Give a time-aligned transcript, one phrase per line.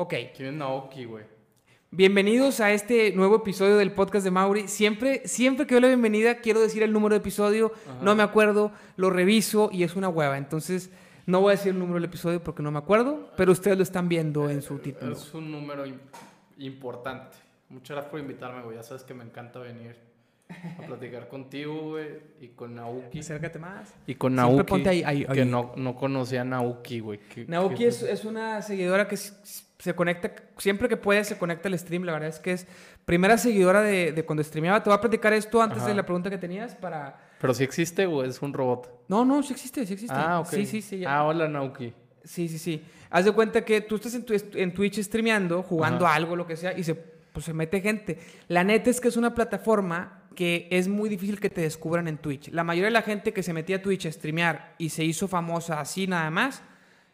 [0.00, 0.14] Ok.
[0.36, 1.24] ¿Quién es Naoki, güey?
[1.90, 4.68] Bienvenidos a este nuevo episodio del podcast de Mauri.
[4.68, 7.72] Siempre, siempre que doy la bienvenida, quiero decir el número de episodio.
[8.00, 10.38] No me acuerdo, lo reviso y es una hueva.
[10.38, 10.90] Entonces,
[11.26, 13.82] no voy a decir el número del episodio porque no me acuerdo, pero ustedes lo
[13.82, 15.14] están viendo en su título.
[15.14, 15.98] Es un número im-
[16.58, 17.36] importante.
[17.68, 18.76] Muchas gracias por invitarme, güey.
[18.76, 19.96] Ya sabes que me encanta venir
[20.78, 22.08] a platicar contigo, güey.
[22.40, 23.18] Y con Naoki.
[23.18, 23.94] Acércate más.
[24.06, 24.62] Y con Naoki.
[24.62, 25.48] ponte ahí, ahí, Que ahí.
[25.48, 27.18] no, no conocía a Naoki, güey.
[27.34, 29.16] ¿Qué- Naoki qué es, es una seguidora que
[29.78, 32.04] se conecta, siempre que puede se conecta al stream.
[32.04, 32.66] La verdad es que es
[33.04, 34.82] primera seguidora de, de cuando streameaba.
[34.82, 35.88] Te voy a platicar esto antes Ajá.
[35.88, 37.20] de la pregunta que tenías para...
[37.40, 39.04] Pero si existe, güey, es un robot.
[39.08, 40.16] No, no, sí existe, sí existe.
[40.16, 40.48] Ah, ok.
[40.48, 40.98] Sí, sí, sí.
[40.98, 41.16] ya.
[41.16, 41.94] Ah, hola, Naoki.
[42.24, 42.84] Sí, sí, sí.
[43.10, 46.16] Haz de cuenta que tú estás en, tu, en Twitch streameando, jugando Ajá.
[46.16, 48.18] algo, lo que sea, y se, pues, se mete gente.
[48.48, 52.18] La neta es que es una plataforma que es muy difícil que te descubran en
[52.18, 52.50] Twitch.
[52.50, 55.26] La mayoría de la gente que se metía a Twitch a streamear y se hizo
[55.26, 56.62] famosa así nada más,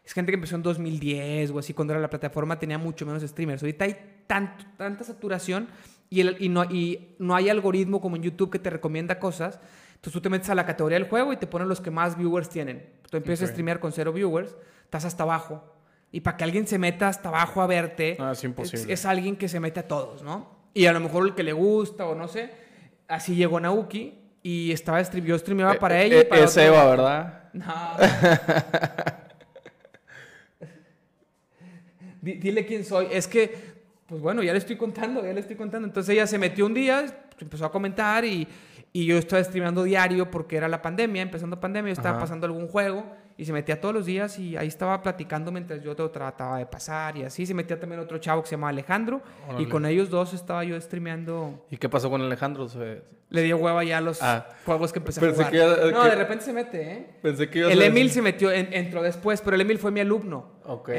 [0.05, 3.23] es gente que empezó en 2010 o así, cuando era la plataforma tenía mucho menos
[3.23, 3.61] streamers.
[3.63, 5.67] Ahorita hay tanto, tanta saturación
[6.09, 9.59] y, el- y, no, y no hay algoritmo como en YouTube que te recomienda cosas.
[9.95, 12.15] Entonces tú te metes a la categoría del juego y te ponen los que más
[12.17, 12.85] viewers tienen.
[13.09, 13.51] Tú empiezas a Ok.
[13.53, 15.63] streamear con cero viewers, estás hasta abajo.
[16.11, 18.93] Y para que alguien se meta hasta abajo a verte, Ah, es imposible.
[18.93, 20.49] es, alguien que se mete a todos, ¿no?
[20.75, 22.51] Y a lo mejor el que le gusta o no sé.
[23.07, 26.17] Así llegó Naoki y estaba yo streameaba para Eh, ella.
[26.17, 27.49] y eh, para es Eva, ¿verdad?
[27.53, 27.65] No.
[32.14, 33.07] Di- Dile quién soy.
[33.11, 33.53] Es que,
[34.07, 35.87] pues bueno, ya le estoy contando, ya le estoy contando.
[35.87, 37.05] Entonces ella se metió un día,
[37.39, 38.47] empezó a comentar y,
[38.93, 42.19] y yo estaba streameando diario porque era la pandemia, empezando pandemia, yo estaba Ajá.
[42.21, 43.05] pasando algún juego
[43.37, 47.17] y se metía todos los días y ahí estaba platicando mientras yo trataba de pasar
[47.17, 47.45] y así.
[47.45, 49.21] Se metía también otro chavo que se llama Alejandro
[49.59, 51.65] y con ellos dos estaba yo streameando.
[51.69, 52.69] ¿Y qué pasó con Alejandro?
[52.69, 54.47] Se- Le dio hueva ya a los Ah.
[54.65, 55.51] juegos que empecé a jugar.
[55.51, 57.07] que no, que- de repente se mete, ¿eh?
[57.21, 60.54] Pensé que El Emil se metió, en- entró después, pero el Emil fue mi alumno.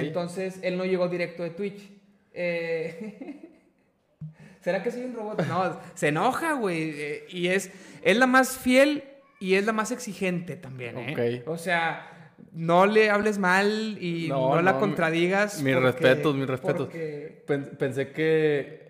[0.06, 1.90] Entonces él no llegó directo de Twitch.
[2.32, 3.42] Eh,
[4.60, 5.46] ¿Será que soy un robot?
[5.46, 6.90] No, se enoja, güey.
[6.96, 7.70] eh, y es,
[8.02, 9.04] es la más fiel
[9.38, 11.42] y es la más exigente también, ¿eh?
[11.42, 11.48] Ok.
[11.48, 15.62] O sea, no le hables mal y no, No, la no, contradigas.
[15.62, 16.88] mis porque- respetos, mis respetos.
[16.88, 17.44] porque-
[17.78, 18.85] Pensé que,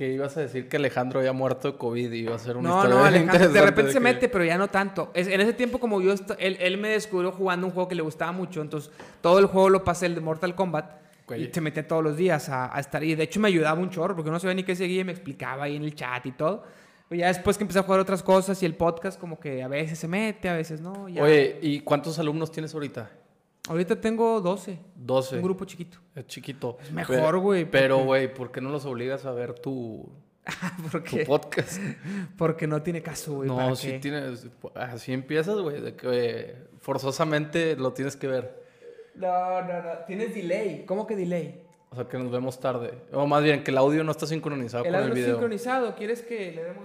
[0.00, 2.70] que ibas a decir que Alejandro había muerto de COVID y iba a ser una
[2.70, 5.10] No, historia no, Alejandro, de repente se que- mete, pero ya no tanto.
[5.12, 8.00] Es- en ese tiempo, como yo, él, él me descubrió jugando un juego que le
[8.00, 8.90] gustaba mucho, entonces
[9.20, 10.90] todo el juego lo pasé, el de Mortal Kombat,
[11.36, 13.04] y se metía todos los días a, a estar.
[13.04, 15.12] Y de hecho me ayudaba un chorro, porque no sabía ni qué seguía y me
[15.12, 16.64] explicaba ahí en el chat y todo.
[17.10, 19.68] Pero ya después que empecé a jugar otras cosas y el podcast, como que a
[19.68, 21.10] veces se mete, a veces no.
[21.10, 21.22] ya.
[21.22, 23.10] Oye, ¿y cuántos alumnos tienes ahorita?
[23.68, 25.36] Ahorita tengo 12, 12.
[25.36, 25.98] un grupo chiquito.
[26.14, 26.78] Es chiquito.
[26.82, 30.10] Es mejor, güey, Pero, güey, ¿por qué no los obligas a ver tu,
[30.82, 31.78] tu porque, podcast?
[32.38, 33.48] porque no tiene caso, güey.
[33.48, 34.46] no, ¿para si tienes...
[34.74, 38.64] Así empiezas, güey, de que eh, forzosamente lo tienes que ver.
[39.14, 39.90] No, no, no.
[40.06, 40.84] Tienes delay.
[40.86, 41.62] ¿Cómo que delay?
[41.90, 42.94] O sea, que nos vemos tarde.
[43.12, 45.34] O más bien, que el audio no está sincronizado El con el audio video.
[45.34, 46.84] sincronizado, ¿quieres que le demos?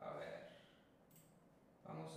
[0.00, 0.48] A ver.
[1.86, 2.12] Vamos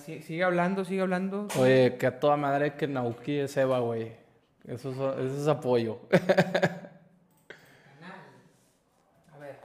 [0.00, 1.48] si- sigue hablando, sigue hablando.
[1.58, 4.12] Oye, que a toda madre que Nauki es Eva, güey.
[4.66, 5.98] Eso es, eso es apoyo.
[9.34, 9.56] A ver.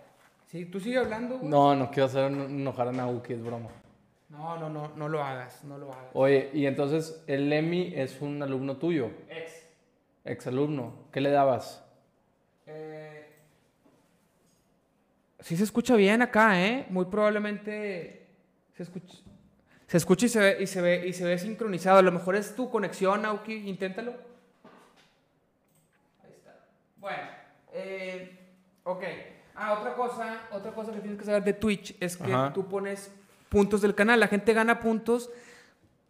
[0.48, 1.38] Sí, tú sigue hablando.
[1.40, 1.50] güey?
[1.50, 3.70] No, no quiero hacer enojar a Nauki, es broma.
[4.30, 6.10] no, no, no, no lo hagas, no lo hagas.
[6.14, 9.66] Oye, y entonces el Emi es un alumno tuyo, Ex.
[10.26, 10.94] exalumno.
[11.12, 11.84] ¿Qué le dabas?
[12.68, 13.26] Eh,
[15.40, 16.86] sí se escucha bien acá, ¿eh?
[16.90, 18.28] Muy probablemente
[18.76, 19.18] se escucha.
[19.92, 22.00] Se escucha y se ve, y se ve, y se ve sincronizado.
[22.00, 23.68] A lo mejor es tu conexión, Auki.
[23.68, 24.14] Inténtalo.
[26.24, 26.56] Ahí está.
[26.96, 27.24] Bueno,
[27.74, 28.40] eh,
[28.86, 29.04] ok.
[29.54, 32.54] Ah, otra cosa, otra cosa que tienes que saber de Twitch es que Ajá.
[32.54, 33.12] tú pones
[33.50, 34.18] puntos del canal.
[34.22, 35.30] La gente gana puntos.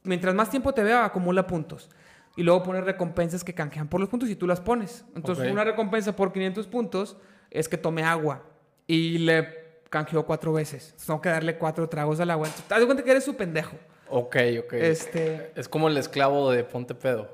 [0.03, 1.89] Mientras más tiempo te vea, acumula puntos.
[2.35, 5.05] Y luego pones recompensas que canjean por los puntos y tú las pones.
[5.15, 7.17] Entonces, una recompensa por 500 puntos
[7.49, 8.43] es que tome agua.
[8.85, 9.60] Y le
[9.91, 10.85] canjeó cuatro veces.
[10.85, 12.47] Entonces, tengo que darle cuatro tragos al agua.
[12.47, 13.77] Entonces, te das cuenta que eres su pendejo.
[14.09, 14.73] Ok, ok.
[14.73, 17.29] Este, Es como el esclavo de Ponte Pedo.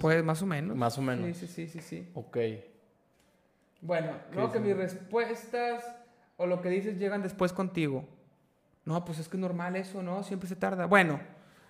[0.00, 0.76] Pues más o menos.
[0.76, 1.34] Más o menos.
[1.36, 1.80] Sí, sí, sí, sí.
[1.80, 2.10] sí.
[2.14, 2.36] Ok.
[3.80, 5.84] Bueno, ¿Qué no, que mis respuestas
[6.36, 8.04] o lo que dices llegan después contigo.
[8.84, 10.22] No, pues es que es normal eso, ¿no?
[10.24, 10.86] Siempre se tarda.
[10.86, 11.20] Bueno,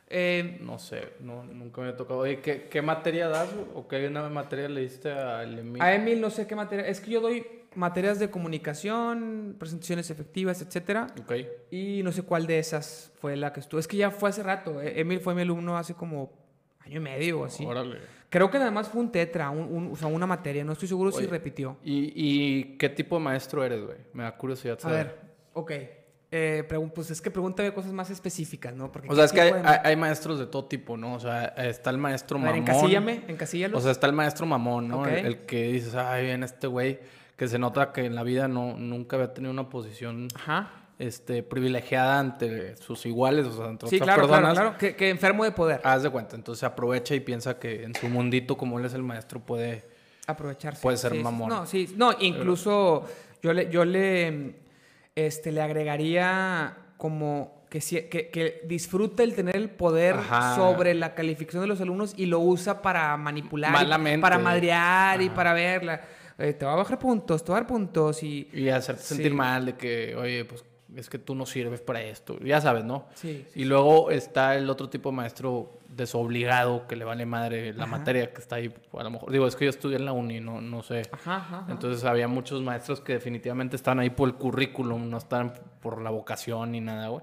[0.08, 2.20] eh, No sé, no, nunca me ha tocado.
[2.20, 3.48] Oye, ¿qué, qué materia das?
[3.74, 5.80] ¿O qué una materia le diste al Emi?
[5.80, 6.86] a Emil no sé qué materia.
[6.86, 11.08] Es que yo doy materias de comunicación, presentaciones efectivas, etcétera.
[11.20, 11.32] Ok.
[11.70, 13.78] Y no sé cuál de esas fue la que estuvo.
[13.80, 14.80] Es que ya fue hace rato.
[14.80, 15.00] eh.
[15.00, 16.32] Emil fue mi alumno hace como
[16.80, 17.64] año y medio o así.
[17.64, 17.98] Órale.
[18.28, 20.64] Creo que nada más fue un tetra, un- un- o sea, una materia.
[20.64, 21.76] No estoy seguro si repitió.
[21.84, 23.98] ¿Y, ¿Y qué tipo de maestro eres, güey?
[24.14, 25.06] Me da curiosidad A saber.
[25.06, 25.20] ver,
[25.52, 25.72] ok.
[26.34, 26.64] Eh,
[26.94, 28.90] pues es que pregúntame cosas más específicas, ¿no?
[28.90, 31.12] Porque O sea, es ¿qué que hay, de- maestros de todo tipo, ¿no?
[31.12, 32.62] O sea, está el maestro A ver, mamón.
[32.70, 33.76] encasíllame, encasíllalo.
[33.76, 35.04] O sea, está el maestro mamón, ¿no?
[35.06, 37.00] El que dices, ay, bien, este güey,
[37.42, 40.70] que se nota que en la vida no, nunca había tenido una posición Ajá.
[41.00, 44.54] este, privilegiada ante sus iguales, o sea, ante Sí, otras claro, claro, personas.
[44.70, 44.78] claro.
[44.78, 45.80] Que, que enfermo de poder.
[45.82, 49.02] Haz de cuenta, entonces aprovecha y piensa que en su mundito, como él es el
[49.02, 49.84] maestro, puede...
[50.28, 50.80] Aprovecharse.
[50.80, 51.48] Puede ser Sí, mamón.
[51.48, 51.92] No, sí.
[51.96, 53.08] No, incluso
[53.42, 54.54] yo le, yo le,
[55.16, 60.54] este, le agregaría como que, que, que disfruta el tener el poder Ajá.
[60.54, 64.20] sobre la calificación de los alumnos y lo usa para manipular, Malamente.
[64.22, 66.02] para madrear y para verla.
[66.42, 68.48] Eh, te va a bajar puntos, te va a dar puntos y...
[68.52, 69.14] Y hacerte Sí.
[69.14, 70.64] sentir mal de que, oye, pues
[70.96, 72.38] es que tú no sirves para esto.
[72.40, 73.06] Ya sabes, ¿no?
[73.14, 77.84] Sí, Y luego está el otro tipo de maestro desobligado que le vale madre la
[77.84, 77.98] Ajá.
[77.98, 78.74] materia que está ahí.
[78.92, 81.02] A lo mejor, digo, es que yo estudié en la uni, no, no sé.
[81.12, 81.64] Ajá.
[81.68, 86.10] Entonces había muchos maestros que definitivamente estaban ahí por el currículum, no estaban por la
[86.10, 87.22] vocación ni nada, güey.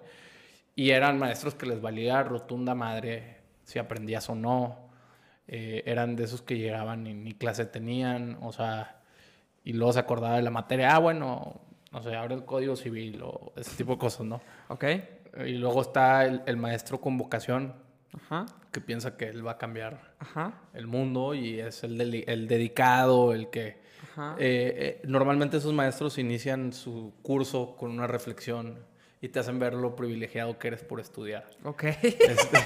[0.75, 4.77] Y eran maestros que les valía rotunda madre si aprendías o no.
[5.47, 8.98] Eh, eran de esos que llegaban y ni clase tenían, o sea,
[9.69, 11.61] y luego se acordaba de la materia, ah, bueno,
[11.91, 14.41] no sé, abre el código civil o ese tipo de cosas, ¿no?
[14.67, 14.83] Ok.
[15.45, 17.73] Y luego está el, el maestro con vocación
[18.13, 22.23] Ajá, que piensa que él va a cambiar ajá, el mundo y es el, deli-
[22.25, 23.79] el dedicado, el que...
[24.11, 24.35] ajá.
[24.39, 28.79] Eh, eh, normalmente esos maestros inician su curso con una reflexión
[29.21, 31.45] y te hacen ver lo privilegiado que eres por estudiar.
[31.63, 31.83] Ok.
[32.01, 32.57] Este,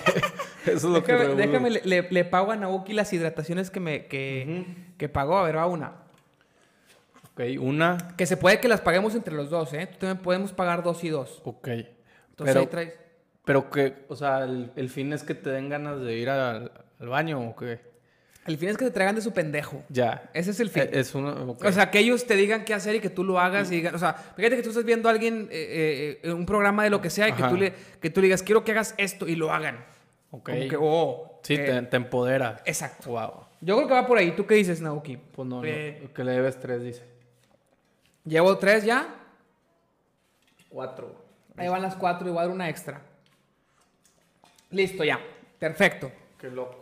[0.71, 1.11] eso es lo que...
[1.11, 4.65] déjame, regulo- déjame le, le- le pago a Naoki las hidrataciones que me que,
[4.97, 5.38] que pagó.
[5.38, 6.02] A ver, va una.
[7.33, 7.97] Ok, una...
[8.18, 9.88] Que se puede que las paguemos entre los dos, ¿eh?
[9.91, 11.41] Tú también podemos pagar dos y dos.
[11.44, 11.68] Ok.
[11.68, 11.95] Entonces
[12.38, 12.94] Pero, ahí traes.
[13.44, 16.71] pero que, o sea, el, el fin es que te den ganas de ir al,
[17.00, 17.80] al baño o qué.
[18.45, 19.83] El fin es que te traigan de su pendejo.
[19.89, 20.30] Ya.
[20.33, 20.83] Ese es el fin.
[20.83, 21.31] Eh, Es una...
[21.31, 21.63] ok.
[21.65, 23.95] O sea, que ellos te digan qué hacer y que tú lo hagas y digan,
[23.95, 27.01] o sea, fíjate que tú estás viendo a alguien, eh, eh, un programa de lo
[27.01, 29.35] que sea y que tú, le, que tú le digas, quiero que hagas esto y
[29.35, 29.85] lo hagan.
[30.31, 30.50] Ok.
[30.50, 31.39] Como que, oh.
[31.44, 32.62] Sí, eh, te, te empodera.
[32.65, 33.12] Exacto.
[33.12, 33.45] Wow.
[33.62, 34.31] Yo creo que va por ahí.
[34.35, 35.15] ¿Tú qué dices, Naoki?
[35.18, 37.12] Pues no, no, Eh, que le debes tres, dice.
[38.25, 39.07] Llevo tres ya.
[40.69, 41.15] Cuatro.
[41.57, 43.01] Ahí van las cuatro y voy a dar una extra.
[44.71, 45.19] Listo, ya.
[45.59, 46.11] Perfecto.
[46.39, 46.79] Qué loco.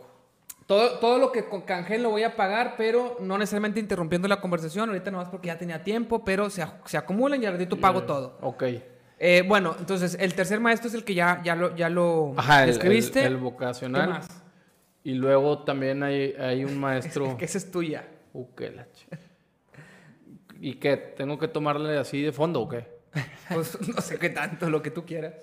[0.66, 4.40] Todo, todo lo que con Cangel lo voy a pagar, pero no necesariamente interrumpiendo la
[4.40, 4.88] conversación.
[4.88, 8.38] Ahorita nomás porque ya tenía tiempo, pero se, se acumulan y al ratito pago todo.
[8.40, 8.64] Ok.
[9.18, 12.64] Eh, bueno, entonces el tercer maestro es el que ya, ya lo, ya lo Ajá,
[12.64, 13.20] el, escribiste.
[13.20, 14.08] el- el ¿Qué vocacional.
[14.08, 14.28] más?
[15.04, 17.36] Y luego también hay, hay un maestro.
[17.36, 18.08] Que esa es tuya.
[18.32, 18.86] Uh, qué la
[20.64, 20.96] ¿Y qué?
[20.96, 22.86] ¿Tengo que tomarle así de fondo o qué?
[23.52, 25.34] Pues no sé qué tanto, lo que tú quieras.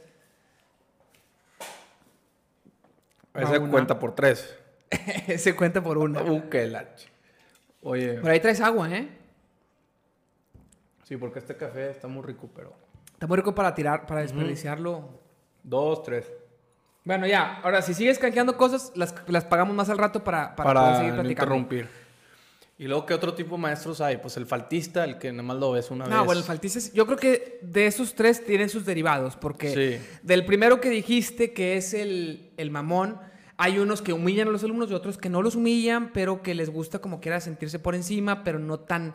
[3.33, 3.69] Ese una.
[3.69, 4.57] cuenta por tres.
[5.38, 6.24] Se cuenta por uno.
[6.24, 7.07] Uh, qué la ch-
[7.83, 9.10] Oye, Por ahí traes agua, ¿eh?
[11.04, 12.74] sí, porque este café está muy rico, pero.
[13.12, 15.19] Está muy rico para tirar, para desperdiciarlo.
[15.63, 16.31] Dos, tres.
[17.04, 17.60] Bueno, ya.
[17.62, 20.95] Ahora, si sigues canjeando cosas, las, las pagamos más al rato para, para, Para, poder
[20.98, 21.56] seguir platicando.
[21.56, 21.89] interrumpir.
[22.79, 24.17] ¿Y luego qué otro tipo de maestros hay?
[24.17, 26.25] Pues el faltista, el que nada más lo ves una No, vez.
[26.25, 30.07] bueno, el faltices, yo creo que de esos tres tienen sus derivados, porque Sí.
[30.23, 33.19] del primero que dijiste, que es el, el mamón,
[33.57, 36.55] hay unos que humillan a los alumnos y otros que no los humillan, pero que
[36.55, 39.13] les gusta como quiera sentirse por encima, pero no tan,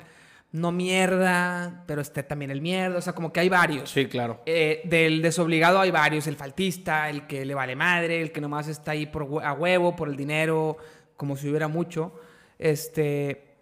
[0.53, 3.89] no mierda, pero esté también el mierda, o sea, como que hay varios.
[3.89, 4.43] Sí, claro.
[4.45, 8.69] Eh, del desobligado hay varios, el faltista, el que le vale madre, el que nomás
[8.69, 10.77] está ahí por a huevo, por el dinero,
[11.17, 12.13] como si hubiera mucho.
[12.59, 13.54] Este,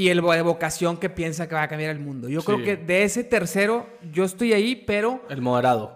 [0.00, 2.26] y el de vocación que piensa que va a cambiar el mundo.
[2.30, 5.94] Yo creo que de ese tercero, yo estoy ahí, pero, El moderado.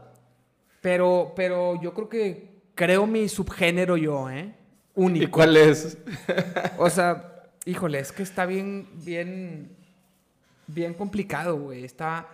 [0.83, 4.55] pero, pero yo creo que creo mi subgénero yo, ¿eh?
[4.95, 5.31] ¿Y Único.
[5.31, 5.97] cuál es?
[6.77, 9.75] O sea, híjole, es que está bien, bien,
[10.67, 11.83] bien complicado, güey.
[11.83, 12.29] Está...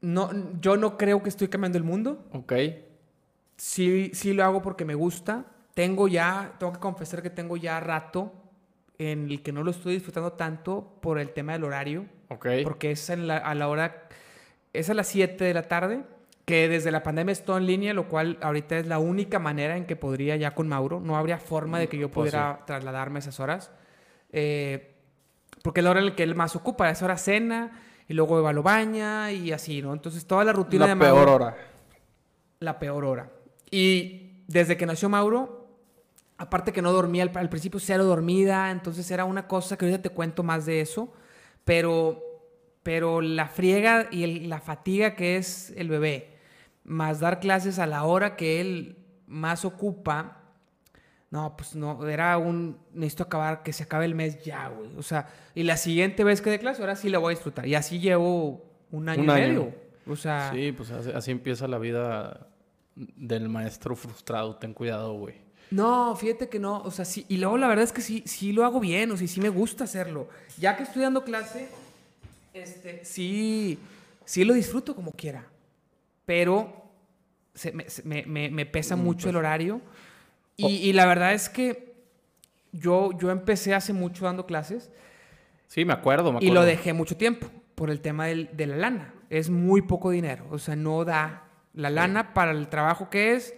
[0.00, 2.24] No, yo no creo que estoy cambiando el mundo.
[2.30, 2.52] ok.
[3.56, 5.44] Sí, sí lo hago porque me gusta.
[5.74, 8.43] Tengo ya, tengo que confesar que tengo ya rato
[8.98, 12.06] en el que no lo estoy disfrutando tanto por el tema del horario.
[12.28, 12.46] Ok.
[12.62, 14.08] Porque es en la- a la hora,
[14.72, 16.02] es a las 7 de la tarde,
[16.44, 19.86] que desde la pandemia estoy en línea, lo cual ahorita es la única manera en
[19.86, 21.00] que podría ya con Mauro.
[21.00, 23.70] No habría forma de que yo Pues pudiera trasladarme a esas horas.
[24.30, 24.90] Eh,
[25.62, 28.38] porque es la hora en la que él más ocupa, es hora cena, y luego
[28.38, 29.94] Eva lo baña y así, ¿no?
[29.94, 31.56] Entonces toda la rutina de La Mauro peor hora.
[32.60, 33.30] la peor hora.
[33.70, 35.63] Y desde que nació Mauro,
[36.38, 40.02] aparte que no dormía al, al principio, cero dormida, entonces era una cosa que ahorita
[40.02, 41.12] te cuento más de eso,
[41.64, 42.22] pero,
[42.82, 46.36] pero la friega y el- la fatiga que es el bebé,
[46.84, 50.40] más dar clases a la hora que él más ocupa,
[51.30, 54.90] no, pues no, era un, necesito acabar, que se acabe el mes ya, güey.
[54.96, 57.66] O sea, y la siguiente vez que dé clase, ahora sí la voy a disfrutar.
[57.66, 59.48] Y así llevo un año Un y año.
[59.62, 59.74] medio.
[60.06, 62.46] O sea, Sí, pues así, así empieza la vida
[62.94, 64.56] del maestro frustrado.
[64.56, 65.34] Ten cuidado, güey.
[65.70, 68.52] No, fíjate que no, o sea, sí, y luego la verdad es que sí, sí
[68.52, 70.28] lo hago bien, o sea, sí me gusta hacerlo.
[70.58, 71.68] Ya que estoy dando clase,
[72.52, 73.78] este, sí,
[74.24, 75.44] sí lo disfruto como quiera,
[76.26, 76.72] pero
[77.54, 79.30] se me, se- me- me- me pesa Mm, mucho pues.
[79.30, 79.80] el horario.
[80.56, 80.68] Y, Oh.
[80.68, 81.94] y la verdad es que
[82.72, 84.90] yo, yo empecé hace mucho dando clases
[85.66, 86.54] Sí, me acuerdo, me y acuerdo.
[86.54, 89.14] lo dejé mucho tiempo por el tema del- de la lana.
[89.30, 93.54] Es muy poco dinero, o sea, no da la lana para el trabajo que es,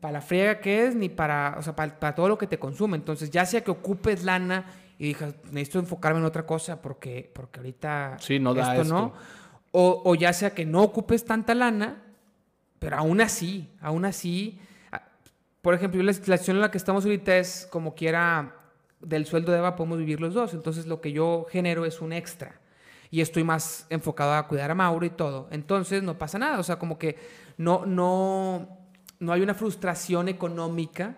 [0.00, 2.58] para la friega que es, ni para, o sea, para, para todo lo que te
[2.58, 2.96] consume.
[2.96, 4.66] Entonces, ya sea que ocupes lana
[4.98, 9.06] y digas, necesito enfocarme en otra cosa porque, porque ahorita Sí, no da esto no.
[9.06, 9.18] esto.
[9.72, 12.02] O, o ya sea que no ocupes tanta lana,
[12.78, 14.60] pero aún así, aún así,
[15.62, 18.56] por ejemplo, la situación en la que estamos ahorita es como quiera
[19.00, 20.54] del sueldo de Eva podemos vivir los dos.
[20.54, 22.60] Entonces lo que yo genero es un extra.
[23.10, 25.48] Y estoy más enfocado a cuidar a Mauro y todo.
[25.50, 26.58] Entonces no pasa nada.
[26.58, 27.16] O sea, como que
[27.58, 28.78] no, no,
[29.22, 31.14] no hay una frustración económica,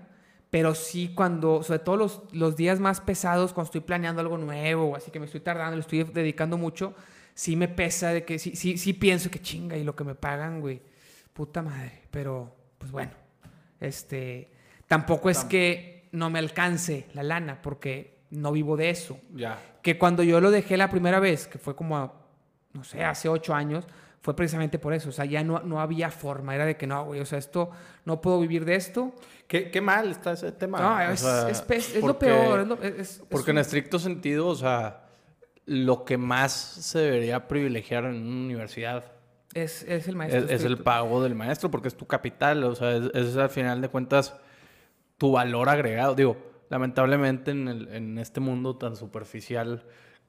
[0.50, 4.90] pero sí cuando, sobre todo los, los días más pesados, cuando estoy planeando algo nuevo
[4.90, 6.94] o así que me estoy tardando, le estoy dedicando mucho,
[7.32, 10.14] sí me pesa de que sí, sí, sí pienso que chinga y lo que me
[10.14, 10.82] pagan, güey,
[11.32, 12.02] puta madre.
[12.10, 13.12] Pero, pues bueno,
[13.80, 14.52] este,
[14.86, 19.18] tampoco es que no me alcance la lana, porque no vivo de eso.
[19.34, 19.58] Ya.
[19.82, 22.12] Que cuando yo lo dejé la primera vez, que fue como,
[22.74, 23.86] no sé, hace ocho años,
[24.24, 25.10] fue precisamente por eso.
[25.10, 26.54] O sea, ya no, no había forma.
[26.54, 27.70] Era de que no, güey, o sea, esto,
[28.06, 29.12] no puedo vivir de esto.
[29.46, 30.80] ¿Qué, qué mal está ese tema.
[30.80, 32.60] No, o es, sea, es es lo porque- peor.
[32.60, 35.02] Es lo- es- es Porque en un- estricto sentido, o sea,
[35.66, 39.12] lo que más se debería privilegiar en una universidad
[39.52, 40.40] es, es el maestro.
[40.46, 43.50] es, es el pago del maestro, porque es tu capital, o sea, es, es al
[43.50, 44.34] final de cuentas
[45.18, 46.14] tu valor agregado.
[46.14, 46.38] Digo,
[46.70, 49.84] lamentablemente en, el- en este mundo tan superficial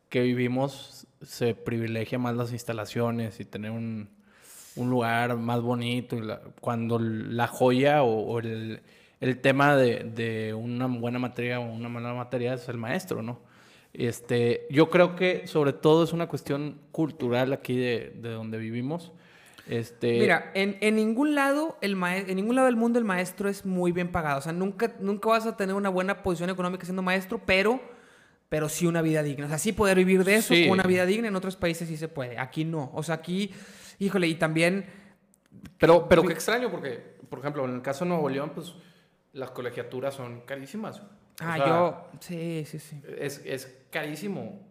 [0.09, 4.09] que vivimos, se privilegia más las instalaciones y tener un,
[4.75, 6.17] un lugar más bonito,
[6.61, 8.81] cuando la joya o, el,
[9.19, 13.39] el tema de, de una buena materia o una mala materia es el maestro, ¿no?
[13.93, 19.13] Este, yo creo que sobre todo es una cuestión cultural aquí de, de donde vivimos.
[19.67, 23.65] Este, Mira, en, en ningún lado el en ningún lado del mundo el maestro es
[23.65, 24.39] muy bien pagado.
[24.39, 27.79] O sea, nunca, nunca vas a tener una buena posición económica siendo maestro, pero,
[28.49, 29.45] pero sí una vida digna.
[29.45, 30.67] O sea, sí poder vivir de eso Sí.
[30.69, 31.27] una vida digna.
[31.27, 32.37] En otros países sí se puede.
[32.37, 32.91] Aquí no.
[32.93, 33.51] O sea, aquí,
[33.99, 34.85] híjole, y también
[35.77, 38.73] Pero, pero qué extraño, porque, por ejemplo, en el caso de Nuevo León, pues
[39.33, 40.99] las colegiaturas son carísimas.
[40.99, 41.03] O
[41.39, 42.07] Ah, sea, yo.
[42.19, 43.01] Sí, sí, sí.
[43.17, 44.61] Es, es carísimo.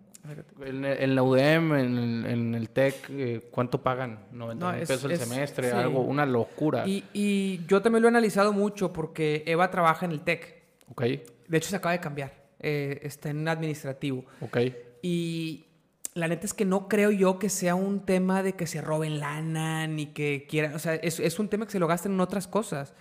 [0.65, 4.21] En, en la UDM, en, el- en el TEC, eh, ¿cuánto pagan?
[4.33, 5.77] 90 No, mil es- pesos el es- semestre, sí.
[5.77, 6.87] algo, una locura.
[6.87, 10.63] Y, y yo también lo he analizado mucho porque Eva trabaja en el TEC.
[10.89, 12.33] Ok, De hecho, se acaba de cambiar.
[12.67, 14.25] Eh, está en administrativo.
[14.41, 14.59] ok.
[15.03, 15.67] Y
[16.15, 19.21] la neta es que no creo yo que sea un tema de que se roben
[19.21, 20.75] lana ni que quieran.
[20.75, 22.95] O sea, es, es un tema que se lo gasten en otras cosas.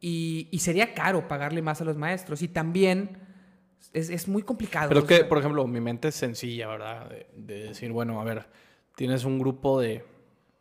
[0.00, 2.42] Y, y sería caro pagarle más a los maestros.
[2.42, 3.18] Y también
[3.92, 4.88] es, es muy complicado.
[4.88, 7.08] Pero es que, sea, por ejemplo, mi mente es sencilla, ¿verdad?
[7.08, 8.44] De, de decir, bueno, a ver,
[8.96, 10.04] tienes un grupo de...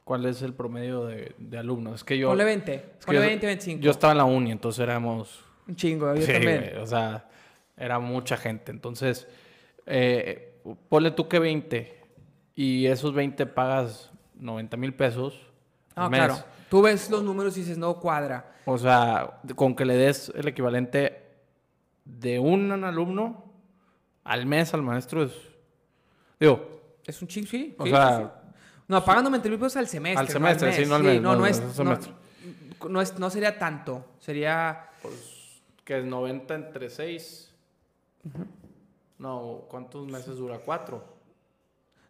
[0.03, 1.95] ¿Cuál es el promedio de, de alumnos?
[1.95, 2.29] Es que yo...
[2.29, 2.73] ponle 20.
[2.73, 3.81] es que ponle yo- 20, 25.
[3.81, 6.59] Yo estaba en la uni, entonces éramos Un chingo, yo Sí, también.
[6.71, 7.29] güey, o sea,
[7.81, 8.71] era mucha gente.
[8.71, 9.27] Entonces,
[9.85, 11.99] eh, ponle tú que 20
[12.55, 15.47] y esos 20 pagas 90 mil pesos.
[15.95, 16.19] al No, mes.
[16.19, 16.43] claro.
[16.69, 18.53] Tú ves los números y dices, no cuadra.
[18.65, 21.21] O sea, con que le des el equivalente
[22.05, 23.51] de un alumno
[24.23, 25.33] al mes al maestro es.
[26.39, 27.75] Digo, Es un chingo, sí.
[27.77, 28.51] o sí, sea, sí, sí.
[28.87, 30.19] No, pagando 20 mil pesos al semestre.
[30.19, 30.89] Al no semestre, sí, mes.
[30.89, 31.59] no al mes, No, no, no no, es.
[31.79, 34.05] al no- no es- no sería tanto.
[34.19, 34.87] Sería.
[35.83, 37.50] que es 90 entre 6.
[39.19, 40.59] No, ¿cuántos meses dura?
[40.59, 41.03] ¿Cuatro?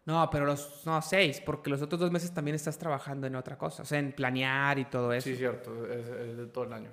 [0.04, 0.82] No, pero los.
[0.84, 3.82] No, seis, porque los otros dos meses también estás trabajando en otra cosa.
[3.82, 5.28] O sea, en planear y todo eso.
[5.28, 6.90] Sí, cierto, es, es de todo el año.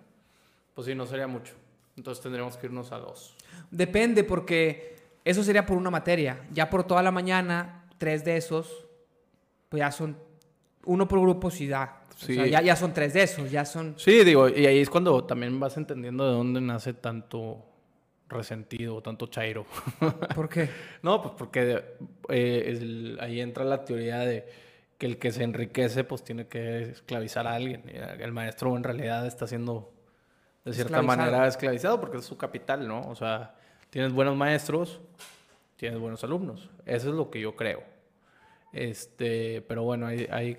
[0.75, 1.53] Pues sí, no sería mucho.
[1.97, 3.35] Entonces tendríamos que irnos a dos.
[3.71, 4.95] Depende, porque
[5.25, 6.47] eso sería por una materia.
[6.53, 8.85] Ya por toda la mañana, tres de esos,
[9.69, 10.15] pues ya son.
[10.85, 12.01] Uno por grupo sí da.
[12.11, 12.35] O Sí.
[12.35, 13.95] sea, ya, ya son tres de esos, ya son.
[13.97, 17.65] Sí, digo, y ahí es cuando también vas entendiendo de dónde nace tanto
[18.29, 19.65] resentido, tanto chairo.
[20.35, 20.69] ¿Por qué?
[21.01, 21.83] no, pues porque
[22.29, 24.47] eh, el- ahí entra la teoría de
[24.97, 27.83] que el que se enriquece pues tiene que esclavizar a alguien.
[27.87, 29.93] Y El maestro en realidad está siendo
[30.65, 33.01] de cierta manera esclavizado porque es su capital, ¿no?
[33.09, 33.55] O sea,
[33.89, 34.99] tienes buenos maestros,
[35.77, 36.69] tienes buenos alumnos.
[36.85, 37.81] Eso es lo que yo creo.
[38.73, 40.57] Este, pero bueno, hay, hay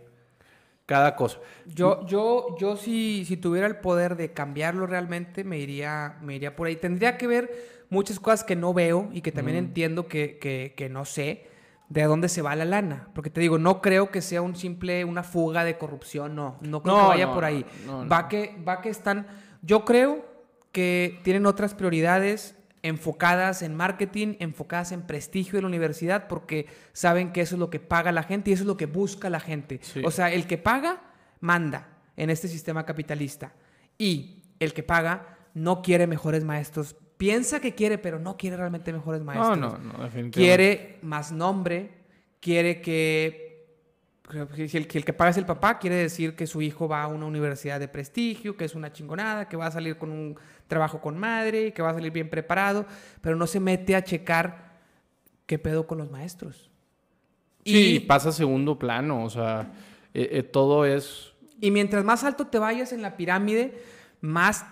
[0.91, 1.39] cada cosa.
[1.67, 6.57] Yo, yo, yo si, si tuviera el poder de cambiarlo realmente, me iría, me iría
[6.57, 6.77] por ahí.
[6.77, 7.51] Tendría que ver
[7.91, 11.47] muchas cosas que no veo y que también entiendo que, que, que no sé.
[11.89, 13.09] de dónde se va la lana.
[13.15, 16.59] Porque te digo, no creo que sea un simple, una fuga de corrupción, no.
[16.61, 17.65] No creo No, que vaya no, por ahí.
[17.87, 19.27] no, no, Va que, va que están.
[19.63, 20.25] Yo creo
[20.73, 27.33] que tienen otras prioridades enfocadas en marketing, enfocadas en prestigio de la universidad, porque saben
[27.33, 29.41] que eso es lo que paga la gente y eso es lo que busca la
[29.41, 29.81] gente.
[29.83, 30.03] Sí.
[30.05, 31.03] O sea, el que paga,
[31.41, 33.53] manda en este sistema capitalista.
[33.99, 36.97] Y el que paga no quiere mejores maestros.
[37.17, 39.59] Piensa que quiere, pero no quiere realmente mejores maestros.
[39.59, 40.39] No, no, no, definitivamente.
[40.39, 41.91] Quiere más nombre,
[42.41, 43.50] quiere que,
[44.31, 47.03] que el, que el que paga es el papá, quiere decir que su hijo va
[47.03, 50.37] a una universidad de prestigio, que es una chingonada, que va a salir con un
[50.69, 52.87] trabajo con madre, que va a salir bien preparado,
[53.21, 54.79] pero no se mete a checar
[55.47, 56.71] qué pedo con los maestros.
[57.65, 59.73] Sí, Y, pasa a segundo plano, o sea,
[60.15, 61.35] eh, eh, todo es...
[61.61, 63.83] y mientras más alto te vayas en la pirámide,
[64.21, 64.65] más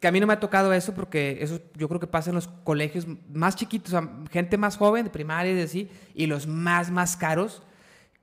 [0.00, 2.36] que a mí no me ha tocado eso porque eso yo creo que pasa en
[2.36, 6.46] los colegios más chiquitos, o sea, gente más joven, de primaria y así, y los
[6.46, 7.62] más, más caros,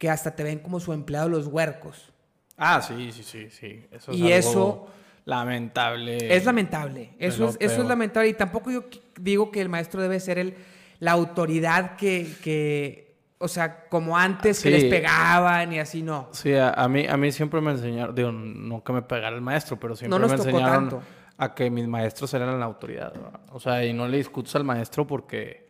[0.04, 2.12] que hasta te ven como su empleado los huercos.
[2.58, 3.86] Ah, sí, sí, sí, sí.
[3.90, 4.88] Eso es Y algo eso-
[5.24, 6.36] lamentable.
[6.36, 8.84] Es lamentable, eso es, eso es lamentable, y tampoco yo
[9.18, 10.56] digo que el maestro debe ser el,
[11.00, 14.76] la autoridad que, que, o sea, como antes que Sí.
[14.76, 16.28] les pegaban y así, no.
[16.34, 19.42] Sí, a, a mí, a mí siempre me enseñaron, digo, no que me pegara el
[19.42, 21.02] maestro, pero siempre me enseñaron tanto.
[21.38, 23.14] a que mis maestros eran la autoridad.
[23.14, 23.40] ¿verdad?
[23.54, 25.63] O sea, y no le discutas al maestro porque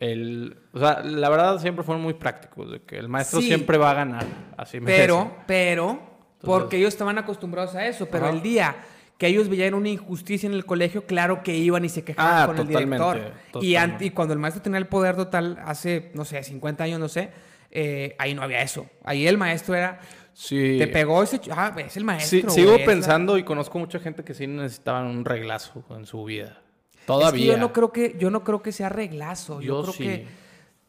[0.00, 3.46] él, o sea, la verdad siempre fueron muy prácticos, de que el maestro Sí.
[3.46, 4.24] siempre va a ganar.
[4.56, 5.34] Así me Pero, decían.
[5.46, 6.00] pero,
[6.40, 8.34] porque ellos estaban acostumbrados a eso, pero Ajá.
[8.34, 8.76] el día
[9.18, 12.46] que ellos veían una injusticia en el colegio, claro que iban y se quejaban Ah,
[12.46, 13.18] con el director.
[13.18, 13.78] Y, totalmente.
[13.78, 17.08] an- y cuando el maestro tenía el poder total, hace, no sé, 50 años, no
[17.08, 17.30] sé,
[17.70, 18.86] eh, ahí no había eso.
[19.04, 20.00] Ahí el maestro era,
[20.32, 20.76] Sí.
[20.78, 22.30] te pegó ese, ah, es el maestro.
[22.38, 26.06] Sí, güey, sigo la- pensando y conozco mucha gente que sí necesitaban un reglazo en
[26.06, 26.62] su vida.
[27.10, 27.52] Es que Todavía.
[27.54, 29.60] yo no creo que, yo no creo que sea reglazo.
[29.60, 30.04] Yo, Yo creo sí.
[30.04, 30.26] que,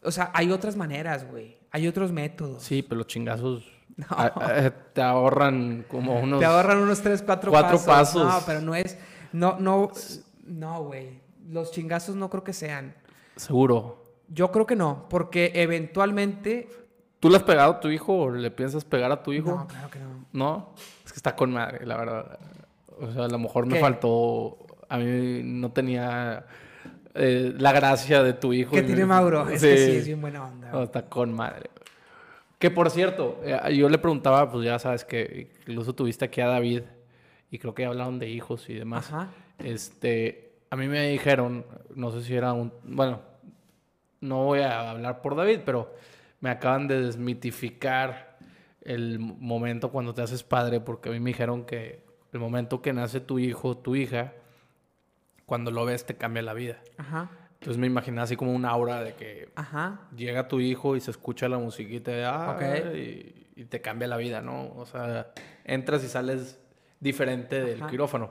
[0.02, 1.56] o sea, hay otras maneras, güey.
[1.70, 2.62] Hay otros métodos.
[2.62, 3.64] Sí, pero los chingazos
[3.96, 4.06] No.
[4.10, 6.40] a- a- te ahorran como unos...
[6.40, 7.86] Te ahorran unos 3, 4 Cuatro pasos.
[7.86, 8.24] pasos.
[8.26, 8.98] No, pero no es.
[9.32, 9.90] No, no.
[10.44, 11.20] No, güey.
[11.48, 12.94] Los chingazos no creo que sean.
[13.36, 14.02] Seguro.
[14.28, 16.68] Yo creo que no, porque eventualmente.
[17.20, 19.50] ¿Tú le has pegado a tu hijo o le piensas pegar a tu hijo?
[19.50, 20.26] No, claro que no.
[20.32, 22.38] No, es que está con madre, la verdad.
[23.00, 24.58] O sea, a lo mejor me faltó.
[24.92, 26.44] A mí no tenía
[27.14, 28.72] eh, la gracia de tu hijo.
[28.72, 29.48] ¿Qué y- tiene Mauro?
[29.48, 30.70] Es que sí, es bien buena onda.
[30.70, 31.70] No, está con madre.
[32.58, 36.46] Que por cierto, eh, yo le preguntaba, pues ya sabes que incluso tuviste aquí a
[36.46, 36.82] David
[37.50, 39.10] y creo que hablaron de hijos y demás.
[39.10, 39.30] Ajá.
[39.58, 43.20] Este, a mí me dijeron, no sé si era un, bueno,
[44.20, 45.94] no voy a hablar por David, pero
[46.40, 48.36] me acaban de desmitificar
[48.82, 52.92] el momento cuando te haces padre, porque a mí me dijeron que el momento que
[52.92, 54.34] nace tu hijo, tu hija,
[55.52, 56.80] cuando lo ves te cambia la vida.
[56.96, 57.28] Ajá.
[57.60, 60.08] Entonces me imaginé así como un aura de que Ajá.
[60.16, 62.94] llega tu hijo y se escucha la musiquita de, ah, Ok.
[62.96, 64.72] y, y te cambia la vida, ¿no?
[64.76, 65.30] O sea,
[65.64, 66.58] entras y sales
[67.00, 68.30] diferente del quirófano.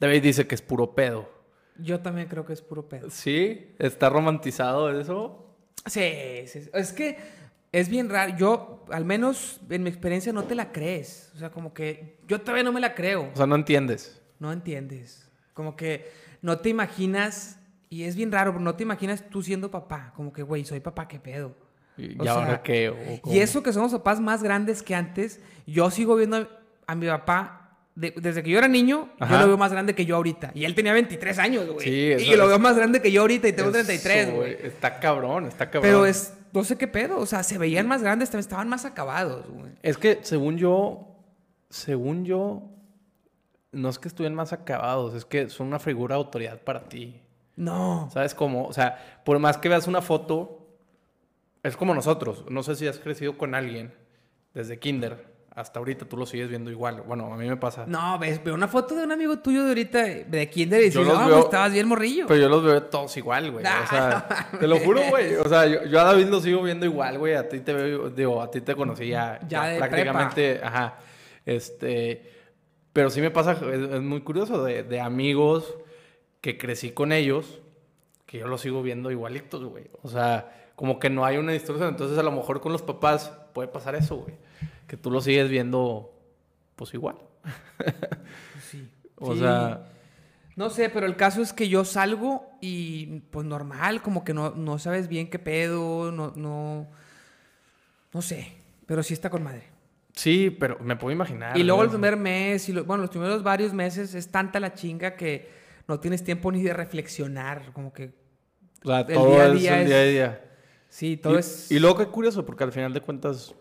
[0.00, 1.30] David dice que es puro pedo.
[1.78, 3.10] Yo también creo que es puro pedo.
[3.10, 5.54] Sí, está romantizado eso.
[5.86, 6.70] Sí, sí, sí.
[6.74, 7.16] Es que
[7.70, 8.36] es bien raro.
[8.36, 11.30] Yo, al menos en mi experiencia, no te la crees.
[11.36, 13.30] O sea, como que yo todavía no me la creo.
[13.32, 14.20] O sea, no entiendes.
[14.40, 15.30] No entiendes.
[15.54, 19.70] Como que no te imaginas, y es bien raro, pero no te imaginas tú siendo
[19.70, 20.12] papá.
[20.16, 21.54] Como que, güey, soy papá, ¿qué pedo?
[21.96, 23.20] ¿Y, O y ahora sea, qué?
[23.24, 26.48] Y eso que somos papás más grandes que antes, yo sigo viendo a,
[26.86, 27.62] a mi papá,
[27.94, 30.50] de- desde que yo era niño, yo lo veo más grande que yo ahorita.
[30.54, 31.80] Y él tenía 23 años, güey.
[31.80, 34.56] Sí, y yo lo veo más grande que yo ahorita y tengo Eso, 33, güey.
[34.66, 35.82] Está cabrón, está cabrón.
[35.90, 39.48] Pero es, no sé qué pedo, o sea, se veían más grandes, estaban más acabados,
[39.48, 39.72] güey.
[39.82, 41.08] Es que según yo,
[41.70, 42.62] según yo,
[43.72, 47.20] no es que estuvieran más acabados, es que son una figura de autoridad para ti.
[47.56, 48.08] No.
[48.12, 48.66] ¿Sabes cómo?
[48.66, 50.66] O sea, por más que veas una foto,
[51.62, 52.44] es como nosotros.
[52.48, 53.92] No sé si has crecido con alguien
[54.54, 57.00] desde kinder hasta ahorita, tú lo sigues viendo igual.
[57.00, 57.86] Bueno, a mí me pasa.
[57.86, 61.06] No, ves, veo una foto de un amigo tuyo de ahorita, de kinder, y dices,
[61.06, 62.26] no, veo- pues, estabas bien morrillo.
[62.26, 63.64] Pero yo los veo todos igual, güey.
[63.64, 64.60] Nah, o sea, no mames.
[64.60, 65.34] te lo juro, güey.
[65.36, 67.34] O sea, yo, yo a David lo sigo viendo igual, güey.
[67.36, 70.98] A ti te veo, digo, a ti te conocí ya, Ya de prácticamente, ajá.
[71.46, 72.35] Este,
[72.96, 75.76] pero sí me pasa, es, es muy curioso, de, de amigos
[76.40, 77.60] que crecí con ellos,
[78.24, 79.90] que yo los sigo viendo igualitos, güey.
[80.00, 81.90] O sea, como que no hay una distorsión.
[81.90, 84.34] Entonces, a lo mejor con los papás puede pasar eso, güey.
[84.88, 86.10] Que tú los sigues viendo,
[86.74, 87.16] pues igual.
[88.70, 88.88] Sí.
[89.18, 89.40] O Sí.
[89.40, 89.88] sea,
[90.56, 94.52] No sé, pero el caso es que yo salgo y pues normal, como que no,
[94.52, 96.86] no sabes bien qué pedo, no, no,
[98.14, 98.54] no sé,
[98.86, 99.64] pero sí está con madre.
[100.16, 101.56] Sí, pero me puedo imaginar.
[101.56, 104.74] y luego el primer mes, y lo- bueno, los primeros varios meses es tanta la
[104.74, 105.48] chinga que
[105.86, 108.12] no tienes tiempo ni de reflexionar, como que
[108.82, 110.42] O sea, el todo día a es día el es- día a día.
[110.88, 111.70] Sí, todo y, es...
[111.70, 113.54] Y luego qué curioso, porque al final de cuentas,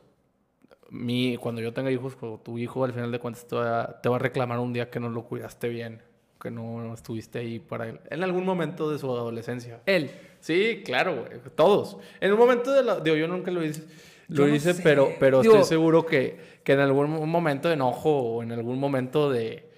[0.90, 4.10] mi, cuando yo tenga hijos, o tu hijo al final de cuentas te va, te
[4.10, 6.02] va a reclamar un día que no lo cuidaste bien,
[6.42, 8.00] que no estuviste ahí para él.
[8.10, 9.82] En algún momento de su adolescencia.
[9.86, 10.12] Él.
[10.40, 11.98] Sí, claro, güey, todos.
[12.22, 13.00] En un momento de la...
[13.00, 13.84] Digo, yo nunca lo hice,
[14.28, 14.84] lo no hice sé.
[14.84, 18.80] pero, pero Digo- estoy seguro que, que en algún momento de enojo o en algún
[18.80, 19.70] momento de,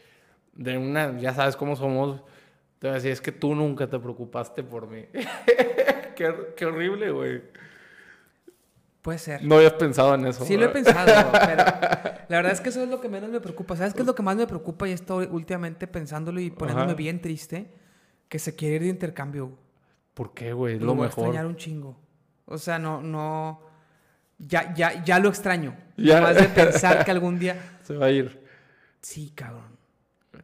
[0.53, 1.17] de una...
[1.19, 2.21] Ya sabes cómo somos.
[2.79, 5.05] Te voy a decir, es que tú nunca te preocupaste por mí.
[6.15, 7.41] qué, qué horrible, güey.
[9.01, 9.43] Puede ser.
[9.43, 10.43] No habías pensado en eso.
[10.45, 11.63] Sí lo he pensado, pero
[12.27, 13.75] la verdad es que eso es lo que menos me preocupa.
[13.77, 14.87] ¿Sabes qué es lo que más me preocupa?
[14.87, 16.97] Y estoy últimamente pensándolo y poniéndome Ajá.
[16.97, 17.71] bien triste.
[18.27, 19.51] Que se quiere ir de intercambio.
[20.13, 20.77] ¿Por qué, güey?
[20.79, 21.23] Lo lo voy a mejor.
[21.25, 21.97] extrañar un chingo.
[22.45, 23.61] O sea, no, no...
[24.39, 25.75] Ya, ya, ya lo extraño.
[25.97, 26.21] Ya.
[26.21, 27.55] Más de pensar que algún día...
[27.83, 28.43] Se va a ir.
[29.01, 29.77] Sí, cabrón.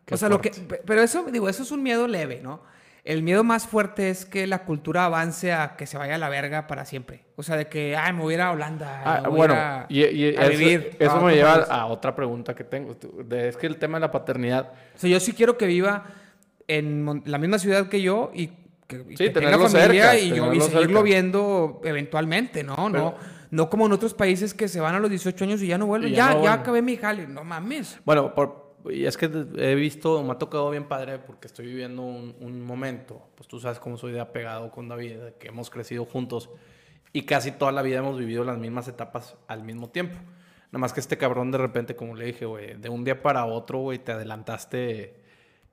[0.05, 0.49] Qué o sea, lo que...
[0.85, 2.61] Pero eso, digo, eso es un miedo leve, ¿no?
[3.03, 6.29] El miedo más fuerte es que la cultura avance a que se vaya a la
[6.29, 7.25] verga para siempre.
[7.35, 9.01] O sea, de que, ay, me voy a ir a Holanda.
[9.03, 11.55] Ah, me voy bueno, a ir a- y, y a eso, vivir eso me lleva
[11.55, 11.67] país.
[11.69, 12.95] a otra pregunta que tengo.
[13.31, 16.05] Es que el tema de la paternidad, O sea, yo sí quiero que viva
[16.67, 18.51] en la misma ciudad que yo y
[18.87, 21.01] que, Sí, que tenga familia cerca, y, yo, y seguirlo cerca.
[21.01, 22.75] viendo eventualmente, ¿no?
[22.89, 25.67] no Pero- no como en otros países que se van a los 18 años y
[25.67, 26.11] ya no vuelven.
[26.11, 26.59] Ya, ya ya, no vuelven.
[26.59, 27.27] acabé mi jale.
[27.27, 27.99] No mames.
[28.03, 32.01] Bueno, por, y es que he visto, me ha tocado bien padre porque estoy viviendo
[32.01, 35.69] un, un momento, pues tú sabes cómo soy de apegado con David, de que hemos
[35.69, 36.49] crecido juntos
[37.13, 40.17] y casi toda la vida hemos vivido las mismas etapas al mismo tiempo.
[40.71, 43.45] Nada más que este cabrón de repente, como le dije, güey, de un día para
[43.45, 45.22] otro, güey, te adelantaste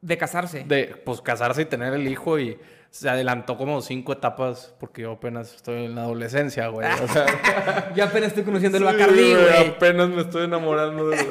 [0.03, 0.65] De casarse.
[0.65, 2.59] de, pues, casarse y tener el hijo y
[2.91, 6.89] se adelantó como cinco etapas porque yo apenas estoy en la adolescencia, güey.
[7.05, 7.27] O sea,
[7.95, 9.69] Ya apenas estoy conociendo el Sí, Bacardí, güey, güey.
[9.69, 11.27] Apenas me estoy enamorando del,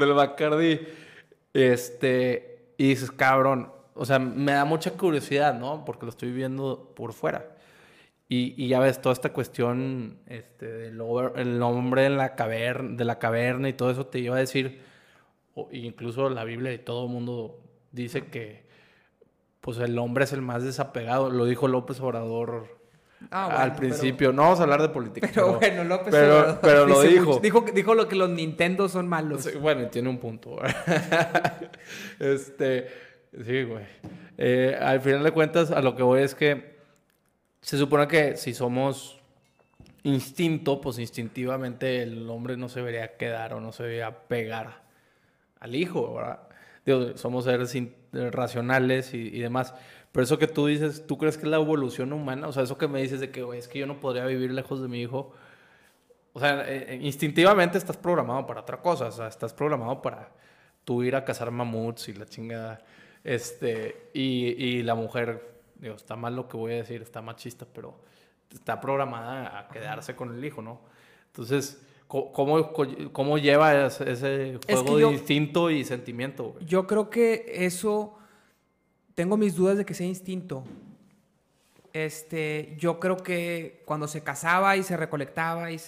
[0.00, 0.80] del Bacardi.
[1.52, 5.84] Este, y dices, cabrón, o sea, me da mucha curiosidad, ¿no?
[5.84, 7.46] Porque lo estoy viendo por fuera.
[8.28, 12.96] Y, y ya ves, toda esta cuestión este, del over- el hombre en la caverna,
[12.96, 14.80] de la caverna y todo eso te iba a decir,
[15.54, 17.60] o incluso la Biblia y todo el mundo
[17.94, 18.64] dice que
[19.60, 21.30] pues el hombre es el más desapegado.
[21.30, 22.82] Lo dijo López Obrador
[23.30, 24.32] Ah, bueno, al pero- principio.
[24.32, 25.30] No vamos a hablar de política.
[25.32, 27.24] Pero, bueno, López pero, Obrador pero lo dijo.
[27.24, 27.40] mucho.
[27.40, 27.64] dijo.
[27.74, 29.44] Dijo lo que los Nintendo son malos.
[29.44, 30.58] Sí, bueno, y tiene un punto.
[32.20, 32.88] este,
[33.44, 33.84] sí, güey.
[34.36, 36.74] Eh, al final de cuentas, a lo que voy es que
[37.60, 39.18] se supone que si somos
[40.02, 44.82] instinto, pues instintivamente el hombre no se debería quedar o no se debería pegar
[45.60, 46.40] al hijo, ¿verdad?
[46.86, 49.74] Digo, somos seres in- racionales y, y demás.
[50.12, 52.46] Pero eso que tú dices, ¿tú crees que es la evolución humana?
[52.48, 54.80] O sea, eso que me dices de que, es que yo no podría vivir lejos
[54.80, 55.32] de mi hijo.
[56.32, 59.06] O sea, eh, eh, instintivamente estás programado para otra cosa.
[59.06, 60.30] O sea, estás programado para
[60.84, 62.84] tú ir a cazar mamuts y la chingada.
[63.24, 67.66] Este, y, y la mujer, digo, está mal lo que voy a decir, está machista,
[67.72, 67.98] pero
[68.52, 70.80] está programada a quedarse con el hijo, ¿no?
[71.28, 71.82] Entonces,
[72.32, 72.72] ¿cómo,
[73.12, 76.64] cómo lleva ese, ese Es juego que yo- de instinto y sentimiento, güey?
[76.66, 78.16] Yo creo que eso.
[79.14, 80.64] Tengo mis dudas de que sea instinto.
[81.92, 85.78] Este, yo creo que cuando se casaba y se recolectaba, y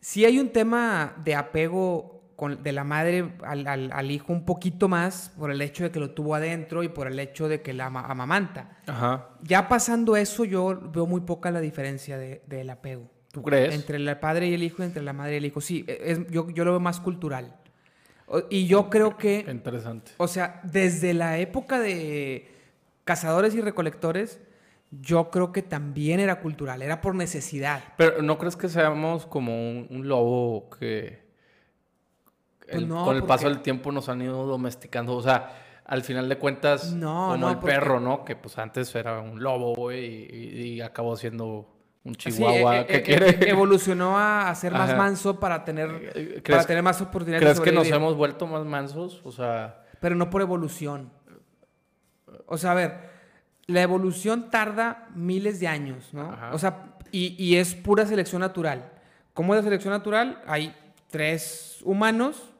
[0.00, 4.44] sí hay un tema de apego con, de la madre al, al- al hijo un
[4.44, 7.62] poquito más por el hecho de que lo tuvo adentro y por el hecho de
[7.62, 8.78] que la ama- amamanta.
[8.88, 9.28] Ajá.
[9.42, 13.08] Ya pasando eso, yo veo muy poca la diferencia de- del apego.
[13.32, 13.74] ¿Tú crees?
[13.74, 15.60] Entre el padre y el hijo, entre la madre y el hijo.
[15.60, 17.56] Sí, e, es- yo, yo lo veo más cultural.
[18.48, 20.12] Y yo creo que, Interesante.
[20.16, 22.50] o sea, desde la época de
[23.04, 24.40] cazadores y recolectores,
[24.90, 27.82] yo creo que también era cultural, era por necesidad.
[27.96, 31.22] Pero ¿no crees que seamos como un, un lobo que
[32.70, 35.14] Pues no, con el paso del tiempo nos han ido domesticando?
[35.14, 35.50] O sea,
[35.84, 38.24] al final de cuentas, No, como no, el porque- perro, ¿no?
[38.24, 41.71] Que pues antes era un lobo, güey, y, y- y acabó siendo
[42.04, 43.50] un Sí, chihuahua e- e- que e- quiere...
[43.50, 44.98] evolucionó a, ser más Ajá.
[44.98, 48.46] manso para tener, Eh, para ¿Crees, tener más oportunidades ¿crees de que nos hemos vuelto
[48.46, 49.20] más mansos?
[49.24, 51.10] O sea, pero no por evolución.
[52.46, 52.94] O sea, a ver,
[53.66, 56.32] la evolución tarda miles de años, ¿no?
[56.32, 56.50] Ajá.
[56.52, 58.90] O sea, y, y es pura selección natural.
[59.34, 60.42] ¿Cómo es la selección natural?
[60.46, 60.74] Hay
[61.08, 62.50] tres humanos,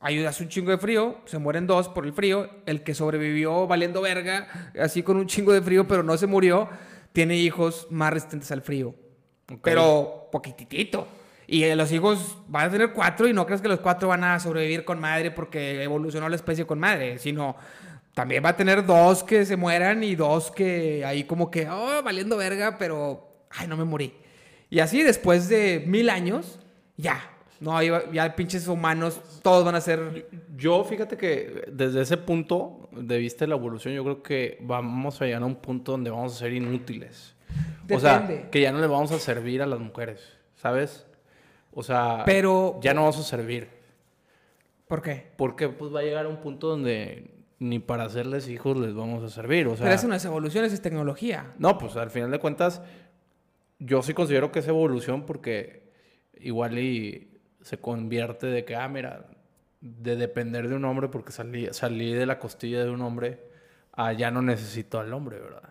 [0.00, 4.00] hace un chingo de frío, se mueren dos por el frío, el que sobrevivió valiendo
[4.02, 6.68] verga, así con un chingo de frío, pero no se murió,
[7.12, 8.94] tiene hijos más resistentes al frío.
[9.62, 11.08] Pero poquitito.
[11.46, 14.22] Y eh, los hijos van a tener cuatro y no crees que los cuatro van
[14.22, 17.56] a sobrevivir con madre porque evolucionó la especie con madre, sino
[18.12, 22.02] también va a tener dos que se mueran y dos que ahí como que, oh,
[22.02, 24.12] valiendo verga, pero, ay, no me morí.
[24.68, 26.58] Y así después de mil años,
[26.96, 30.28] ya, no, ya pinches humanos, todos van a ser...
[30.56, 35.20] Yo, fíjate que desde ese punto de vista de la evolución, yo creo que vamos
[35.20, 37.34] a llegar a un punto donde vamos a ser inútiles.
[37.90, 38.50] O sea, Depende.
[38.50, 40.20] que ya no le vamos a servir a las mujeres,
[40.56, 41.06] ¿sabes?
[41.72, 43.68] O sea, Pero, ya no vamos a servir.
[44.86, 45.26] ¿por qué?
[45.36, 49.22] Porque pues va a llegar a un punto donde ni para hacerles hijos les vamos
[49.22, 49.66] a servir.
[49.66, 51.52] O sea, Pero eso no es evolución, eso es tecnología.
[51.58, 52.82] no, pues al final de cuentas,
[53.78, 55.88] yo sí considero que es evolución porque
[56.40, 59.26] igual y se convierte de que, ah, mira,
[59.80, 63.42] de depender de un hombre porque salí, salí de la costilla de un hombre,
[63.92, 65.62] a ya no necesito al hombre, ¿verdad?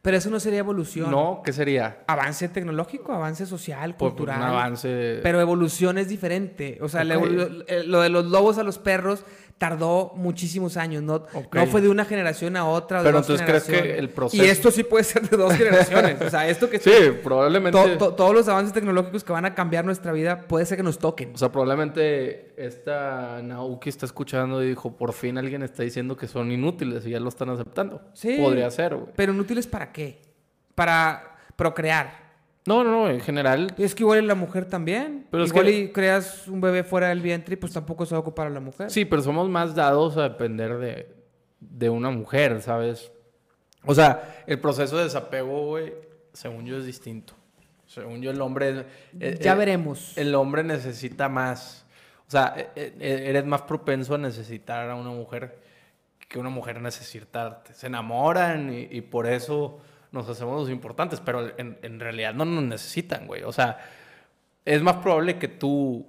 [0.00, 1.10] Pero eso no sería evolución.
[1.10, 2.04] No, ¿qué sería?
[2.06, 4.38] Avance tecnológico, avance social, Pues, cultural.
[4.40, 5.18] un avance.
[5.22, 6.78] Pero evolución es diferente.
[6.80, 9.24] O sea, eh, lo de los lobos a los perros
[9.58, 11.02] tardó muchísimos años.
[11.02, 13.02] No, no fue de una generación a otra.
[13.02, 16.20] Pero dos entonces, ¿crees que el proceso- Y esto sí puede ser de dos generaciones.
[16.22, 16.92] O sea, esto que Sí,
[17.24, 17.76] probablemente.
[17.76, 20.84] to- to- todos los avances tecnológicos que van a cambiar nuestra vida puede ser que
[20.84, 21.32] nos toquen.
[21.34, 26.28] O sea, probablemente esta Naoki está escuchando y dijo, por fin alguien está diciendo que
[26.28, 28.00] son inútiles y ya lo están aceptando.
[28.12, 28.36] Sí.
[28.40, 29.12] Podría ser, güey.
[29.16, 30.22] Pero inútiles para qué?
[30.76, 32.27] Para procrear.
[32.68, 33.74] No, no, no, en general.
[33.78, 35.26] Es que igual la mujer también.
[35.30, 38.18] Pero es que- y creas un bebé fuera del vientre y pues tampoco se va
[38.18, 38.90] a ocupar a la mujer.
[38.90, 41.08] Sí, pero somos más dados a depender de,
[41.60, 43.10] de una mujer, ¿sabes?
[43.84, 45.94] O sea, el proceso de desapego, güey,
[46.32, 47.32] según yo es distinto.
[47.86, 48.84] Según yo el hombre...
[49.18, 50.16] eh, ya eh, veremos.
[50.18, 51.86] El hombre necesita más.
[52.26, 55.58] O sea, e- e- eres más propenso a necesitar a una mujer
[56.28, 57.72] que una mujer necesitarte.
[57.72, 59.80] Se enamoran y, y por eso
[60.12, 63.42] nos hacemos los importantes, pero en, en realidad no nos necesitan, güey.
[63.42, 63.78] O sea,
[64.64, 66.06] es más probable que tú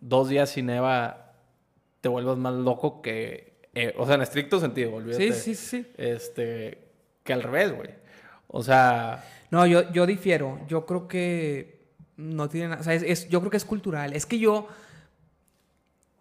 [0.00, 1.32] dos días sin Eva
[2.00, 3.54] te vuelvas más loco que...
[3.74, 5.32] eh, o sea, en estricto sentido, olvídate.
[5.32, 5.92] sí, sí, sí.
[5.96, 6.78] Este,
[7.24, 7.90] que al revés, güey.
[8.48, 9.24] O sea...
[9.50, 10.58] No, yo, yo difiero.
[10.68, 12.80] Yo creo que no tiene nada.
[12.80, 14.12] O sea, es, es- yo creo que es cultural.
[14.14, 14.66] Es que yo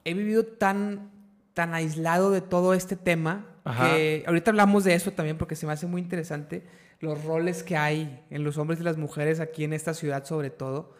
[0.03, 1.09] he vivido tan,
[1.53, 3.89] tan aislado de todo este tema Ajá.
[3.91, 6.63] que ahorita hablamos de eso también porque se me hace muy interesante
[7.01, 10.49] los roles que hay en los hombres y las mujeres aquí en esta ciudad, sobre
[10.49, 10.93] todo.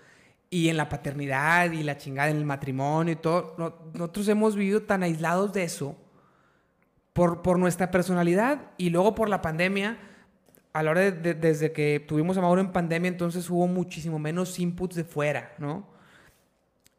[0.50, 3.56] Y en la paternidad y la chingada, en el matrimonio y todo.
[3.58, 5.96] No- nosotros hemos vivido tan aislados de eso
[7.14, 9.98] por, por nuestra personalidad y luego por la pandemia.
[10.74, 14.58] A la hora de- desde que tuvimos a Mauro en pandemia, entonces hubo muchísimo menos
[14.60, 15.86] inputs de fuera, ¿no?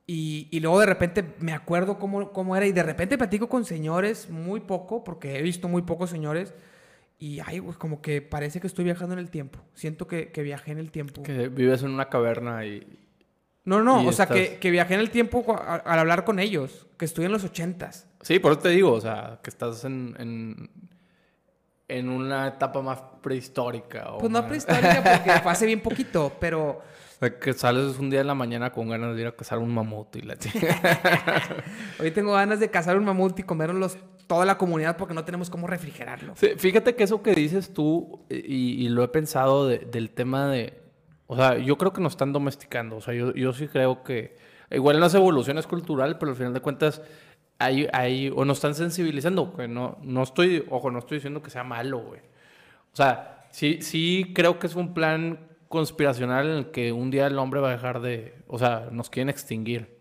[0.06, 3.64] Y, y luego de repente me acuerdo cómo, cómo era y de repente platico con
[3.64, 6.52] señores muy poco, porque he visto muy pocos señores,
[7.22, 9.60] y ay, güey, como que parece que estoy viajando en el tiempo.
[9.74, 11.22] Siento que, que viajé en el tiempo.
[11.22, 12.84] Que vives en una caverna y...
[13.64, 16.88] No, no, y o sea, que, que viajé en el tiempo al hablar con ellos,
[16.98, 18.08] que estoy en los ochentas.
[18.22, 20.68] Sí, por eso te digo, o sea, que estás en, en,
[21.86, 24.14] en una etapa más prehistórica.
[24.14, 26.82] O Pues no más- prehistórica porque fue hace bien poquito, pero O
[27.20, 29.72] sea, que sales un día en la mañana con ganas de ir a cazar un
[29.72, 30.34] mamut y la
[32.00, 35.50] hoy tengo ganas de cazar un mamut y comérnoslos toda la comunidad porque no tenemos
[35.50, 36.34] cómo refrigerarlo.
[36.36, 40.48] Sí, fíjate que eso que dices tú, y, y lo he pensado de- del tema
[40.48, 40.80] de...
[41.26, 42.96] O sea, yo creo que nos están domesticando.
[42.96, 44.36] O sea, yo, yo sí creo que...
[44.70, 47.02] Igual en las evoluciones cultural, pero al final de cuentas
[47.58, 49.54] hay, hay o nos están sensibilizando.
[49.54, 52.20] Que no, no estoy, ojo, no estoy diciendo que sea malo, güey.
[52.92, 57.26] O sea, sí, sí creo que es un plan conspiracional en el que un día
[57.26, 58.34] el hombre va a dejar de...
[58.46, 59.98] O sea, nos quieren extinguir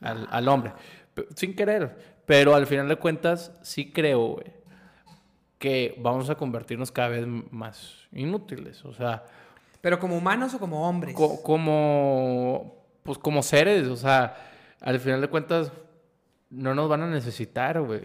[0.00, 0.72] al, al hombre.
[1.34, 2.19] Sin querer.
[2.30, 4.46] Pero al final de cuentas, sí creo, güey,
[5.58, 8.84] que vamos a convertirnos cada vez más inútiles.
[8.84, 9.24] O sea,
[9.80, 11.12] Pero como humanos o como hombres.
[11.16, 12.76] co- como...
[13.02, 13.88] Pues como seres.
[13.88, 14.36] O sea,
[14.80, 15.72] al final de cuentas,
[16.50, 18.02] no nos van a necesitar, güey.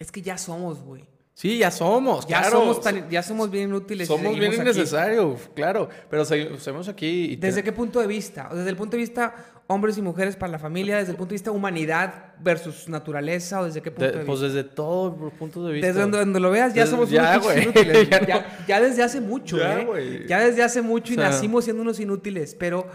[0.00, 1.04] es que ya somos, güey.
[1.42, 2.60] Sí, ya somos, Ya, claro.
[2.60, 4.06] somos tan- ya somos bien inútiles.
[4.08, 5.88] y Somos bien innecesarios, claro.
[6.08, 7.36] Pero segui- seguimos aquí y...
[7.36, 8.48] te- ¿Desde qué punto de vista?
[8.54, 9.34] Desde el punto de vista
[9.66, 13.64] hombres y mujeres para la familia, desde el punto de vista humanidad versus naturaleza, o
[13.64, 14.54] desde qué punto de- de, pues vista.
[14.56, 15.86] desde todos los puntos de vista.
[15.88, 18.08] Desde donde, donde lo veas, ya Desde- somos ya, unos inútiles.
[18.10, 20.24] Ya ya, ya desde hace mucho, Ya, ¿eh?
[20.28, 22.54] Ya desde hace mucho y O sea- nacimos siendo unos inútiles.
[22.54, 22.86] Pero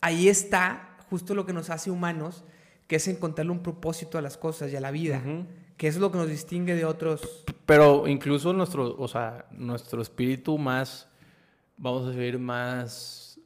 [0.00, 2.44] ahí está justo lo que nos hace humanos,
[2.86, 5.18] que es encontrarle un propósito a las cosas y a la vida.
[5.22, 5.44] Ujú.
[5.80, 7.22] Que es lo que nos distingue de otros.
[7.64, 11.08] Pero incluso nuestro, o sea, nuestro espíritu más,
[11.78, 13.40] vamos a decir, más,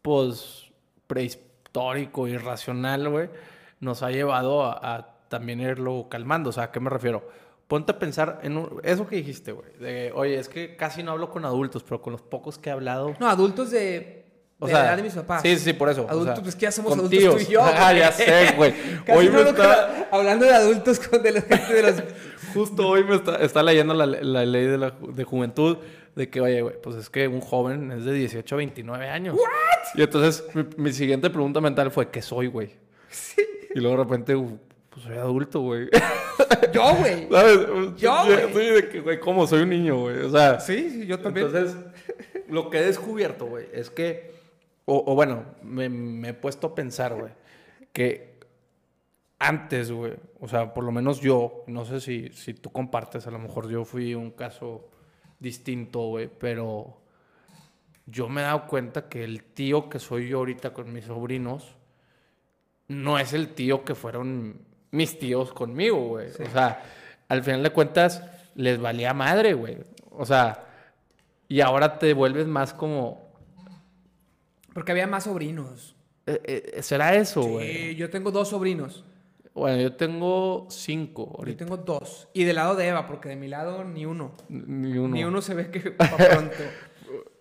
[0.00, 0.70] pues,
[1.06, 3.28] prehistórico, irracional, güey,
[3.80, 6.48] nos ha llevado a, a también irlo calmando.
[6.48, 7.28] O sea, ¿a qué me refiero?
[7.68, 9.70] Ponte a pensar en un- eso que dijiste, güey.
[9.78, 12.72] De, oye, es que casi no hablo con adultos, pero con los pocos que he
[12.72, 13.14] hablado...
[13.20, 14.21] No, adultos de,
[14.62, 15.42] O de sea, la edad de mis papás.
[15.42, 16.04] Sí, sí, sí, por eso.
[16.04, 17.60] o Adultos, sea, pues que ya somos con adultos tú y yo.
[17.64, 17.98] Ah, güey.
[17.98, 18.74] ya sé, güey.
[19.08, 20.08] Hoy me está...
[20.10, 22.02] hablando de adultos con de la gente de los
[22.54, 25.78] Justo hoy me está, está leyendo la, la ley de, la, de juventud
[26.14, 29.36] de que, oye, güey, pues es que un joven es de 18 a 29 años.
[29.94, 32.70] Y entonces mi, mi siguiente pregunta mental fue, ¿qué soy, güey?
[33.74, 35.88] Y luego de repente, pues soy adulto, güey.
[36.72, 37.28] Yo, güey.
[37.30, 37.58] ¿Sabes?
[37.96, 38.66] Yo, Sí, güey.
[38.66, 39.46] Sí, de que, güey, ¿cómo?
[39.46, 40.18] Soy un niño, güey.
[40.18, 41.46] O sea, Sí, sí, yo también.
[41.46, 41.76] entonces,
[42.48, 44.32] lo que he descubierto, güey, es que,
[44.84, 47.32] o, o bueno, me, me he puesto a pensar, güey,
[47.92, 48.32] que
[49.38, 53.30] antes, güey, o sea, por lo menos yo, no sé si, si tú compartes, a
[53.30, 54.88] lo mejor yo fui un caso
[55.40, 57.02] distinto, güey, pero
[58.06, 61.76] yo me he dado cuenta que el tío que soy yo ahorita con mis sobrinos
[62.88, 66.28] no es el tío que fueron mis tíos conmigo, güey.
[66.28, 66.82] O sea,
[67.28, 68.22] al final de cuentas
[68.54, 69.78] les valía madre, güey.
[70.10, 70.66] O sea,
[71.48, 73.31] y ahora te vuelves más como...
[74.74, 75.96] Porque había más sobrinos.
[76.26, 76.40] eh,
[76.76, 77.94] eh, ¿Será eso, Sí, güey?
[77.96, 79.04] yo tengo dos sobrinos.
[79.54, 82.28] Bueno, yo tengo cinco Yo tengo dos.
[82.32, 84.34] Y del lado de Eva, porque de mi lado ni uno.
[84.48, 85.14] Ni uno.
[85.14, 86.62] Ni uno se ve que va pronto.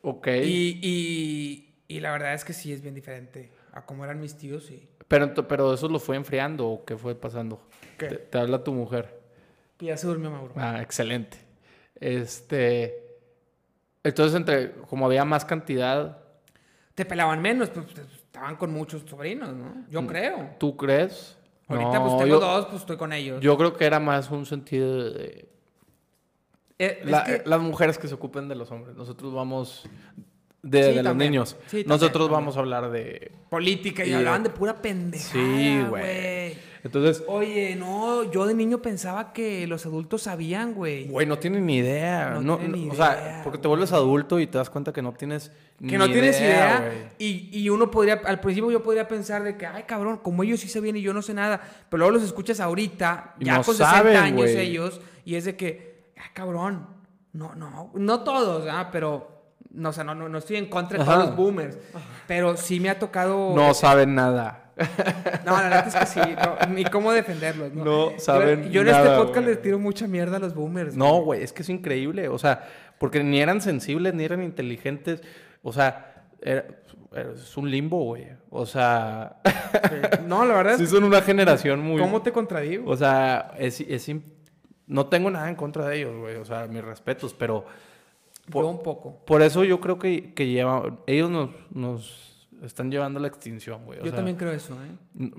[0.02, 0.28] Ok.
[0.44, 4.36] y, y, y la verdad es que sí es bien diferente a cómo eran mis
[4.36, 4.90] tíos, sí.
[5.08, 7.62] Pero, pero eso lo fue enfriando o qué fue pasando.
[7.98, 8.08] ¿Qué?
[8.08, 9.22] Te, te habla tu mujer.
[9.80, 10.54] Ya se durmió Mauro.
[10.58, 11.38] Ah, excelente.
[11.96, 13.20] Este.
[14.04, 16.21] Entonces, entre, como había más cantidad,
[16.96, 19.66] Te pelaban menos, pues pues, estaban con muchos sobrinos, ¿no?
[19.66, 19.86] Mm.
[19.90, 20.50] Yo creo.
[20.60, 21.38] ¿tú crees?
[21.68, 23.40] Ahorita No, pues tengo yo, dos, pues estoy con ellos.
[23.42, 25.48] Yo creo que era más un sentido de.
[26.80, 28.96] Eh, la- que- Las mujeres que se ocupen de los hombres.
[28.96, 29.88] Nosotros vamos.
[30.64, 31.58] De, Sí, de los niños.
[31.68, 32.32] Sí, Nosotros también.
[32.32, 33.32] vamos a hablar de.
[33.50, 36.56] política y, y- hablaban de pura pendejada, Sí, güey.
[36.84, 41.08] Entonces, Oye, no, yo de niño pensaba que los adultos sabían, güey.
[41.08, 42.32] güey, no tienen ni idea.
[42.32, 44.92] No No, tienen ni o sea, idea, porque te vuelves adulto y te das cuenta
[44.92, 45.52] que no tienes.
[45.88, 47.12] Que no tienes idea.
[47.20, 50.60] y, y uno podría, al principio yo podría pensar de que, ay, cabrón, como ellos
[50.60, 51.62] sí sabían y yo no sé nada.
[51.90, 55.46] Pero luego los escuchas ahorita, Y ya no con 60 saben, años ellos, y es
[55.46, 56.88] de que, ah, cabrón,
[57.34, 60.98] no, no, no todos, ah, pero, no, o sea, no, no, no estoy en contra
[60.98, 61.14] de Ajá.
[61.14, 61.78] todos los boomers.
[62.28, 63.54] Pero sí me ha tocado.
[63.56, 64.61] No saben nada.
[65.46, 67.74] No, la verdad es que sí, no, ni cómo defenderlos.
[67.74, 69.48] No, saben Yo, en nada, este podcast güey.
[69.48, 70.96] les tiro mucha mierda a los boomers.
[70.96, 72.28] No, güey, es que es increíble.
[72.30, 72.68] O sea,
[73.00, 75.22] porque ni eran sensibles, ni eran inteligentes.
[75.64, 76.66] O sea, era-
[77.14, 78.28] era- es un limbo, güey.
[78.50, 80.20] O sea, Sí.
[80.26, 82.00] No, la verdad sí son una generación muy...
[82.02, 82.90] ¿cómo te contradigo?
[82.90, 84.10] O sea, es, es
[84.88, 86.36] no tengo nada en contra de ellos, güey.
[86.36, 87.66] O sea, mis respetos, pero
[88.54, 89.24] Yo un poco.
[89.26, 92.31] por eso yo creo que, que lleva, ellos nos, nos
[92.62, 94.00] están llevando a la extinción, güey.
[94.00, 95.30] O Yo sea, también creo eso, ¿eh?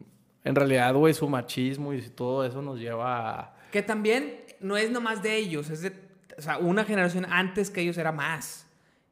[0.45, 3.57] En realidad, güey, su machismo y todo eso nos lleva a...
[3.71, 5.93] Que también no es nomás de ellos, es de,
[6.37, 8.67] o sea, una generación antes que ellos era más.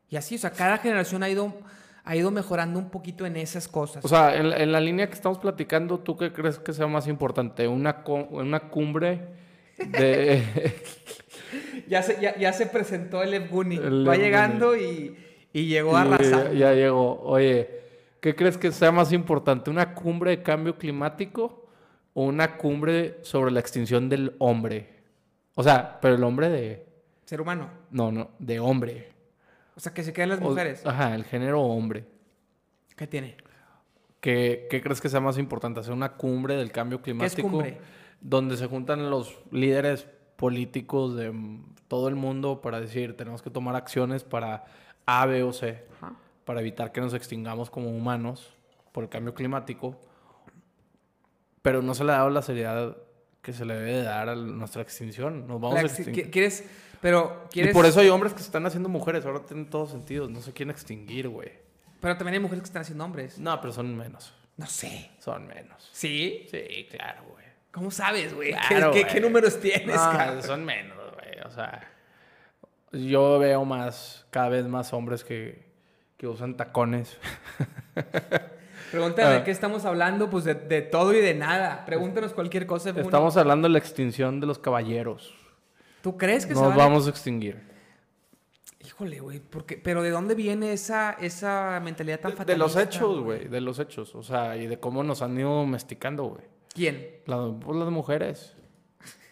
[0.08, 1.54] Y así, o sea, cada generación ha ido,
[2.02, 4.04] ha ido mejorando un poquito en esas cosas.
[4.04, 6.88] O sea, en, la- en la línea que estamos platicando, ¿tú qué crees que sea
[6.88, 7.68] más importante?
[7.68, 9.28] ¿Una, cumbre
[9.78, 10.42] de...
[11.88, 13.78] ya, se, ya, ya se presentó el Evguni.
[13.78, 15.16] Va llegando y,
[15.52, 16.52] y llegó Y arrasando.
[16.52, 17.20] Ya, ya llegó.
[17.22, 17.79] Oye,
[18.20, 19.70] ¿qué crees que sea más importante?
[19.70, 21.66] ¿Una cumbre de cambio climático
[22.14, 25.00] o una cumbre sobre la extinción del hombre?
[25.54, 26.86] O sea, pero el hombre de...
[27.24, 27.68] Ser humano.
[27.90, 29.12] No, no, de hombre.
[29.76, 30.84] O sea, que se queden las O- mujeres.
[30.84, 32.04] ajá, el género hombre.
[32.96, 33.36] ¿Qué tiene?
[34.20, 35.80] ¿Qué, qué crees que sea más importante?
[35.80, 37.48] ¿Hacer una cumbre del cambio ¿Qué es climático?
[37.48, 37.78] cumbre?
[38.20, 40.06] Donde se juntan los líderes
[40.36, 41.32] políticos de
[41.88, 44.64] todo el mundo para decir, tenemos que tomar acciones para
[45.06, 46.12] A, B o C, Ajá.
[46.50, 48.52] Para evitar que nos extingamos como humanos
[48.90, 49.96] por el cambio climático.
[51.62, 52.96] Pero no se le ha dado la seriedad
[53.40, 55.46] que se le debe de dar a nuestra extinción.
[55.46, 56.26] Nos vamos La a exti- extinguir.
[56.26, 56.64] ¿qui- ¿Quieres?
[57.00, 57.70] Pero, ¿quieres?
[57.70, 59.24] Y por eso hay hombres que se están haciendo mujeres.
[59.24, 60.28] Ahora tienen todos sentidos.
[60.28, 61.52] No se quieren extinguir, güey.
[62.00, 63.38] Pero también hay mujeres que están haciendo hombres.
[63.38, 64.34] No, pero son menos.
[64.56, 65.08] No sé.
[65.20, 65.88] Son menos.
[65.92, 66.48] ¿Sí?
[66.50, 67.44] Sí, claro, güey.
[67.70, 68.50] ¿Cómo sabes, güey?
[68.50, 69.14] Claro, ¿Qué, qué- güey.
[69.14, 70.42] qué números tienes, No, cabrón?
[70.42, 71.40] son menos, güey.
[71.46, 71.88] O sea,
[72.90, 75.69] yo veo más, cada vez más hombres que,
[76.20, 77.16] que usan tacones.
[78.90, 79.44] Pregúntame de Ah.
[79.44, 81.86] qué estamos hablando, pues de, de todo y de nada.
[81.86, 82.90] Pregúntanos cualquier cosa.
[82.90, 85.32] Estamos hablando de la extinción de los caballeros.
[86.02, 86.76] ¿Tú crees que se Nos van?
[86.76, 87.62] vamos a extinguir.
[88.84, 92.52] Híjole, güey, porque pero ¿de dónde viene esa esa mentalidad tan De, fatalista?
[92.52, 93.48] de los hechos, güey.
[93.48, 94.14] De los hechos.
[94.14, 96.42] O sea, y de cómo nos han ido domesticando, güey.
[96.74, 97.08] ¿Quién?
[97.24, 98.54] La- pues las mujeres.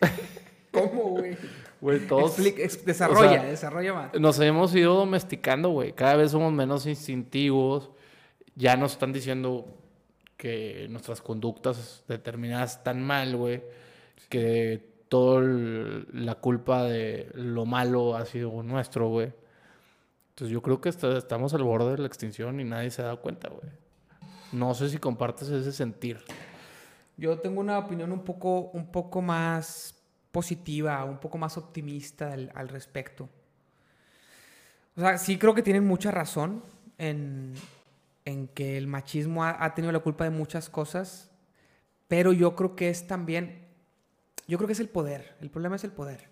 [0.73, 1.37] ¿Cómo, güey?
[1.81, 2.37] Güey, todos.
[2.85, 4.15] Desarrolla, o sea, desarrolla más.
[4.21, 5.93] Nos hemos ido domesticando, güey.
[5.93, 7.91] Cada vez somos menos instintivos.
[8.57, 9.67] Ya nos están diciendo
[10.37, 13.63] que nuestras conductas determinadas están mal, güey.
[14.29, 15.41] Que toda
[16.13, 19.33] la culpa de lo malo ha sido nuestro, güey.
[20.31, 23.17] Entonces yo creo que está- estamos al borde de la extinción y nadie se da
[23.17, 23.71] cuenta, güey.
[24.53, 26.19] No sé si compartes ese sentir.
[27.17, 29.95] Yo tengo una opinión un poco, un poco más
[30.39, 33.29] positiva, un poco más optimista al, al respecto.
[34.97, 36.63] O sea, sí creo que tienen mucha razón
[36.97, 37.55] en,
[38.25, 41.33] en que el machismo ha, ha tenido la culpa de muchas cosas,
[42.07, 43.67] pero yo creo que es también,
[44.47, 46.29] yo creo que es el poder, el problema es el poder.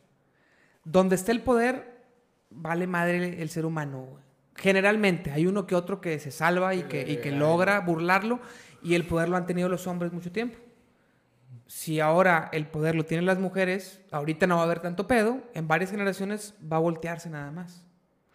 [0.85, 2.05] Donde está el poder,
[2.51, 4.21] vale madre el ser humano.
[4.55, 8.39] Generalmente, hay uno que otro que se salva y que, y que logra burlarlo,
[8.85, 10.61] y el poder lo han tenido los hombres mucho tiempo.
[11.67, 15.41] Si ahora el poder lo tienen las mujeres, ahorita no va a haber tanto pedo,
[15.55, 17.85] en varias generaciones va a voltearse nada más.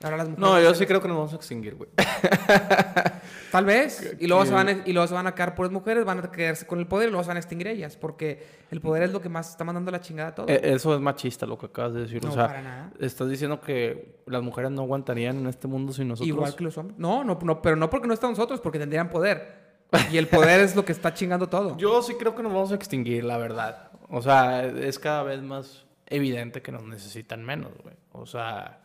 [0.03, 1.89] Ahora las mujeres No, yo sí creo que nos vamos a extinguir, güey.
[3.51, 4.15] Tal vez.
[4.19, 6.19] Y luego, se van a, y luego se van a quedar por las mujeres, van
[6.19, 7.97] a quedarse con el poder y luego se van a extinguir ellas.
[7.97, 10.47] Porque el poder es lo que más está mandando la chingada a todo.
[10.49, 12.23] Eh, Eso es machista lo que acabas de decir.
[12.23, 12.91] No, o sea, para nada.
[12.99, 16.27] estás diciendo que las mujeres no aguantarían en este mundo sin nosotros.
[16.27, 16.97] Igual que los hombres.
[16.97, 19.70] No, no, no, pero no porque no están nosotros, porque tendrían poder.
[20.11, 21.77] Y el poder es lo que está chingando todo.
[21.77, 23.91] Yo sí creo que nos vamos a extinguir, la verdad.
[24.09, 27.95] O sea, es cada vez más evidente que nos necesitan menos, güey.
[28.11, 28.79] O sea,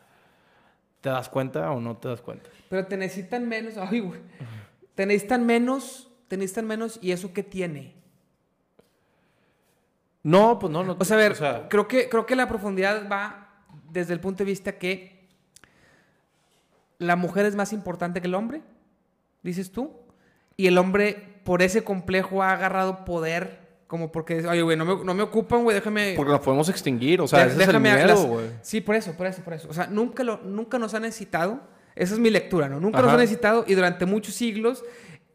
[1.01, 2.49] ¿te das cuenta o no te das cuenta?
[2.69, 3.77] Pero te necesitan menos.
[3.77, 4.21] Ay, güey.
[4.95, 6.11] Te necesitan menos.
[6.29, 6.99] Te necesitan menos.
[7.01, 7.95] ¿Y eso qué tiene?
[10.23, 10.97] No, pues no, no.
[10.99, 13.47] O sea, a ver, o sea, creo, que, creo que la profundidad va
[13.91, 15.29] desde el punto de vista que
[16.99, 18.63] la mujer es más importante que el hombre,
[19.43, 20.06] dices tú,
[20.57, 25.05] y el hombre por ese complejo ha agarrado poder, como porque, oye, güey, no me,
[25.05, 26.15] no me ocupan, güey, déjame...
[26.17, 28.47] porque nos podemos extinguir, o sea, de- ese es el déjame miedo, las- güey.
[28.63, 29.69] Sí, por eso, por eso, por eso.
[29.71, 31.61] O sea, nunca, lo, nunca nos han necesitado,
[31.95, 32.81] esa es mi lectura, ¿no?
[32.81, 33.15] Nunca nos Ajá.
[33.15, 34.83] han necesitado y durante muchos siglos...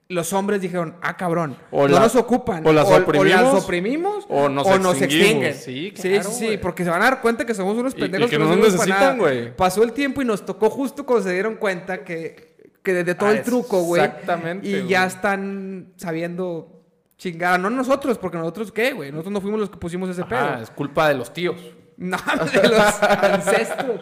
[0.10, 2.68] Los hombres dijeron, ah, cabrón, O no la- nos ocupan.
[2.68, 5.46] o las las oprimimos, oprimimos o nos extinguimos.
[5.46, 5.54] extinguen.
[5.56, 6.60] Sí, sí, claro, sí, sí, güey.
[6.60, 8.58] porque se van a dar cuenta que somos unos Y- y pendejos que no no
[8.58, 9.56] nos necesitan, güey.
[9.56, 12.51] Pasó el tiempo y nos tocó justo cuando se dieron cuenta que,
[12.84, 14.02] que desde todo Ah, el truco, güey.
[14.04, 16.84] exactamente, Y ya están sabiendo
[17.18, 17.60] chingar.
[17.60, 19.12] No nosotros, porque nosotros, ¿qué, güey?
[19.12, 20.40] Nosotros no fuimos los que pusimos ese pedo.
[20.40, 21.56] Ah, es culpa de los tíos.
[22.02, 24.02] No, de los ancestros.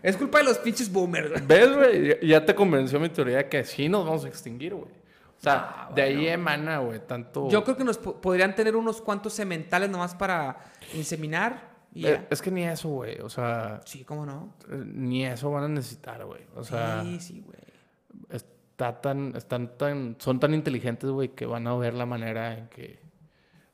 [0.00, 1.30] Es culpa de los pinches boomers.
[1.30, 1.42] güey.
[1.46, 2.26] ¿Ves, güey?
[2.28, 4.90] Ya- te convenció mi teoría de que sí nos vamos a extinguir, güey.
[5.38, 7.48] O sea, de ahí emana, güey, tanto...
[7.50, 10.56] Yo creo que nos po- podrían tener unos cuantos sementales nomás para
[10.94, 11.74] inseminar.
[11.92, 13.18] Y Eh, es que ni eso, güey.
[13.20, 14.54] O sea, Sí, cómo no.
[14.70, 16.42] eh, ni eso van a necesitar, güey.
[16.54, 17.55] O sea, sí, sí, güey.
[18.76, 22.68] Está tan, están tan, son tan inteligentes, güey, que van a ver la manera en
[22.68, 22.98] que,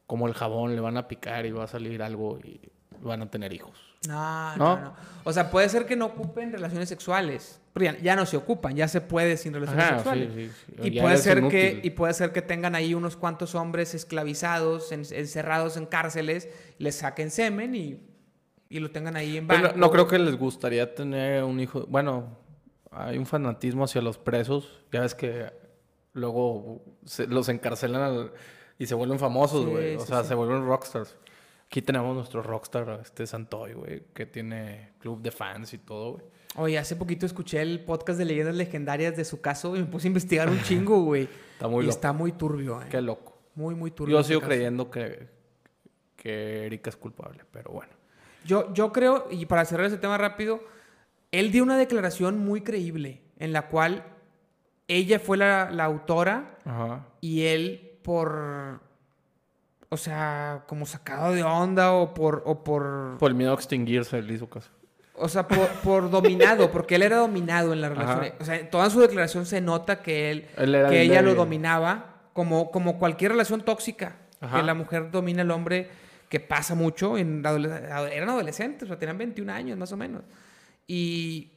[0.07, 2.61] como el jabón, le van a picar y va a salir algo y
[3.03, 3.73] van a tener hijos.
[4.07, 4.77] No, ¿No?
[4.77, 4.95] no, no.
[5.25, 7.61] O sea, puede ser que no ocupen relaciones sexuales.
[7.73, 10.33] Pero ya, ya no se ocupan, ya se puede sin relaciones Ajá, sexuales.
[10.35, 10.89] sí, sí, sí.
[10.89, 15.01] Y puede, ser que, y puede ser que tengan ahí unos cuantos hombres esclavizados, en-
[15.11, 16.49] encerrados en cárceles,
[16.79, 18.01] les saquen semen y,
[18.69, 19.75] y lo tengan ahí en Pero banco.
[19.77, 21.87] no, no creo que les gustaría tener un hijo.
[21.89, 22.39] Bueno,
[22.93, 24.83] hay un fanatismo hacia los presos.
[24.93, 25.51] Ya ves que
[26.15, 28.33] luego se- los encarcelan al-
[28.79, 29.97] y se vuelven famosos, Sí, güey.
[29.97, 30.29] o sí, sea, sí.
[30.29, 31.17] se vuelven rockstars.
[31.67, 36.25] Aquí tenemos nuestro rockstar, este Santoy, güey, que tiene club de fans y todo, güey.
[36.57, 40.07] Oye, hace poquito escuché el podcast de leyendas legendarias de su caso y me puse
[40.07, 41.27] a investigar un chingo, güey.
[41.55, 41.95] Está muy y loco.
[41.97, 42.87] está muy turbio, eh.
[42.91, 43.39] Qué loco.
[43.55, 44.19] Muy, muy turbio.
[44.19, 44.49] Yo sigo caso.
[44.51, 45.29] creyendo que,
[46.17, 47.93] que Erika es culpable, pero bueno.
[48.45, 50.61] Yo, yo creo, y para cerrar ese tema rápido,
[51.33, 54.05] él dio una declaración muy creíble en la cual
[54.89, 57.07] ella fue la, la autora Ajá.
[57.21, 58.81] y él por,
[59.89, 64.21] o sea, como sacado de onda o por, o por, Por el miedo a extinguirse,
[64.23, 64.71] le hizo caso.
[65.15, 68.25] o sea, por, por dominado, porque él era dominado en la relación.
[68.25, 68.35] Ajá.
[68.41, 72.71] O sea, toda su declaración se nota que él, Él que ella lo dominaba, como,
[72.71, 74.59] como cualquier relación tóxica, Ajá.
[74.59, 75.89] que la mujer domina al hombre,
[76.29, 80.23] que pasa mucho, en eran adolescentes, o sea, tenían 21 años más o menos.
[80.95, 81.53] Y,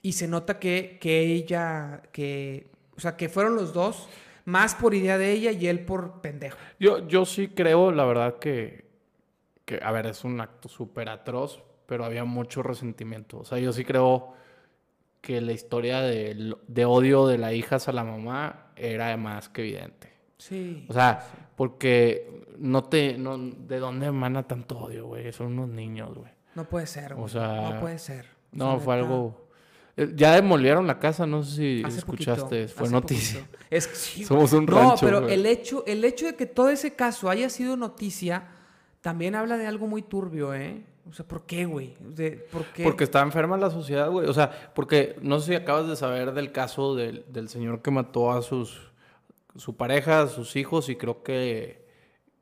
[0.00, 4.08] y se nota que, que ella, que, o sea, que fueron los dos,
[4.46, 6.56] más por idea de ella y él por pendejo.
[6.80, 8.86] Yo, yo sí creo, la verdad, que,
[9.66, 13.40] que, a ver, es un acto súper atroz, pero había mucho resentimiento.
[13.40, 14.32] O sea, yo sí creo
[15.20, 19.60] que la historia de, de odio de la hija hacia la mamá era más que
[19.60, 20.10] evidente.
[20.38, 20.86] Sí.
[20.88, 21.22] O sea,
[21.54, 25.30] porque no te, no, ¿de dónde emana tanto odio, güey?
[25.34, 26.32] Son unos niños, güey.
[26.54, 27.28] no puede ser, güey.
[27.28, 28.37] sea, no puede ser.
[28.52, 29.46] O No, sea, fue algo...
[29.96, 33.40] eh, Ya demolieron la casa, no sé si hace escuchaste, poquito, fue noticia.
[33.40, 33.58] poquito.
[33.70, 35.34] Es sí, Somos un No, rancho, pero güey.
[35.34, 38.48] el hecho, el hecho de que todo ese caso haya sido noticia
[39.00, 40.82] también habla de algo muy turbio, ¿eh?
[41.08, 41.94] O sea, ¿por qué, güey?
[42.00, 42.82] De- ¿Por qué?
[42.84, 44.28] Porque está enferma la sociedad, güey.
[44.28, 47.90] O sea, porque no sé si acabas de saber del caso del, del señor que
[47.90, 48.88] mató a sus
[49.56, 51.86] su pareja, a sus hijos y creo que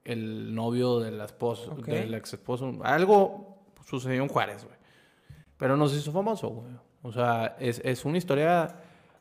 [0.04, 2.72] el novio de la esposa, del ex esposo.
[2.82, 4.75] Algo sucedió en Juárez, güey.
[5.56, 6.72] Pero no se hizo famoso, güey.
[7.02, 8.76] O sea, es, es una historia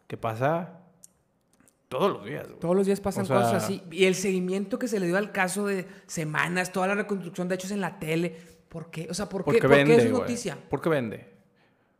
[0.07, 0.79] que pasa
[1.87, 2.59] todos los días, güey.
[2.59, 3.81] Todos los días pasan O sea- cosas así.
[3.91, 7.55] Y el seguimiento que se le dio al caso de semanas, toda la reconstrucción de
[7.55, 8.35] hechos en la tele.
[8.69, 9.07] ¿Por qué?
[9.09, 10.21] O sea, ¿por qué, Porque ¿por qué vende, es güey.
[10.21, 10.57] noticia?
[10.69, 11.29] ¿Por qué vende?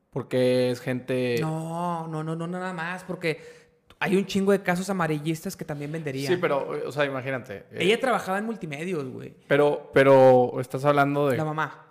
[0.10, 1.38] Porque es gente...
[1.40, 3.04] No, no, no, no, nada más.
[3.04, 3.40] Porque
[4.00, 6.34] hay un chingo de casos amarillistas que también venderían.
[6.34, 7.66] Sí, pero, o sea, imagínate.
[7.72, 9.36] eh, Ella trabajaba en multimedios, güey.
[9.48, 11.38] Pero, pero estás hablando de...
[11.38, 11.85] La mamá.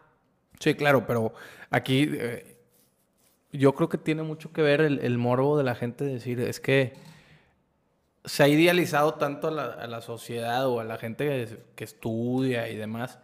[0.61, 1.35] Sí, claro, pero
[1.71, 2.57] aquí eh,
[3.53, 6.61] yo creo que tiene mucho que ver el, el morbo de la gente decir, es
[6.61, 6.95] que
[8.25, 11.85] se ha idealizado tanto a la, a la sociedad o a la gente que, que
[11.85, 13.19] estudia y demás,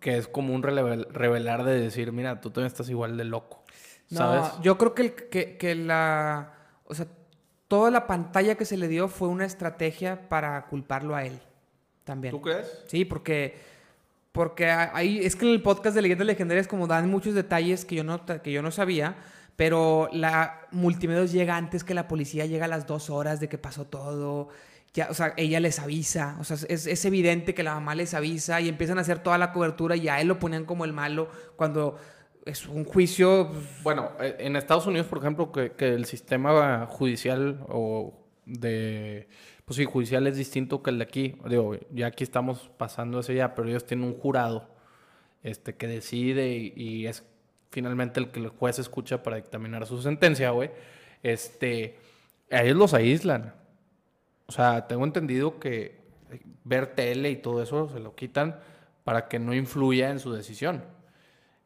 [0.00, 3.64] que es como un relevel- revelar de decir, mira, tú también estás igual de loco.
[4.08, 4.42] ¿Sabes?
[4.42, 6.52] No, yo creo que, el- que, que la.
[6.84, 7.06] O sea,
[7.66, 11.40] toda la pantalla que se le dio fue una estrategia para culparlo a él.
[12.04, 12.30] También.
[12.32, 12.84] ¿Tú crees?
[12.86, 13.56] Sí, porque.
[14.36, 15.18] Porque ahí.
[15.24, 18.24] Es que en el podcast de Leyendas Legendarias, como dan muchos detalles que yo no,
[18.24, 19.16] que yo no sabía.
[19.56, 23.56] Pero la multimedios llega antes que la policía, llega a las dos horas de que
[23.56, 24.50] pasó todo.
[24.92, 26.36] Ya, o sea, ella les avisa.
[26.38, 29.38] O sea, es, es evidente que la mamá les avisa y empiezan a hacer toda
[29.38, 31.96] la cobertura y a él lo ponían como el malo cuando
[32.44, 33.48] es un juicio.
[33.50, 38.14] pues, Bueno, eh, en Estados Unidos, por ejemplo, que, que el sistema judicial o
[38.44, 39.28] de...
[39.66, 41.36] Pues sí, judicial es distinto que el de aquí.
[41.48, 44.68] Digo, ya aquí estamos pasando eso ya, pero ellos tienen un jurado
[45.42, 47.24] este, que decide y, y es
[47.70, 50.70] finalmente el que el juez escucha para dictaminar su sentencia, güey.
[51.22, 51.98] Este,
[52.50, 53.54] a ellos los aíslan.
[54.46, 55.98] O sea, tengo entendido que
[56.62, 58.60] ver tele y todo eso se lo quitan
[59.02, 60.84] para que no influya en su decisión.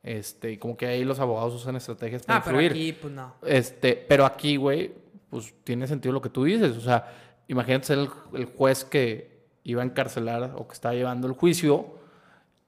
[0.02, 2.72] Este, y como que ahí los abogados usan estrategias para Ah, pero influir.
[2.92, 3.34] aquí, pues no.
[3.46, 4.90] Este, pero aquí, güey,
[5.28, 6.74] pues tiene sentido lo que tú dices.
[6.78, 11.26] O sea, imagínate ser el, el juez que iba a encarcelar o que estaba llevando
[11.26, 11.98] el juicio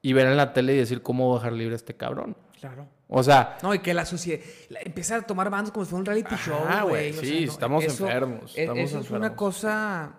[0.03, 2.37] y ver en la tele y decir cómo dejar libre a este cabrón.
[2.61, 2.87] Claro.
[3.09, 4.41] O sea, No, y que la sociedad
[4.85, 7.11] empieza a tomar bandos como si fuera un reality Ajá, show, güey.
[7.11, 10.15] O sí, sea, no, estamos eso- enfermos, e- estamos eso es una cosa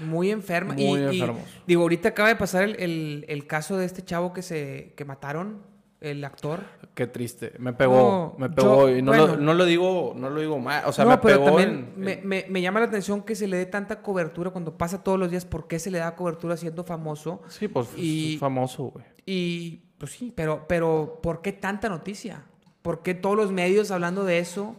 [0.00, 0.74] muy enferma.
[0.74, 1.42] Muy y, enfermos.
[1.66, 5.04] digo, ahorita acaba de pasar el, el- el caso de este chavo que se que
[5.04, 5.62] mataron,
[6.00, 6.60] el actor.
[6.94, 7.52] qué triste.
[7.58, 8.88] Me pegó, No, me pegó.
[8.88, 10.82] yo- y no, lo, no lo digo, no lo digo mal.
[10.86, 13.22] O sea, no, me pero pegó también en- me, en- me- me llama la atención
[13.22, 15.44] que se le dé tanta cobertura cuando pasa todos los días.
[15.44, 17.42] ¿Por qué se le da cobertura siendo famoso?
[17.48, 19.04] Sí, pues y- famoso, güey.
[19.26, 22.44] Y pues sí, pero, pero ¿por qué tanta noticia?
[22.82, 24.76] ¿Por qué todos los medios hablando de eso?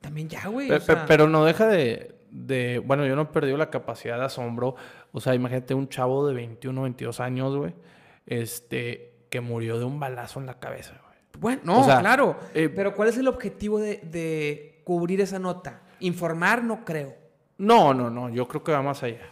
[0.00, 0.70] También ya, güey.
[0.70, 4.24] O sea, pero no deja de, de- Bueno, yo no he perdido la capacidad de
[4.24, 4.74] asombro.
[5.12, 7.74] O sea, imagínate un chavo de 21, 22 años, güey.
[8.26, 11.18] Este, que murió de un balazo en la cabeza, güey.
[11.40, 12.36] Bueno, no, O sea, claro.
[12.54, 15.80] eh, pero ¿cuál es el objetivo de, de cubrir esa nota?
[16.00, 17.14] Informar, no creo.
[17.56, 18.28] No, no, no.
[18.28, 19.22] Yo creo que va más allá.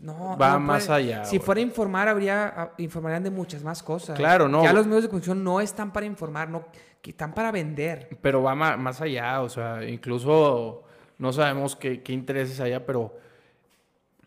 [0.00, 1.44] No, Va no más puede- allá, Si güey.
[1.46, 4.16] fuera a informar, habría, a- informarían de muchas más cosas.
[4.16, 4.62] Claro, no.
[4.62, 6.66] Ya los medios de comunicación no están para informar, no,
[7.02, 8.08] que están para vender.
[8.22, 9.40] Pero va más, allá.
[9.42, 10.84] O sea, incluso
[11.18, 13.16] no sabemos qué, qué intereses haya, pero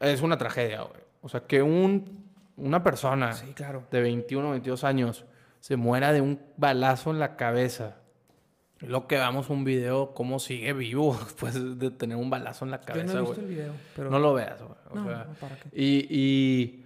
[0.02, 1.02] es una tragedia, güey.
[1.22, 2.21] O sea, que un,
[2.58, 3.84] una persona Sí, claro.
[3.92, 5.26] de 21, 22 años
[5.60, 7.98] se muera de un balazo en la cabeza.
[8.80, 12.80] Lo que vamos un video cómo sigue vivo después de tener un balazo en la
[12.80, 13.28] Yo cabeza, no he güey.
[13.34, 14.10] visto el video, pero...
[14.10, 14.74] No lo veas, güey.
[14.90, 15.70] O No, sea, no, ¿para qué?
[15.74, 16.86] y, y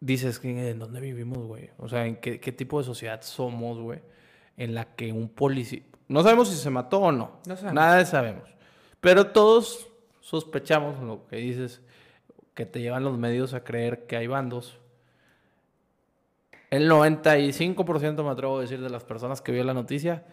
[0.00, 1.70] dices que en dónde vivimos, güey.
[1.78, 4.00] O sea, en qué, qué tipo de sociedad somos, güey.
[4.56, 5.82] En la que un policía.
[6.08, 7.40] No sabemos si se mató o no.
[7.46, 7.74] No sabemos.
[7.74, 8.48] Nada sabemos.
[9.00, 9.88] Pero todos
[10.20, 11.82] sospechamos lo que dices,
[12.54, 14.78] que te llevan los medios a creer que hay bandos.
[16.70, 20.24] El 95% me atrevo a decir de las personas que vio la noticia,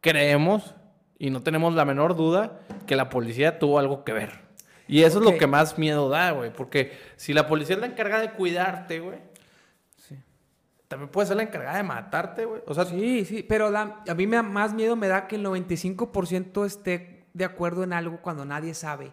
[0.00, 0.74] creemos
[1.18, 4.40] y no tenemos la menor duda que la policía tuvo algo que ver.
[4.88, 6.52] Y eso es lo que más miedo da, güey.
[6.52, 9.18] Porque si la policía es la encargada de cuidarte, güey,
[9.96, 10.18] Sí.
[10.88, 12.62] también puede ser la encargada de matarte, güey.
[12.66, 15.42] O sea, Sí, sí, pero a mí me da más miedo me da que el
[15.44, 19.12] 95% esté de acuerdo en algo cuando nadie sabe.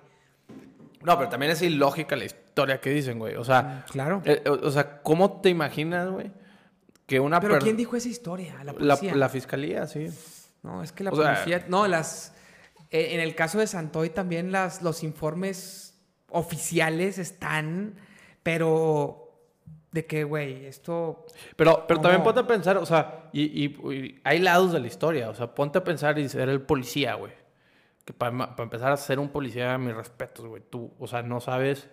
[1.01, 3.35] No, pero también es ilógica la historia que dicen, güey.
[3.35, 4.21] O sea, Claro.
[4.25, 6.31] eh, o, o sea, ¿cómo te imaginas, güey?
[7.05, 8.63] Que una Pero per- ¿quién dijo esa historia?
[8.63, 9.15] La policía.
[9.15, 10.07] la fiscalía, sí.
[10.61, 11.65] No, es que la O sea- policía...
[11.67, 12.33] No, las...
[12.91, 15.95] eh, en el caso de Santoy también las, los informes
[16.29, 17.95] oficiales están,
[18.43, 19.25] pero...
[19.91, 21.25] De que, güey, esto...
[21.55, 24.85] Pero, pero también ponte a pensar, o sea, y, y- y hay lados de la
[24.85, 27.31] historia, o sea, ponte a pensar y ser el policía, güey.
[28.09, 30.63] Que para empezar a ser un policía, mis respetos, güey.
[30.67, 31.91] Tú, o sea, no sabes.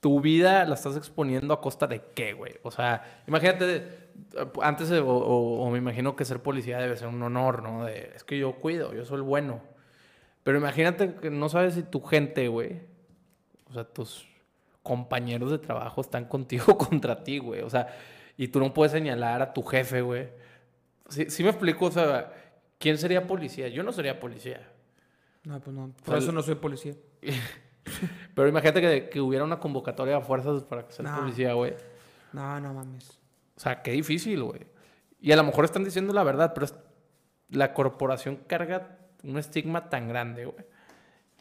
[0.00, 2.56] Tu vida la estás exponiendo a costa de qué, güey.
[2.62, 7.22] O sea, imagínate, eh, antes, eh, o, me imagino que ser policía debe ser un
[7.22, 7.88] honor, ¿no?
[7.88, 9.62] Es que yo cuido, yo soy el bueno.
[10.42, 12.82] Pero imagínate que no sabes si tu gente, güey,
[13.70, 14.28] o sea, tus
[14.82, 17.62] compañeros de trabajo están contigo contra ti, güey.
[17.62, 17.96] O sea,
[18.36, 20.28] y tú no puedes señalar a tu jefe, güey.
[21.08, 22.30] Sí, sí me explico, o sea,
[22.80, 23.68] ¿quién sería policía?
[23.68, 24.68] Yo no sería policía.
[25.44, 25.84] No, pues no.
[25.84, 26.94] O Por sea, eso no soy policía.
[28.34, 31.20] Pero imagínate que, que hubiera una convocatoria a fuerzas para que seas No.
[31.20, 31.74] policía, güey.
[32.32, 33.10] No, no mames.
[33.56, 34.66] O sea, qué difícil, güey.
[35.20, 36.66] Y a lo mejor están diciendo la verdad, pero
[37.50, 40.64] la corporación carga un estigma tan grande, güey.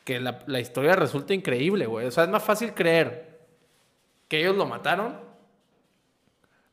[0.03, 2.07] Que la, la historia resulta increíble, güey.
[2.07, 3.47] O sea, es más fácil creer
[4.27, 5.19] que ellos lo mataron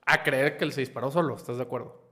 [0.06, 1.34] a creer que él se disparó solo.
[1.36, 2.05] ¿Estás de acuerdo?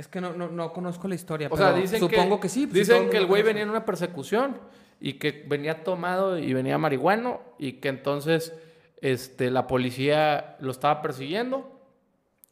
[0.00, 2.48] Es que no, no, no conozco la historia, O pero sea, dicen supongo que, que,
[2.48, 2.66] sí.
[2.66, 4.56] pues, sí, Dicen que el güey venía en una persecución
[4.98, 8.54] y que venía tomado y venía marihuano y que entonces
[9.02, 11.70] este, la policía lo estaba persiguiendo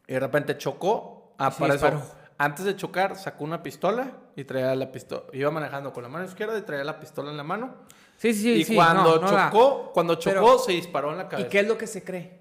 [0.07, 1.33] y de repente chocó.
[1.39, 2.03] Ah, Sí, para eso,
[2.37, 5.23] antes de chocar sacó una pistola y traía la pistola.
[5.33, 7.77] Iba manejando con la mano izquierda y traía la pistola en la mano.
[8.19, 8.53] Sí, sí, sí.
[8.61, 11.49] y sí, cuando no, no chocó, cuando chocó Pero- se disparó en la ¿Y cabeza.
[11.49, 12.41] qué es lo que se cree?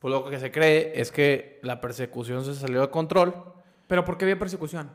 [0.00, 3.52] Pues lo que se cree es que la persecución se salió de control.
[3.86, 4.90] ¿Pero por qué había persecución?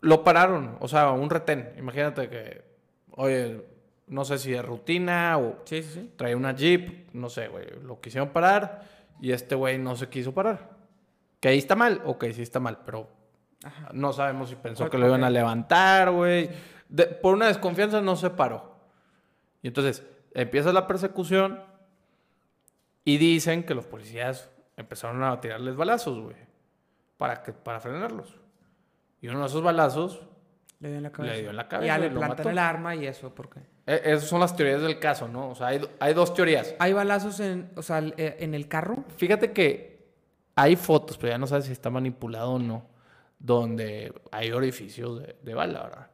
[0.00, 1.72] Lo pararon, o sea, un retén.
[1.78, 2.64] Imagínate que,
[3.12, 3.64] oye,
[4.06, 6.12] no sé si de rutina o Sí, sí, sí.
[6.16, 7.66] traía una jeep, no sé, güey.
[7.82, 8.82] Lo quisieron parar
[9.20, 10.70] y este güey no se quiso parar.
[11.40, 13.08] Que ahí está mal, ok, sí está mal, pero
[13.62, 13.88] Ajá.
[13.92, 16.50] no sabemos si pensó que lo iban a levantar, güey.
[17.22, 18.74] Por una desconfianza no se paró.
[19.62, 21.62] Y entonces empieza la persecución
[23.04, 26.36] y dicen que los policías empezaron a tirarles balazos, güey,
[27.16, 28.38] para, que, para frenarlos.
[29.20, 30.20] Y uno de esos balazos
[30.80, 31.34] Le dio en la cabeza.
[31.34, 32.48] Le dio en la Y cabeza ya le mató.
[32.50, 33.60] el arma y eso, ¿por qué?
[33.86, 35.50] E- Esas son las teorías del caso, ¿no?
[35.50, 36.74] O sea, hay, hay dos teorías.
[36.78, 39.04] ¿Hay balazos en, o sea, eh, en el carro?
[39.16, 40.04] Fíjate que
[40.56, 42.86] hay fotos, pero ya no sabes si está manipulado o no,
[43.38, 46.10] donde hay orificios de, de bala, ¿verdad?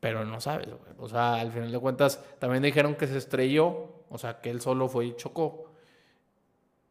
[0.00, 0.92] Pero no sabes, güey.
[0.98, 4.60] O sea, al final de cuentas, también dijeron que se estrelló, o sea, que él
[4.60, 5.71] solo fue y chocó.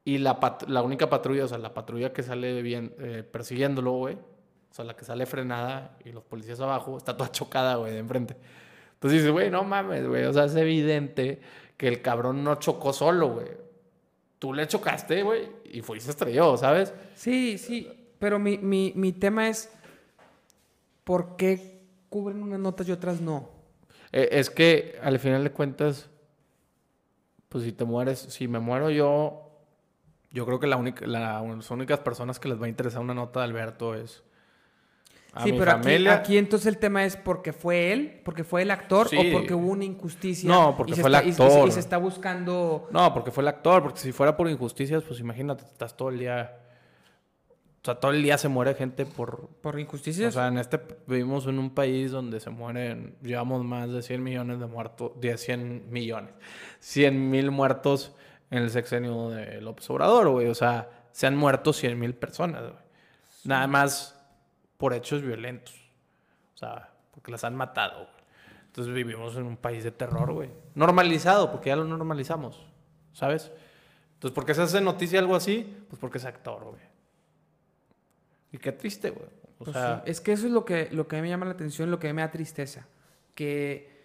[0.03, 4.15] Y la, la única patrulla, o sea, la patrulla que sale bien, eh, persiguiéndolo, güey,
[4.15, 7.99] o sea, la que sale frenada y los policías abajo, está toda chocada, güey, de
[7.99, 8.37] enfrente.
[8.93, 10.23] Entonces dices, güey, no mames, güey.
[10.25, 11.41] O sea, es evidente
[11.75, 13.47] que el cabrón no chocó solo, güey.
[14.39, 16.93] Tú le chocaste, güey, y fue y se estrelló, ¿sabes?
[17.15, 18.13] Sí, sí.
[18.17, 19.71] Pero mi, mi, mi tema es,
[21.03, 23.49] ¿por qué cubren unas notas y otras no?
[24.11, 26.09] Eh, es que al final de cuentas,
[27.49, 29.40] pues si te mueres, si me muero yo,
[30.31, 33.13] yo creo que la única, la- las únicas personas que les va a interesar una
[33.13, 34.23] nota de Alberto es
[35.33, 36.13] a sí, mi pero aquí, familia.
[36.13, 39.17] aquí entonces el tema es porque fue él, porque fue el actor Sí.
[39.17, 40.49] o porque hubo una injusticia.
[40.49, 41.67] No, porque y se fue el está- y- y se- actor.
[41.67, 42.89] Y, se está buscando...
[42.91, 46.19] No, porque fue el actor, porque si fuera por injusticias, pues imagínate, estás todo el
[46.19, 46.57] día,
[47.81, 50.33] o sea, todo el día se muere gente por, Por O injusticias.
[50.33, 54.59] sea, en este vivimos en un país donde se mueren, llevamos más de 100 millones
[54.59, 56.33] de muertos, de 100 millones,
[56.79, 58.13] 100 mil muertos
[58.51, 60.47] en el sexenio de López Obrador, güey.
[60.47, 62.83] O sea, se han muerto 100 mil personas, güey.
[63.45, 64.19] Nada más
[64.77, 65.73] por hechos violentos.
[66.53, 68.21] O sea, porque las han matado, güey.
[68.67, 70.49] Entonces vivimos en un país de terror, güey.
[70.75, 72.65] Normalizado, porque ya lo normalizamos,
[73.13, 73.51] ¿sabes?
[74.13, 75.83] Entonces, ¿por qué se hace noticia algo así?
[75.89, 76.81] Pues porque es actor, güey.
[78.51, 79.27] Y qué triste, güey.
[79.59, 81.29] O Pues sea, sí, Es que eso es lo que, lo que a mí me
[81.29, 82.87] llama la atención, lo que a mí me da tristeza.
[83.35, 84.03] Que,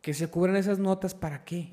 [0.00, 1.72] que se cubren esas notas, ¿para qué?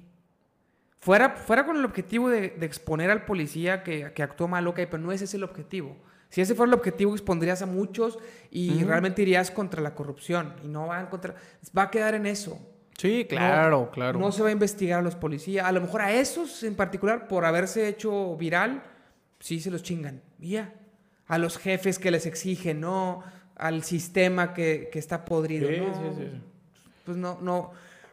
[1.01, 4.75] Fuera, fuera con el objetivo de, de exponer al policía que, que actuó mal, ok,
[4.89, 5.97] pero no ese es el objetivo.
[6.29, 8.17] Si ese fuera el objetivo, expondrías a muchos
[8.51, 8.87] y Ujú.
[8.87, 10.53] realmente irías contra la corrupción.
[10.63, 11.35] Y no van contra...
[11.77, 12.57] Va a quedar en eso.
[12.97, 14.19] Sí, claro, claro.
[14.19, 15.65] No se va a investigar a los policías.
[15.65, 18.83] A lo mejor a esos en particular, por haberse hecho viral,
[19.39, 20.21] sí se los chingan.
[20.39, 20.73] Y ya.
[21.27, 23.23] A los jefes que les exigen, no.
[23.55, 25.93] Al sistema que, que está podrido, Sí, no.
[25.93, 26.41] sí, sí.
[27.05, 27.71] Pues no, no,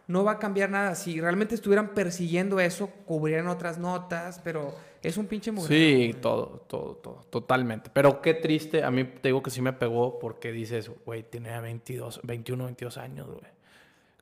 [0.08, 0.94] no va a cambiar nada.
[0.94, 6.64] Si realmente estuvieran persiguiendo eso, cubrirían otras notas, pero es un pinche mugrero, Sí, todo,
[6.66, 7.90] todo, todo, totalmente.
[7.92, 11.60] Pero qué triste, a mí te digo que sí me pegó porque dices, güey, tenía
[11.60, 13.52] 22, 21, 22 años, güey.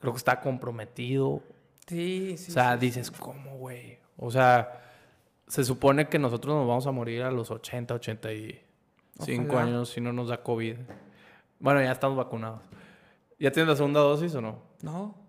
[0.01, 1.41] Creo que está comprometido.
[1.87, 2.51] Sí, sí.
[2.51, 3.99] o sea, sí, dices, ¿cómo, güey?
[4.16, 4.82] O sea,
[5.47, 9.62] se supone que nosotros nos vamos a morir a los 80, 85 Ojalá.
[9.62, 10.76] años si no nos da COVID.
[11.61, 12.61] Bueno, ya estamos vacunados.
[13.39, 14.59] ¿Ya tienes la segunda dosis o no?
[14.82, 15.26] No.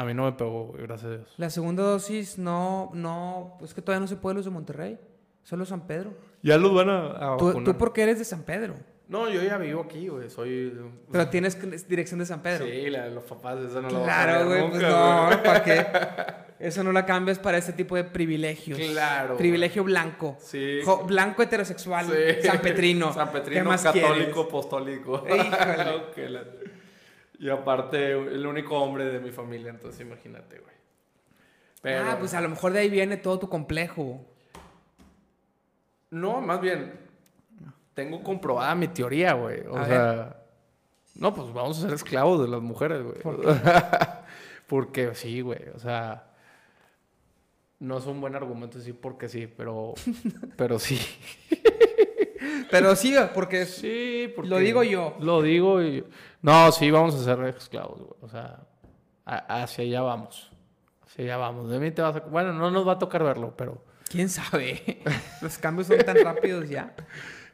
[0.00, 1.34] A mí no me pegó, güey, gracias a Dios.
[1.38, 3.58] La segunda dosis, no, no.
[3.62, 4.98] Es que todavía no se puede los de Monterrey.
[5.42, 6.12] Solo San Pedro.
[6.42, 7.64] Ya los van a, a Tú, vacunar.
[7.72, 8.74] tú porque eres de San Pedro.
[9.08, 10.28] No, yo ya vivo aquí, güey.
[10.30, 10.72] Soy.
[11.10, 12.66] Pero tienes dirección de San Pedro.
[12.66, 14.70] Sí, la de los papás, esa no la voy a claro, cambiar güey.
[14.70, 15.42] Pues no.
[15.42, 15.86] ¿para qué?
[16.60, 18.76] Eso no la cambias para este tipo de privilegios.
[18.78, 20.36] Claro, Privilegio blanco.
[20.40, 20.80] Sí.
[20.84, 22.06] Jo- blanco heterosexual.
[22.06, 22.46] Sí.
[22.48, 23.12] San Petrino.
[23.14, 24.36] San ¿Qué Petrino, más católico, quieres?
[24.36, 25.24] apostólico.
[25.24, 26.28] Híjole.
[26.30, 26.44] La-
[27.38, 30.74] Y aparte, el único hombre de mi familia, entonces imagínate, güey.
[31.82, 32.10] Pero...
[32.10, 34.24] Ah, pues a lo mejor de ahí viene todo tu complejo.
[36.10, 36.92] No, más bien,
[37.94, 39.60] tengo comprobada mi teoría, güey.
[39.66, 40.36] O A sea,
[41.14, 43.20] no, pues vamos a ser esclavos de las mujeres, güey.
[43.20, 43.40] ¿Por
[44.66, 45.68] porque sí, güey.
[45.74, 46.28] O sea,
[47.80, 49.94] no es un buen argumento decir porque sí, pero,
[50.56, 51.00] pero sí.
[52.70, 54.48] Pero sí, porque Sí, porque...
[54.50, 55.16] Lo digo yo.
[55.20, 56.04] Lo digo y...
[56.42, 58.12] No, sí, vamos a ser esclavos, güey.
[58.22, 58.60] O sea,
[59.24, 60.50] hacia allá vamos.
[61.04, 61.70] Hacia allá vamos.
[61.70, 62.20] De mí te vas a...
[62.20, 63.82] Bueno, no nos va a tocar verlo, pero...
[64.08, 65.02] quién sabe.
[65.42, 66.94] Los cambios son tan rápidos ya.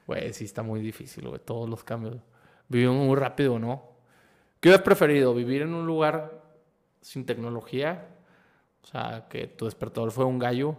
[0.06, 2.16] Güey, sí está muy difícil, güey, todos los cambios.
[2.68, 3.94] Vivimos muy rápido, ¿no?
[4.60, 5.34] ¿Qué hubieras preferido?
[5.34, 6.42] ¿Vivir en un lugar
[7.00, 8.08] sin tecnología?
[8.82, 10.76] O sea, que tu despertador fue un gallo.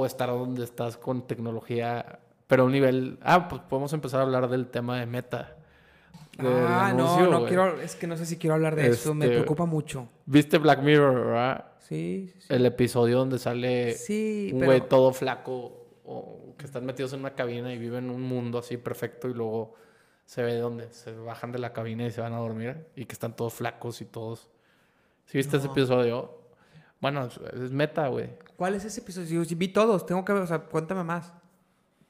[0.00, 3.18] O estar donde estás con tecnología, pero a un nivel...
[3.22, 5.56] Ah, pues podemos empezar a hablar del tema de meta.
[6.38, 9.38] Ah, no, no quiero, es que no sé si quiero hablar de eso, me Este-
[9.38, 10.08] preocupa mucho.
[10.24, 11.64] ¿Viste Black Mirror, verdad?
[11.80, 12.46] Sí, sí.
[12.48, 17.20] El episodio donde sale Sí, un pero- güey todo flaco o que están metidos en
[17.20, 19.74] una cabina y viven en un mundo así perfecto y luego
[20.26, 23.14] se ve donde se bajan de la cabina y se van a dormir y que
[23.14, 24.48] están todos flacos y todos.
[25.26, 26.37] ¿Sí viste ese episodio?
[27.00, 28.28] Bueno, es, meta, güey.
[28.56, 29.42] ¿Cuál es ese episodio?
[29.44, 31.32] Yo vi todos, tengo que ver, o sea, cuéntame más.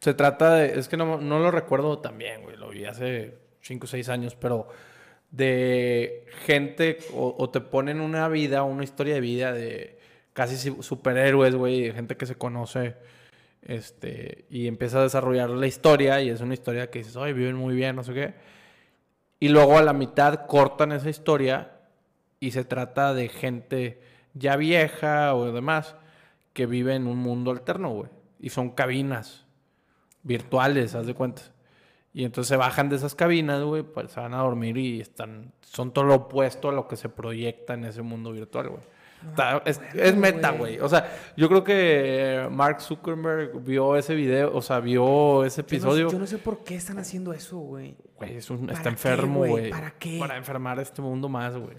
[0.01, 3.84] Se trata de, es que no, no lo recuerdo también, güey, lo vi hace 5
[3.84, 4.68] o 6 años, pero
[5.30, 9.99] de gente o, o te ponen una vida, una historia de vida de
[10.32, 12.95] casi si- superhéroes, güey, de gente que se conoce,
[13.62, 17.57] este, y empieza a desarrollar la historia y es una historia que dices, ay, viven
[17.57, 18.34] muy bien, no sé qué.
[19.41, 21.72] Y luego a la mitad cortan esa historia
[22.41, 24.01] y se trata de gente
[24.35, 25.97] ya vieja o demás
[26.53, 28.11] que vive en un mundo alterno, güey.
[28.41, 29.47] Y son cabinas
[30.22, 31.43] virtuales, haz de cuenta.
[32.12, 35.53] Y entonces se bajan de esas cabinas, güey, pues se van a dormir y están,
[35.61, 38.83] son todo lo opuesto a lo que se proyecta en ese mundo virtual, güey.
[39.64, 40.79] Es, es meta, güey.
[40.79, 45.62] O sea, yo creo que Mark Zuckerberg vio ese video, o sea, vio ese Yo
[45.62, 46.11] no- episodio.
[46.11, 47.97] Yo no, sé por qué están haciendo eso, güey.
[48.16, 49.51] Güey, es un- ¿Para está enfermo, güey?
[49.51, 49.70] güey.
[49.70, 50.18] ¿Para qué?
[50.20, 51.76] Para enfermar este mundo más, güey.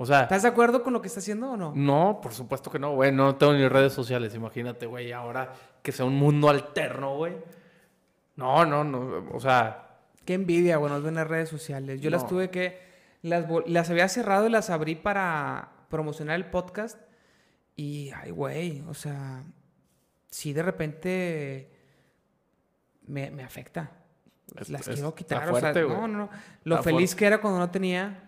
[0.00, 1.72] O sea, ¿Estás de acuerdo con lo que está haciendo o no?
[1.74, 3.10] no, por supuesto que no, güey.
[3.12, 5.10] No tengo ni redes sociales, imagínate, güey.
[5.12, 7.34] Ahora que sea un mundo alterno, güey.
[8.36, 9.26] No, no, no.
[9.32, 9.84] O sea,
[10.24, 12.00] Qué envidia, güey, en las redes sociales.
[12.00, 12.28] Yo las No.
[12.28, 12.86] tuve que...
[13.22, 17.00] Las, las había cerrado y las abrí para promocionar el podcast.
[17.74, 19.42] Y, ay, güey, o sea...
[20.30, 21.70] Sí, de repente...
[23.06, 23.90] Me, me afecta.
[24.54, 25.48] Es- las es- quiero quitar.
[25.50, 26.30] o sea, no, no, no.
[26.64, 27.16] Lo Está feliz fuerte.
[27.18, 28.24] que era cuando no tenía...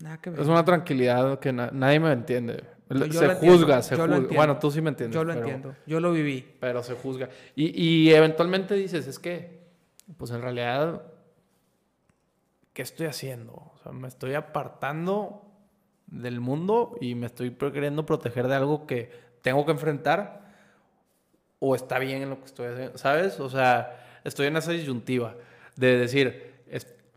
[0.00, 0.40] Nada que ver.
[0.40, 2.64] es una tranquilidad que na- nadie me entiende.
[2.88, 4.34] Yo- se entiendo, juzga, se yo juzga.
[4.34, 5.14] Bueno, tú sí me entiendes.
[5.14, 5.76] Yo lo pero- entiendo.
[5.86, 6.56] Yo lo viví.
[6.60, 7.28] Pero se juzga.
[7.54, 9.60] Y, y eventualmente dices, es que,
[10.16, 11.02] pues en realidad,
[12.72, 13.52] ¿qué estoy haciendo?
[13.52, 15.42] O sea, me estoy apartando
[16.06, 20.40] del mundo y me estoy queriendo proteger de algo que tengo que enfrentar
[21.60, 23.38] o está bien en lo que estoy haciendo, ¿sabes?
[23.38, 25.36] O sea, estoy en esa disyuntiva
[25.76, 26.49] de decir,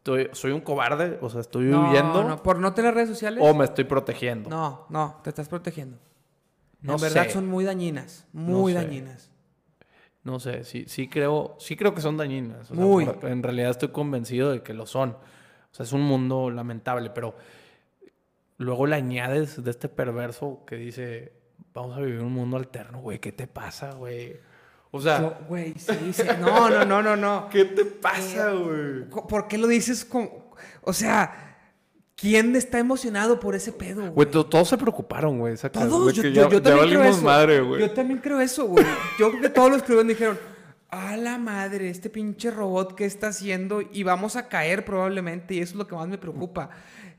[0.03, 3.41] estoy, soy un cobarde, o sea, estoy No, huyendo no, por no tener redes sociales.
[3.41, 4.49] o me estoy protegiendo.
[4.49, 5.97] No, no, te estás protegiendo.
[6.81, 8.79] No en verdad son muy dañinas, muy sé.
[8.83, 9.31] dañinas.
[10.25, 12.69] No sé, sí, sí creo, sí creo que son dañinas.
[12.71, 13.09] O Muy.
[13.21, 15.11] en realidad estoy convencido de que lo son.
[15.11, 17.35] O sea, es un mundo lamentable, pero
[18.57, 21.31] luego le añades de este perverso que dice,
[21.73, 24.37] vamos a vivir un mundo alterno, güey, ¿qué te pasa, güey?
[24.95, 26.21] O sea, Yo, Güey, sí, sí.
[26.39, 27.49] No, no, no, no, no.
[27.51, 29.09] ¿qué te pasa, güey?
[29.09, 30.53] Co- ¿Por qué lo dices como...
[30.83, 31.57] O sea,
[32.15, 34.13] ¿quién está emocionado por ese pedo, güey?
[34.13, 35.55] Güey, to- todos se preocuparon, güey.
[35.55, 37.25] esa clase, Todos, yo, yo- ya, yo ya también creo valimos eso.
[37.25, 37.81] madre, güey.
[37.81, 38.85] Yo también creo eso, güey.
[39.17, 40.37] Yo creo que todos los que dijeron,
[40.91, 45.59] a la madre, este pinche robot que está haciendo y vamos a caer probablemente y
[45.59, 46.69] eso es lo que más me preocupa.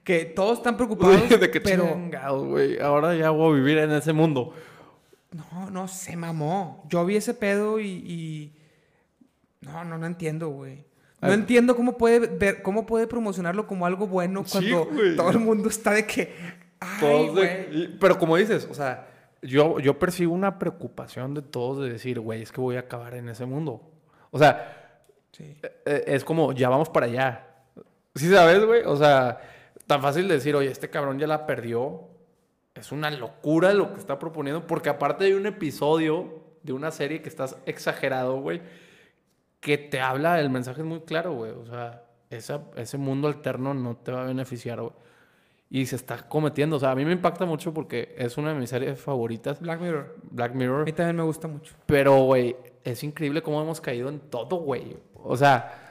[0.05, 2.79] Que todos están preocupados, Güey, de que pero chingados, güey.
[2.79, 4.53] Ahora ya voy a vivir en ese mundo.
[5.35, 6.85] No, no, se mamó.
[6.89, 8.57] Yo vi ese pedo y, y-
[9.61, 10.85] no, no, no entiendo, güey.
[11.20, 11.35] No Ay.
[11.35, 15.93] entiendo cómo puede ver, cómo puede promocionarlo como algo bueno cuando todo el mundo está
[15.93, 16.35] de que,
[16.80, 19.09] ay, Todos de- pero como dices, o sea,
[19.43, 23.14] yo, yo percibo una preocupación de todos de decir, güey, es que voy a acabar
[23.14, 23.80] en ese mundo.
[24.30, 24.80] O sea,
[25.32, 25.57] Sí.
[25.87, 27.47] eh, es como, ya vamos para allá.
[28.14, 28.82] ¿Sí sabes, güey?
[28.85, 29.41] O sea,
[29.87, 32.03] tan fácil decir, oye, este cabrón ya la perdió.
[32.75, 37.22] Es una locura lo que está proponiendo, porque aparte hay un episodio de una serie
[37.22, 38.62] que estás exagerado, güey,
[39.61, 41.53] que te habla, el mensaje es muy claro, güey.
[41.53, 44.93] O sea, esa- ese mundo alterno no te va a beneficiar, güey.
[45.70, 46.77] Y se está cometiendo.
[46.77, 49.81] O sea, a mí me impacta mucho porque es una de mis series favoritas, Black
[49.81, 50.16] Mirror.
[50.31, 50.85] Black A Mirror.
[50.85, 51.75] mí también me gusta mucho.
[51.87, 54.97] Pero, güey, es increíble cómo hemos caído en todo, güey.
[55.14, 55.84] O sea,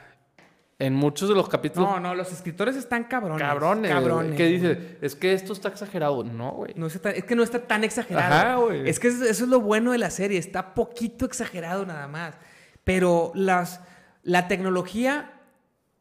[0.78, 3.40] en muchos de los capítulos No, no, los escritores están cabrones.
[3.46, 4.36] cabrones, Cabrones.
[4.36, 4.52] güey.
[4.52, 6.24] dice, es que esto está exagerado.
[6.24, 6.72] No, güey.
[6.76, 8.34] No está es que no está tan exagerado.
[8.34, 8.88] Ajá, güey.
[8.88, 10.38] Es que eso, eso es lo bueno de la serie.
[10.38, 12.34] Está poquito exagerado nada más.
[12.82, 13.80] Pero las,
[14.24, 15.30] la tecnología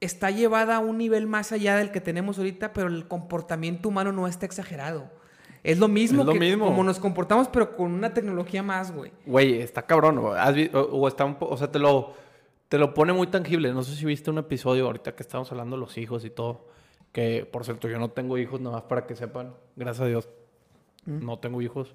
[0.02, 4.12] está llevada a un nivel más allá del que tenemos ahorita, pero el comportamiento humano
[4.12, 5.10] no está exagerado.
[5.64, 6.66] Es lo mismo Es lo que mismo.
[6.66, 9.12] como nos comportamos, pero con una tecnología más, güey.
[9.26, 10.20] Güey, está cabrón.
[10.38, 12.14] Has o está un po- o sea, te lo,
[12.70, 13.72] te lo pone muy tangible.
[13.74, 16.68] No sé si viste un episodio ahorita que estamos hablando de los hijos y todo.
[17.12, 19.54] Que, por cierto, yo no tengo hijos, nada más para que sepan.
[19.76, 20.30] Gracias a Dios.
[21.06, 21.94] No tengo hijos.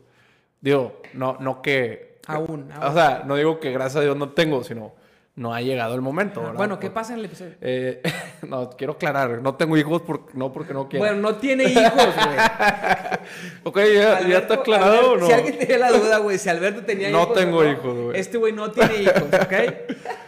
[0.61, 2.19] Digo, no, no que...
[2.27, 2.95] Aún, O aún.
[2.95, 4.95] sea, no digo que gracias a Dios no tengo, sino
[5.35, 6.41] no ha llegado el momento.
[6.43, 6.57] ¿verdad?
[6.57, 7.55] Bueno, ¿qué pasa en el episodio?
[7.61, 8.03] Eh,
[8.47, 11.05] no, quiero aclarar, no tengo hijos por- no porque no quiero.
[11.07, 12.37] Bueno, no tiene hijos, güey.
[13.65, 15.27] ok, ya, ya Alberto- está aclarado o no.
[15.27, 17.31] Si alguien tenía la duda, güey, si Alberto tenía No hijos.
[17.31, 18.21] o tengo hijos, güey.
[18.21, 19.53] Este güey no tiene hijos, ¿ok?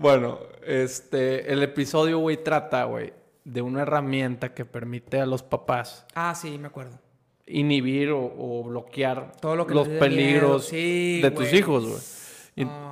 [0.00, 3.12] Bueno, este, el episodio, güey, trata, güey,
[3.44, 6.98] de una herramienta que permite a los papás ah, sí, me acuerdo.
[7.46, 12.00] inhibir o, o bloquear Todo lo que los peligros sí, de tus hijos, güey.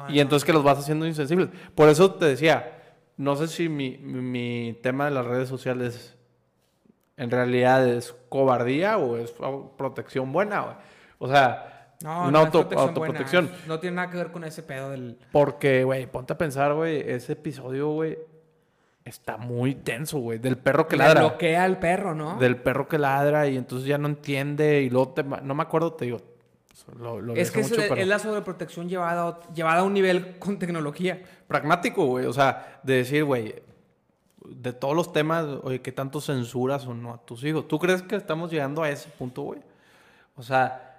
[0.09, 1.49] Y, entonces que los vas haciendo insensibles.
[1.75, 2.81] Por eso te decía,
[3.17, 6.17] no sé si mi, mi- mi tema de las redes sociales
[7.17, 9.35] en realidad es cobardía o es
[9.77, 10.75] protección buena, güey.
[11.19, 13.47] O sea, No, una no es auto- protección autoprotección.
[13.47, 13.63] buena.
[13.67, 15.19] No tiene nada que ver con ese pedo del...
[15.33, 18.19] Porque, güey, ponte a pensar, güey, ese episodio, güey,
[19.05, 20.39] está muy tenso, güey.
[20.39, 21.21] Del perro que le ladra.
[21.23, 22.39] bloquea al perro, ¿no?
[22.39, 25.23] Del perro que ladra y entonces ya no entiende y luego te...
[25.25, 26.21] No me acuerdo, te digo.
[27.01, 30.39] Lo, lo es que mucho, es, pero- es la sobreprotección llevada, llevada a un nivel
[30.39, 31.21] con tecnología.
[31.49, 32.27] Pragmático, güey.
[32.27, 33.55] O sea, de decir, güey,
[34.45, 37.67] de todos los temas, oye, ¿qué tanto censuras o no a tus hijos?
[37.67, 39.61] ¿Tú crees que estamos llegando a ese punto, güey?
[40.37, 40.96] O sea,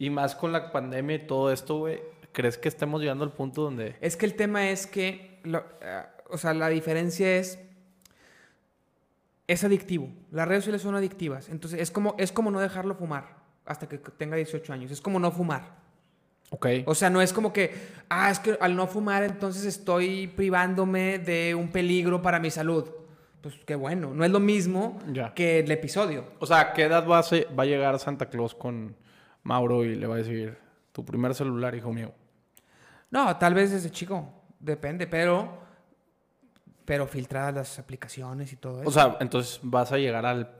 [0.00, 2.00] y más con la pandemia y todo esto, güey,
[2.32, 3.94] ¿crees que estemos llegando al punto donde...
[4.00, 7.58] Es que el tema es que, lo- eh, o sea, la diferencia es,
[9.46, 10.08] es adictivo.
[10.30, 11.48] Las redes sociales son adictivas.
[11.48, 13.36] Entonces, es como, es como no dejarlo fumar
[13.66, 14.90] hasta que tenga 18 años.
[14.90, 15.78] Es como no fumar.
[16.50, 16.66] Ok.
[16.86, 17.72] O sea, no es como que,
[18.08, 22.88] ah, es que al no fumar entonces estoy privándome de un peligro para mi salud.
[23.40, 24.12] Pues qué bueno.
[24.14, 25.34] No es lo mismo Ya.
[25.34, 26.24] que el episodio.
[26.38, 28.96] O sea, ¿a qué edad va a, se- va a llegar Santa Claus con
[29.42, 30.56] Mauro y le va a decir,
[30.92, 32.12] tu primer celular, hijo mío?
[33.10, 34.28] No, tal vez desde chico.
[34.58, 35.58] Depende, pero...
[36.84, 38.88] Pero filtradas las aplicaciones y todo eso.
[38.88, 40.50] O sea, entonces vas a llegar al...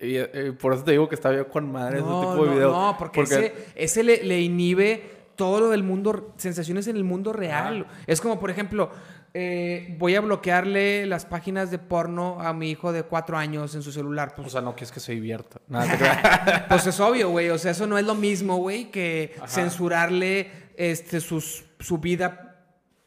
[0.00, 2.50] Y, eh, por eso te digo que está bien con madre no, ese tipo de
[2.50, 2.72] no, videos.
[2.72, 7.32] no, porque, ese, ese le, le inhibe todo lo del mundo, sensaciones en el mundo
[7.32, 7.86] real.
[8.08, 8.90] Es como, por ejemplo,
[9.34, 13.82] eh, voy a bloquearle las páginas de porno a mi hijo de cuatro años en
[13.82, 14.32] su celular.
[14.32, 15.60] O Pues, sea, no quieres que se divierta.
[15.68, 17.50] Nada, pues es obvio, güey.
[17.50, 22.56] O sea, eso no es lo mismo, güey, que censurarle este, sus, su vida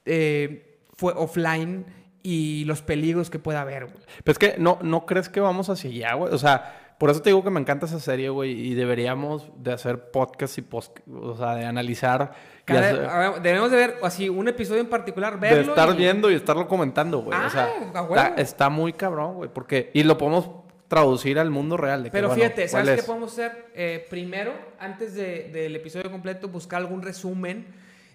[0.05, 1.85] eh, fue offline
[2.23, 3.97] y los peligros que pueda haber, güey.
[4.23, 6.33] Pero es que no, no crees que vamos hacia allá, güey.
[6.33, 8.51] O sea, por eso te digo que me encanta esa serie, güey.
[8.51, 12.31] Y deberíamos de hacer podcast y post, o sea, de analizar.
[12.63, 15.71] Cada- hacer- a ver, debemos de ver así un episodio en particular, de verlo.
[15.71, 17.35] estar y- viendo y estarlo comentando, güey.
[17.41, 18.15] Ah, o sea, a huevo.
[18.15, 19.49] está, está muy cabrón, güey.
[19.51, 20.47] Porque, y lo podemos
[20.87, 22.03] traducir al mundo real.
[22.03, 23.05] De que, Pero bueno, fíjate, ¿sabes ¿cuál qué es?
[23.07, 23.65] podemos hacer?
[23.73, 27.65] Eh, primero, antes de- del episodio completo, buscar algún resumen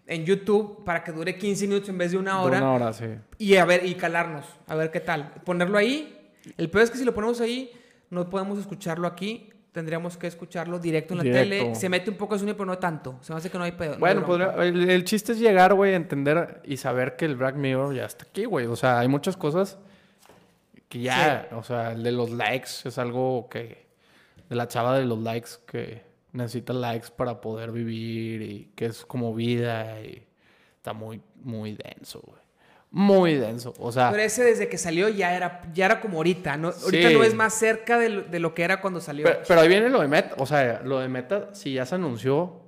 [0.07, 2.59] en YouTube para que dure 15 minutos en vez de una De hora.
[2.59, 3.07] Una hora, sí.
[3.39, 5.33] Y a ver, y calarnos, a ver qué tal.
[5.45, 6.31] Ponerlo ahí.
[6.57, 7.73] El peor es que si lo ponemos ahí,
[8.11, 9.51] no podemos escucharlo aquí.
[9.73, 11.49] Tendríamos que escucharlo directo en la Directo.
[11.65, 11.75] tele.
[11.75, 13.19] Se mete un poco de sonido, pero no tanto.
[13.21, 13.91] Se me hace que no hay pedo.
[13.91, 17.27] no hay Bueno, podría- el, el chiste es llegar, güey, a entender y saber que
[17.27, 18.65] el Black Mirror ya está aquí, güey.
[18.67, 19.79] O sea, hay muchas cosas
[20.89, 23.87] que ya, o sea, el de los likes es algo que,
[24.49, 26.03] de la chava de los likes que
[26.33, 30.23] necesita likes para poder vivir y que es como vida y
[30.77, 32.41] está muy, muy denso, güey.
[32.99, 33.75] Muy denso.
[33.79, 36.57] O sea, Pero ese desde que salió ya era, ya era como ahorita.
[36.57, 36.69] ¿no?
[36.69, 37.15] Ahorita Sí.
[37.15, 39.25] no es más cerca de lo, de lo que era cuando salió.
[39.27, 40.35] pero, pero ahí viene lo de Meta.
[40.39, 42.63] O sea, lo de Meta, si ya se anunció,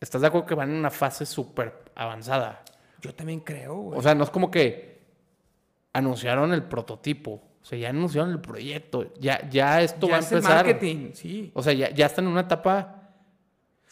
[0.00, 2.64] ¿estás de acuerdo que van en una fase súper avanzada?
[3.00, 3.98] Yo también creo, güey.
[4.00, 4.98] O sea, no es como que
[5.92, 7.40] anunciaron el prototipo.
[7.62, 9.12] O sea, ya anunciaron el proyecto.
[9.20, 10.42] Ya, ya esto ya va a empezar.
[10.66, 11.52] marketing, sí.
[11.54, 13.03] O sea, ya, ya están en una etapa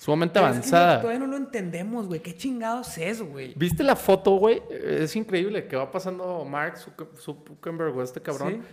[0.03, 1.01] sumamente Pero es que avanzada.
[1.01, 2.21] todavía no lo entendemos, güey.
[2.21, 3.53] ¿Qué chingados es, güey?
[3.55, 4.61] ¿Viste la foto, güey?
[4.71, 8.63] Es increíble que va pasando Mark Zucker- Zuckerberg, güey, este cabrón.
[8.63, 8.69] Sí.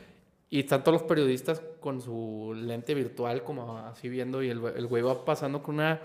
[0.51, 4.75] Y están todos los periodistas con su lente virtual, como así viendo, y el, güey-
[4.75, 6.01] el güey va pasando con una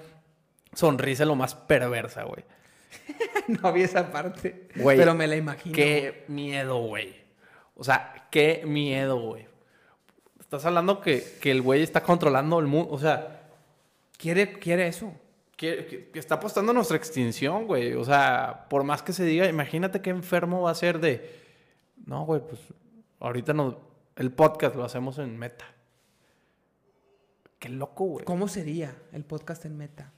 [0.75, 2.45] sonrisa lo más perversa, güey.
[3.63, 4.69] no vi esa parte.
[4.77, 5.75] Güey, pero me la imagino.
[5.75, 7.15] Qué miedo, güey.
[7.77, 9.47] O sea, qué miedo, güey.
[10.39, 12.93] Estás hablando que, que el güey está controlando el mundo.
[12.93, 13.34] O sea,
[14.25, 15.13] Quiere, quiere eso.
[15.55, 17.93] que, está apostando a nuestra extinción, güey.
[17.93, 21.43] O sea, por más que se diga, imagínate qué enfermo va a ser de.
[22.07, 22.59] No, güey, pues
[23.21, 23.79] ahorita no.
[24.17, 25.67] El podcast lo hacemos en meta.
[27.59, 28.25] Qué loco, güey.
[28.25, 30.11] ¿Cómo sería el podcast en meta?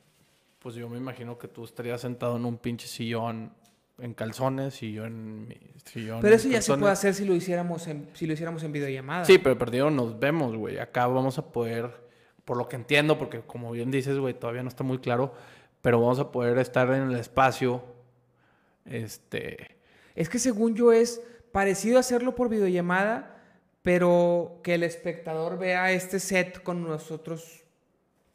[0.61, 3.51] Pues yo me imagino que tú estarías sentado en un pinche sillón
[3.99, 6.21] en calzones y yo en mi sillón.
[6.21, 9.25] Pero eso ya se puede hacer si lo hiciéramos en, si lo hiciéramos en videollamada.
[9.25, 10.79] Sí, pero perdido nos vemos, güey.
[10.79, 12.06] Acá vamos a poder,
[12.47, 15.35] por lo que entiendo, porque como bien dices, güey, todavía no está muy claro,
[15.83, 17.83] pero vamos a poder estar en el espacio.
[18.87, 19.77] Este.
[20.15, 21.21] Es que según yo es
[21.53, 23.43] parecido a hacerlo por videollamada,
[23.83, 27.65] pero que el espectador vea este set con nosotros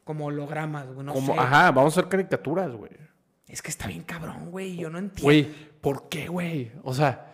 [0.04, 1.06] como hologramas, güey.
[1.06, 1.40] No como, sé.
[1.40, 2.92] ajá, vamos a hacer caricaturas, güey.
[3.48, 4.76] Es que está bien cabrón, güey.
[4.76, 5.24] Yo no entiendo.
[5.24, 5.48] Güey,
[5.80, 6.74] ¿por qué, güey?
[6.84, 7.32] O sea,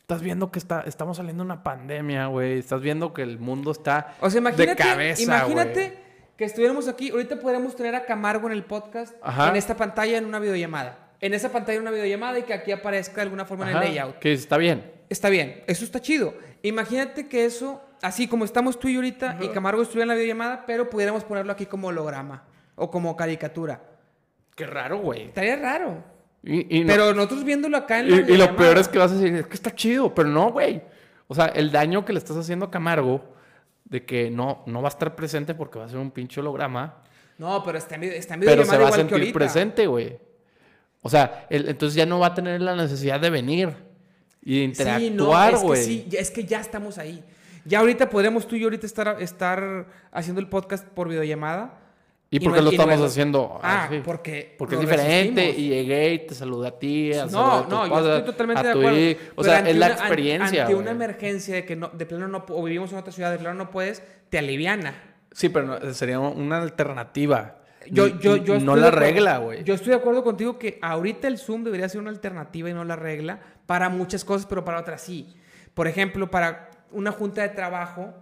[0.00, 2.60] estás viendo que está, estamos saliendo una pandemia, güey.
[2.60, 6.09] Estás viendo que el mundo está O sea, imagínate, de cabeza, imagínate güey.
[6.40, 7.10] Que estuviéramos aquí.
[7.10, 9.50] Ahorita podríamos tener a Camargo en el podcast, Ajá.
[9.50, 11.10] en esta pantalla, en una videollamada.
[11.20, 13.84] En esa pantalla, en una videollamada y que aquí aparezca de alguna forma en Ajá,
[13.84, 14.18] el layout.
[14.20, 14.90] Que está bien.
[15.10, 16.32] Está bien, eso está chido.
[16.62, 20.14] Imagínate que eso, así como estamos tú y yo ahorita, y Camargo estuviera en la
[20.14, 23.82] videollamada, pero pudiéramos ponerlo aquí como holograma o como caricatura.
[24.56, 25.24] Qué raro, güey.
[25.24, 26.02] Estaría raro.
[26.42, 28.88] Y, y no- Pero nosotros viéndolo acá en y- la y lo videollamada- peor es
[28.88, 30.80] que vas a decir, es que está chido, pero no, güey.
[31.28, 33.22] O sea, el daño que le estás haciendo a Camargo
[33.90, 37.02] de que no, no va a estar presente porque va a ser un pinche holograma,
[37.36, 40.18] No, pero está en, está en pero se va a sentir presente, güey.
[41.02, 43.74] O sea, él- entonces ya no va a tener la necesidad de venir
[44.42, 45.84] y de Sí, no, interactuar, es que güey.
[45.84, 47.22] sí, es que ya estamos ahí.
[47.64, 51.78] Ya ahorita podríamos tú y yo ahorita estar, estar haciendo el podcast por videollamada.
[52.32, 54.00] ¿Y y por no- qué lo y no estamos es- haciendo Ah, así?
[54.04, 55.58] porque Porque es diferente resistimos.
[55.58, 58.32] y llegué y te saludé a ti, a No, saludar a no, yo esposa, estoy
[58.32, 58.98] totalmente de acuerdo.
[58.98, 59.20] hijo.
[59.34, 62.44] O sea, es la una- experiencia, Ante una emergencia de que no, de plano no,
[62.48, 64.94] o vivimos en otra ciudad, de plano no puedes, te aliviana.
[65.32, 67.56] Sí, pero no- sería una alternativa.
[67.90, 69.64] Yo, yo, yo no la regla, güey.
[69.64, 72.84] Yo estoy de acuerdo contigo que ahorita el Zoom debería ser una alternativa y no
[72.84, 75.34] la regla para muchas cosas, pero para otras sí.
[75.74, 78.12] Por ejemplo, para una junta de trabajo,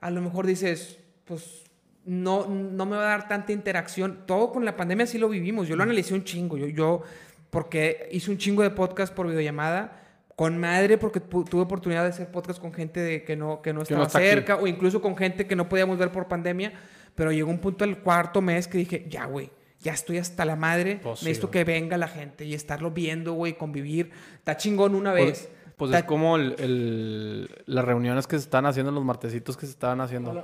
[0.00, 1.62] a lo mejor dices, pues
[2.06, 4.20] no, no me va a dar tanta interacción.
[4.26, 5.68] Todo con la pandemia sí lo vivimos.
[5.68, 6.56] Yo lo analicé un chingo.
[6.56, 7.02] Yo, yo
[7.50, 10.02] porque hice un chingo de podcast por videollamada.
[10.36, 13.82] Con madre, porque tuve oportunidad de hacer podcast con gente de, que no, que no
[13.84, 14.28] Que no estaba aquí.
[14.28, 16.74] cerca, o incluso con gente que no podíamos ver por pandemia.
[17.14, 19.50] Pero llegó un punto del cuarto mes que dije, ya, güey,
[19.80, 21.00] ya estoy hasta la madre.
[21.02, 24.10] Pues necesito que venga la gente y estarlo viendo, güey, convivir.
[24.34, 25.48] Está chingón una Pues, vez.
[25.78, 29.64] pues Está- es como el- el- las reuniones que se están haciendo, los martesitos que
[29.64, 30.34] se estaban haciendo.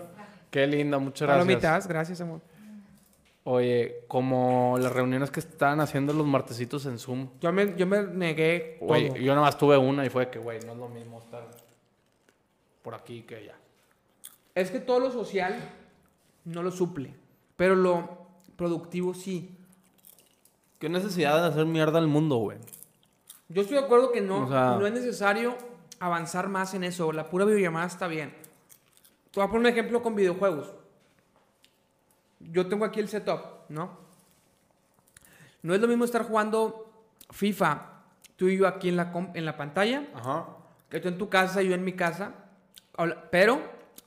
[0.53, 1.47] Qué linda, muchas gracias.
[1.47, 2.41] Palomitas, gracias, amor.
[3.45, 7.29] Oye, como las reuniones que estaban haciendo los martesitos en Zoom.
[7.41, 8.89] Yo me, yo me negué todo.
[8.89, 11.49] Güey, yo nada más tuve una y fue que, güey, no es lo mismo estar
[12.83, 13.57] por aquí que allá.
[14.55, 15.59] Es que todo lo social
[16.45, 17.15] no lo suple,
[17.57, 18.19] pero lo
[18.57, 19.57] productivo sí.
[20.79, 22.59] ¿Qué necesidad de hacer mierda al mundo, güey?
[23.49, 25.57] Yo estoy de acuerdo que no, O sea- no es necesario
[25.99, 27.11] avanzar más en eso.
[27.13, 28.35] La pura videollamada está bien.
[29.33, 30.73] Te voy a poner un ejemplo con videojuegos.
[32.39, 33.99] Yo tengo aquí el setup, ¿no?
[35.63, 36.93] No es lo mismo estar jugando
[37.31, 38.03] FIFA,
[38.37, 40.49] tú y yo aquí en la, en la pantalla, Ajá.
[40.91, 42.33] que tú en tu casa y yo en mi casa.
[43.31, 43.63] Pero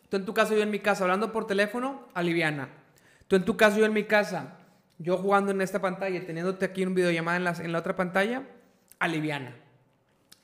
[0.09, 2.69] tú en tu casa y yo en mi casa, hablando por teléfono, aliviana.
[3.28, 4.57] Tú en tu casa y yo en mi casa,
[4.99, 7.95] yo jugando en esta pantalla, y teniéndote aquí en videollamada en la, en la otra
[7.95, 8.43] pantalla,
[8.99, 9.55] aliviana.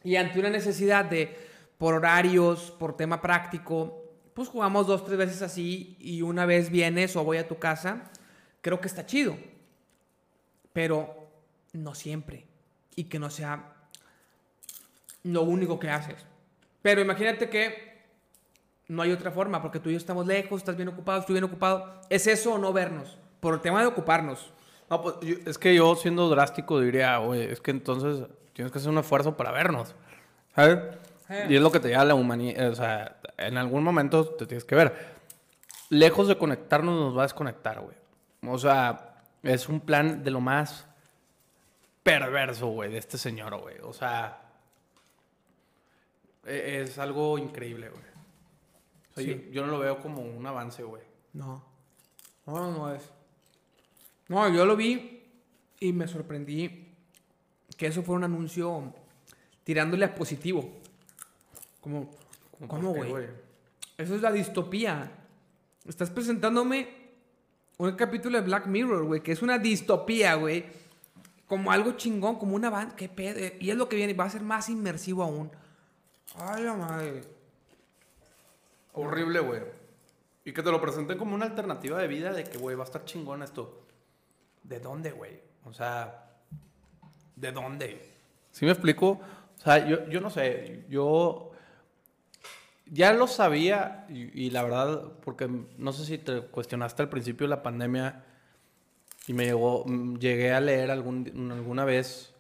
[0.04, 1.38] Y ante una necesidad de,
[1.78, 4.01] por horarios, por tema práctico,
[4.34, 8.12] pues jugamos dos, tres veces así y una vez vienes o voy a tu casa,
[8.62, 9.36] creo que está chido.
[10.74, 11.28] Pero
[11.74, 12.48] no siempre.
[12.96, 13.74] Y que no sea
[15.24, 16.26] lo único que haces.
[16.82, 17.92] Pero imagínate que
[18.88, 21.46] no hay otra forma, porque tú y yo estamos lejos, estás bien ocupado, estoy bien
[21.46, 22.02] ocupado.
[22.10, 23.18] ¿Es eso o no vernos?
[23.40, 24.52] Por el tema de ocuparnos.
[24.90, 25.16] No, pues
[25.46, 29.38] es que yo siendo drástico diría, güey, es que entonces tienes que hacer un esfuerzo
[29.38, 29.96] para vernos.
[30.54, 30.80] ¿Sabes?
[31.32, 31.48] Eh.
[31.50, 32.70] Y es lo que te lleva a la humanidad.
[32.70, 35.22] O sea, en algún momento te tienes que ver.
[35.90, 37.96] Lejos de conectarnos, nos va a desconectar, güey.
[38.48, 40.88] O sea, es un plan de lo más
[42.04, 43.78] perverso, güey, de este señor, güey.
[43.84, 44.42] O sea,
[46.46, 48.02] e- es algo increíble, güey.
[48.04, 49.30] O sea, Sí.
[49.48, 51.04] yo, yo no lo veo como un avance, güey.
[51.34, 51.64] No.
[52.46, 53.10] No, no es.
[54.28, 55.24] No, yo lo vi
[55.80, 56.88] y me sorprendí
[57.78, 58.94] que eso fue un anuncio
[59.64, 60.81] tirándole a positivo.
[61.82, 62.10] Como,
[62.68, 63.26] ¿cómo, ¿Por qué, güey?
[63.98, 65.12] Eso es la distopía.
[65.88, 66.88] Estás presentándome
[67.78, 70.66] un capítulo de Black Mirror, güey, que es una distopía, güey.
[71.48, 72.96] Como algo chingón, como una banda.
[72.96, 73.40] ¿Qué pedo?
[73.60, 75.52] Y es lo que viene, va a ser más inmersivo aún.
[76.36, 77.24] Ay, la madre.
[78.94, 79.62] Horrible, güey.
[80.46, 82.86] Y que te lo presenten como una alternativa de vida de que, güey, va a
[82.86, 83.86] estar chingón esto.
[84.64, 85.40] ¿De dónde, güey?
[85.66, 86.30] O sea,
[87.36, 88.10] ¿de dónde?
[88.52, 89.20] ¿Sí me explico?
[89.58, 91.51] O sea, yo, yo no sé, yo
[92.92, 97.52] ya lo sabía y, la verdad, porque no sé si te cuestionaste al principio de
[97.52, 98.26] la pandemia
[99.28, 102.34] y me llegó, mm, llegué a leer algún, alguna vez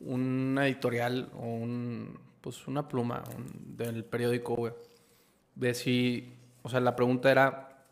[0.00, 4.74] una editorial o un, pues una pluma del periódico, güey,
[5.54, 7.86] de si, o sea, la pregunta era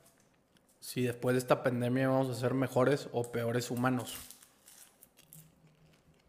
[0.79, 4.18] si después de esta pandemia vamos a ser mejores o peores humanos.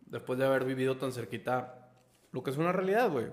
[0.06, 1.89] Después de haber vivido tan cerquita
[2.32, 3.28] lo que es una realidad, güey.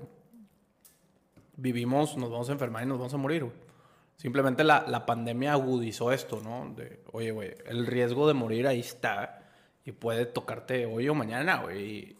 [1.61, 3.57] Vivimos, nos vamos a enfermar y nos vamos a morir, güey.
[4.17, 6.75] Simplemente la, la pandemia agudizó esto, ¿no?
[6.75, 9.51] De, oye, güey, el riesgo de morir ahí está
[9.85, 12.17] Y puede tocarte hoy o mañana, güey.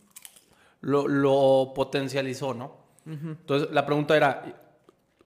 [0.83, 2.77] Lo, lo potencializó, ¿no?
[3.07, 4.45] Entonces, la pregunta era,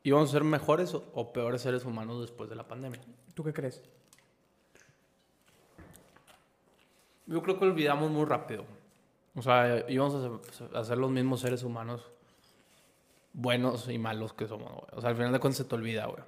[0.04, 3.00] ¿íbamos a ser mejores o, o peores seres humanos después de la pandemia?
[3.34, 3.82] ¿Tú qué crees?
[7.26, 8.64] Yo creo que olvidamos muy rápido.
[9.34, 12.13] O sea, íbamos a ser, a ser los mismos seres humanos
[13.34, 14.86] buenos y malos que somos, güey.
[14.92, 16.22] O sea, al final de cuentas se te olvida, güey.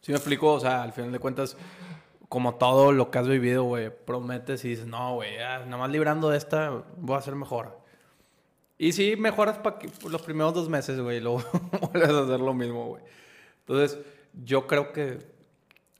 [0.00, 0.54] ¿Sí me explico?
[0.54, 1.56] O sea, al final de cuentas,
[2.28, 6.30] como todo lo que has vivido, güey, prometes y dices, no, güey, nada más librando
[6.30, 7.78] de esta, voy a ser mejor.
[8.78, 9.78] Y sí, mejoras para
[10.08, 11.44] los primeros dos meses, güey, y luego
[11.92, 13.02] vuelves a hacer lo mismo, güey.
[13.60, 13.98] Entonces,
[14.42, 15.18] yo creo que,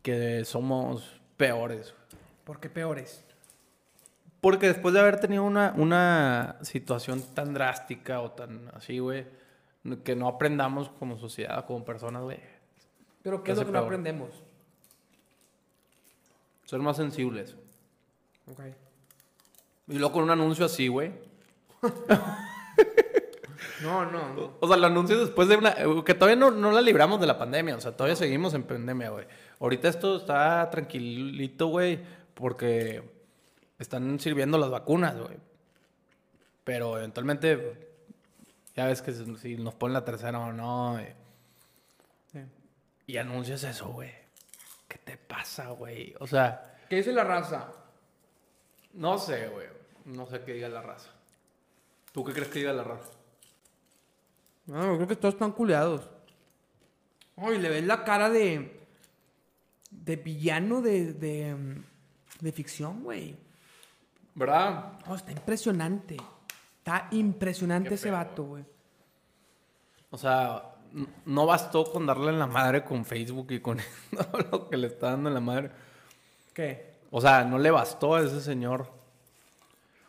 [0.02, 1.94] que somos peores.
[2.44, 3.24] ¿Por qué peores?
[4.40, 9.26] Porque después de haber tenido una, una situación tan drástica o tan así, güey,
[10.04, 12.38] que no aprendamos como sociedad, como personas, güey.
[13.22, 14.30] ¿Pero qué ¿Qué es lo que no aprendemos?
[16.64, 17.56] Ser más sensibles.
[18.46, 18.60] Ok.
[19.88, 21.12] Y luego con un anuncio así, güey.
[23.82, 24.52] No, no, no.
[24.60, 25.74] O sea, el anuncio después de una...
[26.04, 27.76] Que todavía no, no la libramos de la pandemia.
[27.76, 29.26] O sea, todavía seguimos en pandemia, güey.
[29.60, 32.00] Ahorita esto está tranquilito, güey.
[32.34, 33.02] Porque
[33.78, 35.36] están sirviendo las vacunas, güey.
[36.64, 37.91] Pero eventualmente...
[38.74, 40.98] Ya ves que si nos ponen la tercera o no.
[40.98, 41.14] eh,
[42.32, 42.40] Sí.
[43.06, 44.10] Y anuncias eso, güey.
[44.88, 46.14] ¿Qué te pasa, güey?
[46.20, 47.68] O sea, ¿Qué dice la raza?
[48.94, 49.66] no sé, güey.
[50.04, 51.10] No sé qué diga la raza.
[52.12, 53.10] ¿Tú qué crees que diga la raza?
[54.66, 56.08] No, yo creo que todos están culeados.
[57.36, 58.80] Ay, le ves la cara de.
[59.90, 61.12] de villano de.
[61.14, 61.76] de,
[62.40, 63.36] de ficción, güey.
[64.34, 64.98] ¿Verdad?
[65.06, 66.16] Oh, está impresionante.
[66.82, 68.64] Está impresionante ese vato, güey.
[70.10, 70.74] O sea,
[71.24, 73.78] no bastó con darle en la madre con Facebook y con
[74.50, 75.70] lo que le está dando en la madre.
[76.52, 76.96] ¿Qué?
[77.12, 78.90] O sea, no le bastó a ese señor.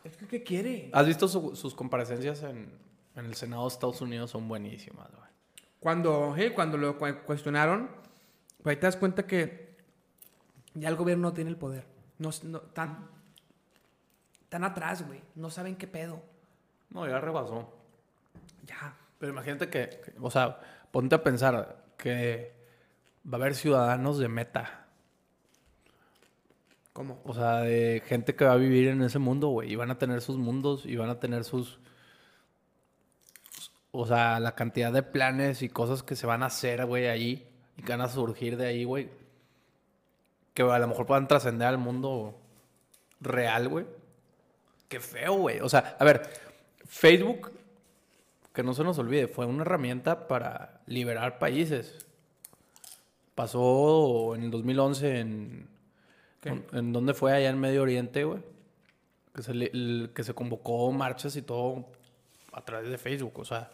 [0.02, 0.90] Es que, ¿qué quiere?
[0.92, 2.68] ¿Has visto su- sus comparecencias en,
[3.14, 4.32] en el Senado de Estados Unidos?
[4.32, 5.30] Son buenísimas, güey.
[5.78, 7.88] Cuando, eh, cuando lo cu- cuestionaron,
[8.62, 9.76] pues ahí te das cuenta que
[10.74, 11.86] ya el gobierno no tiene el poder.
[12.18, 13.08] No, no- tan,
[14.48, 15.20] tan atrás, güey.
[15.36, 16.20] No saben qué pedo.
[16.94, 17.70] No, ya rebasó.
[18.64, 18.96] Ya.
[19.18, 20.58] Pero imagínate que, que- o sea,
[20.90, 22.54] ponte a pensar que
[23.26, 24.86] va a haber ciudadanos de meta.
[26.92, 27.20] ¿Cómo?
[27.24, 29.72] O sea, de gente que va a vivir en ese mundo, güey.
[29.72, 31.80] Y van a tener sus mundos y van a tener sus...
[33.90, 37.48] O sea, la cantidad de planes y cosas que se van a hacer, güey, ahí.
[37.76, 39.10] Y que van a surgir de ahí, güey.
[40.52, 42.38] Que a lo mejor puedan trascender al mundo
[43.20, 43.86] real, güey.
[44.88, 45.58] Qué feo, güey.
[45.60, 46.28] O sea, a ver,
[46.86, 47.50] Facebook,
[48.52, 52.06] que no se nos olvide, fue una herramienta para liberar países.
[53.34, 55.68] Pasó en el 2011 en...
[56.40, 56.50] ¿Qué?
[56.50, 57.32] ¿En, en dónde fue?
[57.32, 58.40] Allá en Medio Oriente, güey.
[59.34, 61.86] Que se, le- el- que se convocó marchas y todo
[62.52, 63.38] a través de Facebook.
[63.38, 63.70] O sea,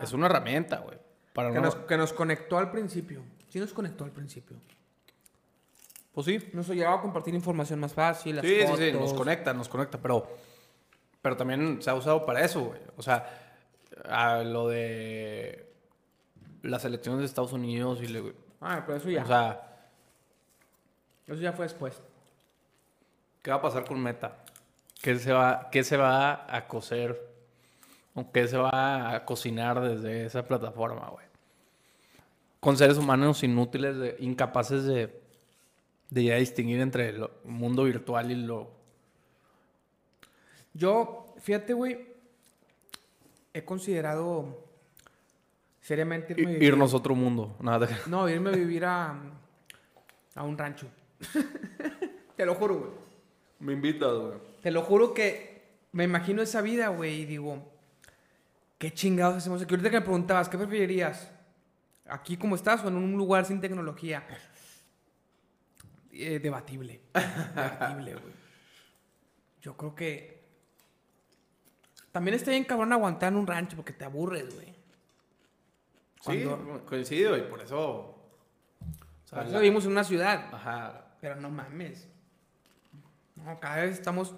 [0.00, 0.98] es una herramienta, güey.
[1.32, 1.62] Para Que no...
[1.62, 3.22] nos, que nos conectó al principio.
[3.48, 4.56] Sí nos conectó al principio.
[6.12, 6.38] Pues sí.
[6.52, 9.96] Nos ayudaba a compartir información más fácil, las Sí, sí, sí, nos conecta, nos conecta,
[9.98, 10.28] pero,
[11.22, 12.80] pero también se ha usado para eso, güey.
[12.96, 13.28] O sea,
[14.08, 15.66] a lo de
[16.62, 19.22] las elecciones de Estados Unidos y le- Ah, pero eso ya.
[19.22, 19.76] o sea,
[21.26, 22.00] eso ya fue después.
[23.42, 24.36] ¿qué va a pasar con Meta?
[25.02, 27.18] ¿Qué se va, qué se va a coser?
[28.14, 31.24] ¿O qué se va a cocinar desde esa plataforma, güey?
[32.60, 35.18] Con seres humanos inútiles, de- incapaces de,
[36.10, 38.70] de ya distinguir entre el mundo virtual y lo...
[40.74, 42.06] Yo, fíjate, güey,
[43.52, 44.66] he considerado
[45.80, 47.56] seriamente irme a vivir- irnos a otro mundo.
[47.60, 49.14] Nada, No, irme a vivir a,
[50.34, 50.86] a un rancho.
[52.36, 52.90] Te lo juro, güey.
[53.58, 54.38] Me invitas, güey.
[54.62, 57.62] Te lo juro que me imagino esa vida, güey, y digo,
[58.78, 59.74] ¿qué chingados hacemos aquí?
[59.74, 61.30] Ahorita que me preguntabas, ¿qué preferirías?
[62.06, 64.24] ¿Aquí como estás o en un lugar sin tecnología?
[66.12, 67.00] Eh, debatible.
[67.54, 68.34] Debatible, güey.
[69.62, 70.39] Yo creo que...
[72.12, 74.74] También está bien cabrón aguantar en un rancho porque te aburres, güey.
[76.22, 76.46] Sí,
[76.86, 77.80] coincido y por eso.
[77.80, 78.14] o
[79.24, 80.52] sea, Por eso la- vivimos en una ciudad.
[80.52, 81.06] Ajá.
[81.20, 82.08] Pero no mames.
[83.36, 84.34] No, cada vez estamos...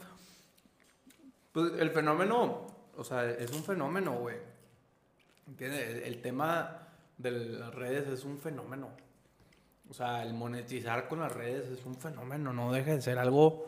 [1.53, 2.67] Pues el fenómeno,
[2.97, 4.37] o sea, es un fenómeno, güey.
[5.47, 5.89] ¿Entiendes?
[5.89, 6.89] El, el tema
[7.19, 8.89] de las redes es un fenómeno.
[9.91, 13.67] O sea, el monetizar con las redes es un fenómeno, no deja de ser algo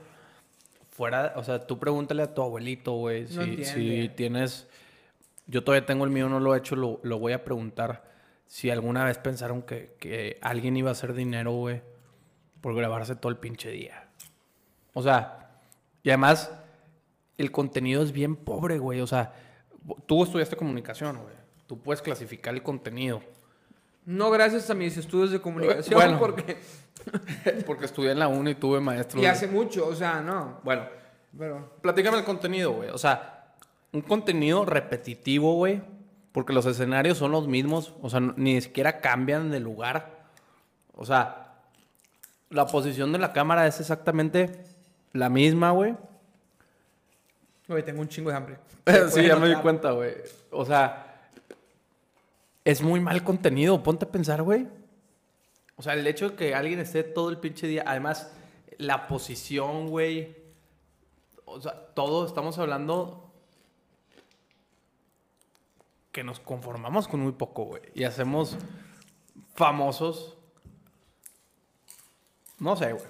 [0.94, 1.34] fuera.
[1.36, 4.68] O sea, tú pregúntale a tu abuelito, güey, No si, si tienes.
[5.46, 8.04] Yo todavía tengo el mío, no lo he hecho, lo, lo voy a preguntar.
[8.46, 11.82] Si alguna vez pensaron que, que alguien iba a hacer dinero, güey,
[12.60, 14.08] por grabarse todo el pinche día.
[14.94, 15.50] O sea,
[16.02, 16.52] Y además,
[17.36, 19.00] el contenido es bien pobre, güey.
[19.00, 19.34] O sea,
[20.06, 21.34] tú estudiaste comunicación, güey.
[21.66, 23.20] Tú puedes clasificar el contenido.
[24.06, 26.18] No gracias a mis estudios de comunicación, Bueno.
[26.18, 26.58] porque...
[27.66, 29.22] Porque estudié en la uni y tuve maestros.
[29.22, 30.60] Y hace mucho, o sea, no.
[30.62, 30.86] Bueno,
[31.36, 31.74] Pero...
[31.82, 32.88] platícame el contenido, güey.
[32.90, 33.52] O sea,
[33.92, 35.82] un contenido repetitivo, güey.
[36.32, 37.94] Porque los escenarios son los mismos.
[38.00, 40.24] O sea, ni siquiera cambian de lugar.
[40.94, 41.56] O sea,
[42.48, 44.64] la posición de la cámara es exactamente
[45.12, 45.94] la misma, güey.
[47.68, 48.56] Oye, tengo un chingo de hambre.
[49.10, 50.14] sí, ya me di cuenta, güey.
[50.50, 51.03] O sea,
[52.64, 53.82] es muy mal contenido.
[53.82, 54.66] Ponte a pensar, güey.
[55.76, 57.84] O sea, el hecho de que alguien esté todo el pinche día.
[57.86, 58.32] Además,
[58.78, 60.36] la posición, güey.
[61.44, 63.30] O sea, todo estamos hablando
[66.10, 67.82] que nos conformamos con muy poco, güey.
[67.94, 68.56] Y hacemos
[69.54, 70.36] famosos.
[72.58, 73.06] No sé, güey.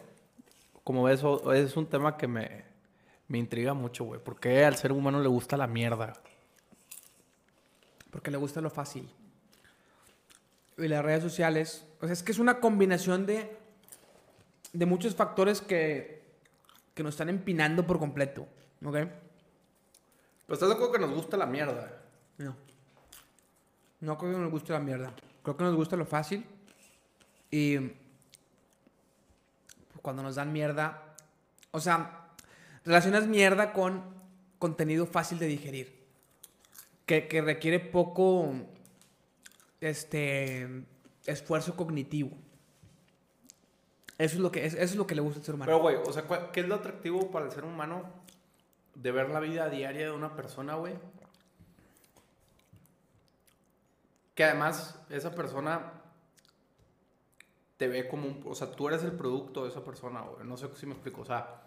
[0.83, 1.23] Como ves,
[1.55, 2.65] es un tema que me,
[3.29, 4.21] me intriga mucho, güey.
[4.21, 6.15] ¿Por qué al ser humano le gusta la mierda?
[8.11, 9.09] Porque le gusta lo fácil.
[10.77, 13.57] Y las redes sociales, o sea, es que es una combinación de,
[14.73, 16.23] de muchos factores que,
[16.95, 18.47] que nos están empinando por completo.
[18.85, 18.95] ¿Ok?
[18.95, 22.03] Pero estás de acuerdo que nos gusta la mierda.
[22.39, 22.57] No.
[24.01, 25.13] No creo que nos guste la mierda.
[25.43, 26.45] Creo que nos gusta lo fácil.
[27.51, 27.95] Y pues,
[30.03, 31.15] cuando nos dan mierda,
[31.71, 32.29] o sea,
[32.85, 34.03] relacionas mierda con
[34.59, 36.05] contenido fácil de digerir.
[37.07, 38.53] Que, que requiere poco
[39.89, 40.85] este
[41.27, 42.31] esfuerzo cognitivo.
[44.19, 45.67] Eso es lo que, es- eso es lo que le gusta al ser humano.
[45.71, 48.05] Pero, güey, o sea, ¿cuál- ¿qué es lo atractivo para el ser humano
[48.95, 50.95] de ver la vida diaria de una persona, güey?
[54.35, 55.93] Que además esa persona
[57.77, 58.43] te ve como un...
[58.47, 60.47] O sea, tú eres el producto de esa persona, güey.
[60.47, 61.23] No sé si me explico.
[61.23, 61.63] O sea,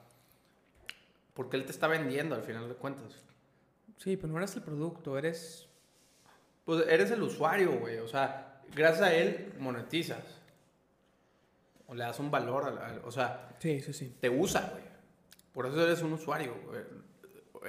[1.33, 3.23] porque él te está vendiendo al final de cuentas.
[3.97, 5.66] sí, pero no eres el producto, eres...
[6.67, 7.97] Pues eres el usuario, güey.
[7.99, 10.19] O sea, gracias a él monetizas.
[11.87, 12.65] O le das un valor.
[12.65, 14.15] al- al- o sea, Sí, sí, sí.
[14.19, 14.83] te usa, güey.
[15.53, 16.81] Por eso eres un usuario, güey.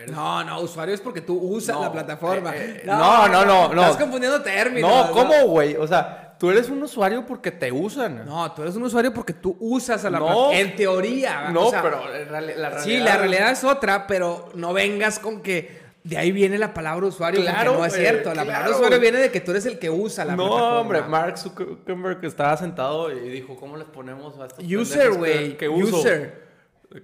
[0.03, 2.55] Eres- No, no, usuario es porque tú usas No, la plataforma.
[2.57, 3.83] eh, eh, no, no, no, no.
[3.83, 4.91] Estás confundiendo términos.
[5.09, 5.77] No, ¿cómo, güey?
[5.77, 8.25] O sea, tú eres un usuario porque te usan.
[8.27, 10.27] No, tú eres un usuario porque tú usas a la No.
[10.27, 10.59] plataforma.
[10.59, 11.51] En teoría.
[11.51, 12.83] No, o sea, pero reali- la realidad...
[12.85, 17.07] Sí, la realidad es otra, pero no vengas con que de ahí viene la palabra
[17.07, 17.41] usuario.
[17.43, 18.31] Claro, no es cierto.
[18.31, 20.81] La claro, palabra usuario viene de que tú eres el que usa la No, plataforma.
[20.81, 25.57] hombre, Mark Zuckerberg estaba sentado y dijo, ¿cómo les ponemos a estos User, güey.
[25.69, 26.49] User.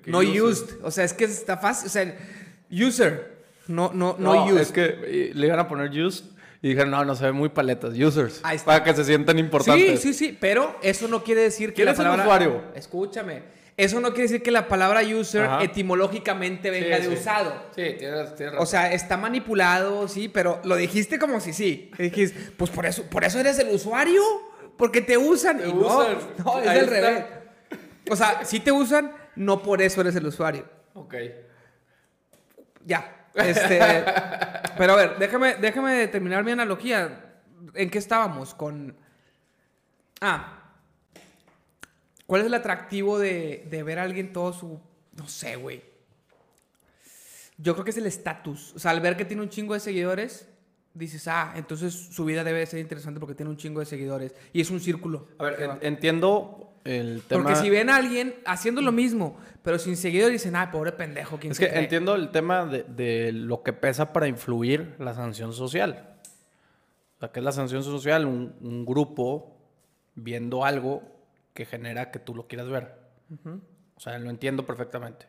[0.03, 0.79] Que No used.
[0.83, 1.87] O sea, es que está fácil.
[1.89, 2.17] O sea,
[2.71, 3.35] user.
[3.67, 4.59] No, no, no, No, used.
[4.61, 6.25] es que eh, le iban a poner used
[6.63, 8.41] y dijeron, no, no se ve muy paletas, users.
[8.43, 8.67] Ahí está.
[8.67, 10.01] Para que se sientan Sí, importantes.
[10.01, 12.25] sí, sí, pero eso no quiere decir que ¿Quién la es el palabra...
[12.25, 12.63] usuario?
[12.75, 13.43] Escúchame.
[13.77, 15.65] Eso no quiere decir que la palabra user Ajá.
[15.65, 17.09] etimológicamente Sí, venga de sí.
[17.09, 17.53] usado.
[17.75, 18.67] Sí, tienes, tienes O razón.
[18.69, 21.91] sea, está manipulado, sí, pero lo dijiste como si sí.
[21.99, 24.23] Dijiste, pues por eso, por eso eres el usuario,
[24.77, 25.59] porque te usan.
[25.59, 26.19] Te y no, usan.
[26.45, 26.91] no, es Ahí está.
[26.91, 27.25] revés.
[28.11, 30.65] O sea, si te usan, no por eso eres el usuario.
[30.95, 31.15] Ok.
[32.85, 33.27] Ya.
[33.35, 33.81] Este,
[34.79, 37.25] pero a ver, déjame, déjame terminar mi analogía.
[37.75, 38.55] ¿En qué estábamos?
[38.55, 38.97] Con.
[40.21, 40.61] Ah.
[42.27, 44.81] ¿Cuál es el atractivo de, de ver a alguien todo su.
[45.17, 45.83] No sé, güey.
[47.57, 48.73] Yo creo que es el estatus.
[48.75, 50.49] O sea, al ver que tiene un chingo de seguidores,
[50.93, 54.35] dices, ah, entonces su vida debe ser interesante porque tiene un chingo de seguidores.
[54.53, 55.29] Y es un círculo.
[55.39, 57.43] A ver, en- entiendo el tema...
[57.45, 61.39] Porque si ven a alguien haciendo lo mismo, pero sin seguidores, dicen, ah, pobre pendejo,
[61.39, 61.83] ¿quién Es se que cree?".
[61.85, 66.17] entiendo el tema de, de lo que pesa para influir la sanción social.
[67.17, 68.27] O sea, que es la sanción social?
[68.27, 69.57] Un, un grupo
[70.17, 71.03] viendo algo
[71.55, 72.95] que genera que tú lo quieras ver.
[73.97, 75.27] O sea, lo entiendo perfectamente.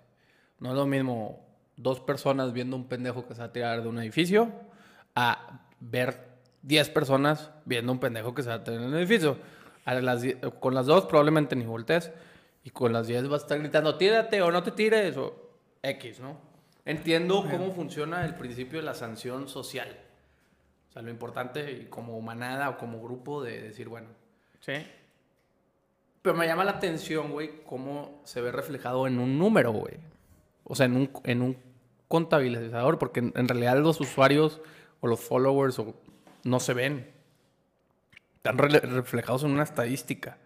[0.59, 1.45] No es lo mismo
[1.77, 4.51] dos personas viendo un pendejo que se va a tirar de un edificio
[5.15, 9.37] a ver 10 personas viendo un pendejo que se va a tirar de un edificio.
[9.85, 12.11] A las die- con las dos probablemente ni voltees
[12.63, 15.51] y con las 10 vas a estar gritando, tírate o no te tires o
[15.83, 16.37] X, ¿no?
[16.85, 19.95] Entiendo cómo funciona el principio de la sanción social.
[20.89, 24.07] O sea, lo importante y como manada o como grupo de decir, bueno,
[24.61, 24.73] Sí.
[26.25, 29.93] Pero me llama la atención, güey, cómo se ve reflejado en un número, güey.
[30.63, 31.57] O sea, en un, en un
[32.07, 34.61] contabilizador, porque en, en realidad los usuarios
[34.99, 35.93] o los followers o-
[36.43, 37.11] no se ven.
[38.37, 40.37] Están re- reflejados en una estadística.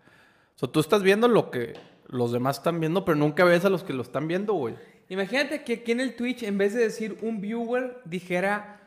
[0.56, 1.74] O sea, tú estás viendo lo que
[2.08, 4.76] los demás están viendo, pero nunca ves a los que lo están viendo, güey.
[5.10, 8.82] Imagínate que aquí en el Twitch, en vez de decir un viewer, dijera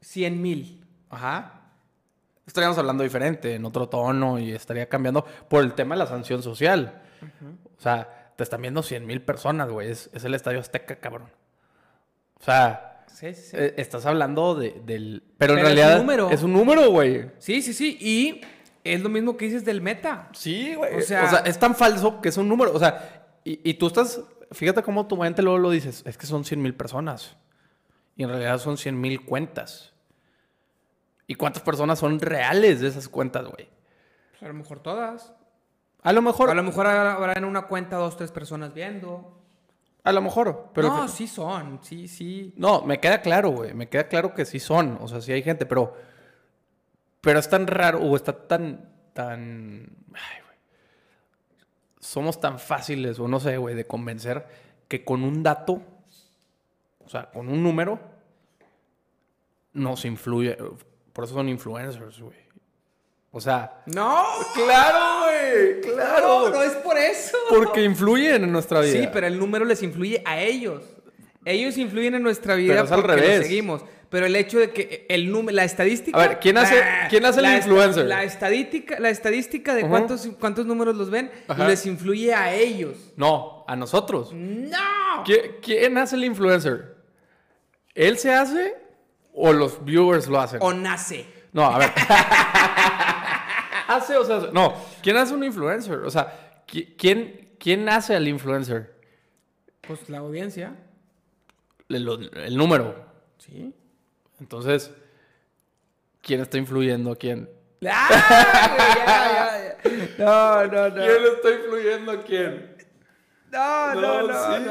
[0.00, 0.84] 100 mil.
[1.10, 1.63] Ajá.
[2.46, 6.42] Estaríamos hablando diferente, en otro tono, y estaría cambiando por el tema de la sanción
[6.42, 7.00] social.
[7.78, 9.90] O sea, te están viendo 100 mil personas, güey.
[9.90, 11.28] Es, es el Estadio Azteca, cabrón.
[12.40, 13.56] O sea, Sí, sí, sí.
[13.56, 15.22] eh, estás hablando de, del...
[15.38, 16.30] Pero, en Pero es un realidad número.
[16.30, 17.30] es un número, güey.
[17.38, 17.96] Sí, sí, sí.
[18.00, 18.40] Y
[18.82, 20.28] es lo mismo que dices del meta.
[20.32, 20.94] Sí, güey.
[20.94, 22.74] O O sea- sea, es tan falso que es un número.
[22.74, 24.20] O sea, y, y tú estás...
[24.52, 26.02] Fíjate cómo tu mente luego lo dices.
[26.06, 27.36] Es que son 100 mil personas.
[28.16, 29.93] Y en realidad son 100 mil cuentas.
[31.26, 33.68] ¿Y cuántas personas son reales de esas cuentas, güey?
[34.30, 35.32] Pues a lo mejor todas.
[36.02, 36.50] A lo mejor...
[36.50, 39.40] a lo mejor habrá en una cuenta dos, tres personas viendo.
[40.04, 40.70] A lo mejor.
[40.74, 41.80] Pero no, sí son.
[41.82, 42.52] Sí, sí.
[42.56, 43.72] No, me queda claro, güey.
[43.72, 44.98] Me queda claro que sí son.
[45.00, 45.96] O sea, sí hay gente, pero.
[47.22, 48.90] Pero es tan raro o está tan.
[49.14, 49.88] tan.
[50.12, 50.58] Ay, güey.
[52.00, 54.46] Somos tan fáciles, o no sé, güey, de convencer
[54.88, 55.80] que con un dato,
[57.02, 57.98] o sea, con un número,
[59.72, 60.58] nos influye.
[61.14, 62.36] Por eso son influencers, güey.
[63.30, 63.82] O sea.
[63.86, 64.22] No,
[64.54, 65.80] ¡Claro, güey!
[65.80, 67.38] claro, no es por eso.
[67.48, 68.92] Porque influyen en nuestra vida.
[69.00, 70.82] Sí, pero el número les influye a ellos.
[71.46, 73.46] Ellos influyen en nuestra vida Pero es al porque los revés.
[73.46, 73.82] seguimos.
[74.10, 76.16] Pero el hecho de que el número, la estadística.
[76.22, 78.06] A ver, ¿quién hace- Ah, quién hace el influencer?
[78.06, 81.66] La estadística, la estadística de cuántos, cuántos números los ven Ajá.
[81.66, 82.96] les influye a ellos.
[83.16, 84.32] No, a nosotros.
[84.32, 85.24] ¡No!
[85.24, 86.94] ¿Qui- ¿Quién hace el influencer?
[87.94, 88.76] ¿Él se hace
[89.34, 90.60] o los viewers lo hacen?
[90.62, 91.26] O nace.
[91.52, 91.90] No, a ver.
[93.88, 94.52] ¿Hace o se hace?
[94.52, 95.98] No, ¿quién hace un influencer?
[95.98, 98.94] O sea, ¿qui- ¿quién, quién hace al influencer?
[99.86, 100.74] Pues la audiencia.
[101.88, 102.94] El, el número.
[103.38, 103.74] Sí.
[104.40, 104.90] Entonces,
[106.22, 107.50] ¿quién está influyendo a quién?
[107.86, 108.08] ¡Ah,
[109.06, 110.24] ya, ya, ya!
[110.24, 111.02] No, no, no.
[111.04, 112.74] está influyendo a quién?
[113.52, 114.66] No, no, No, no, no.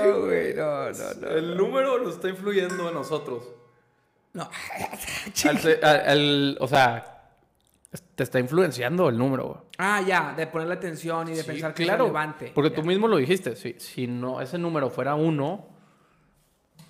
[0.56, 1.27] No, no, no.
[1.30, 3.44] El número nos está influyendo a nosotros.
[4.34, 4.49] No.
[5.45, 7.22] Al al- al- o sea,
[8.15, 9.45] te está influenciando el número.
[9.47, 9.57] güey.
[9.77, 12.51] Ah, ya, de ponerle atención y de Sí, pensar que claro, es relevante.
[12.53, 12.76] Porque Ya.
[12.76, 13.55] tú mismo lo dijiste.
[13.55, 15.68] Si, si no, ese número fuera uno,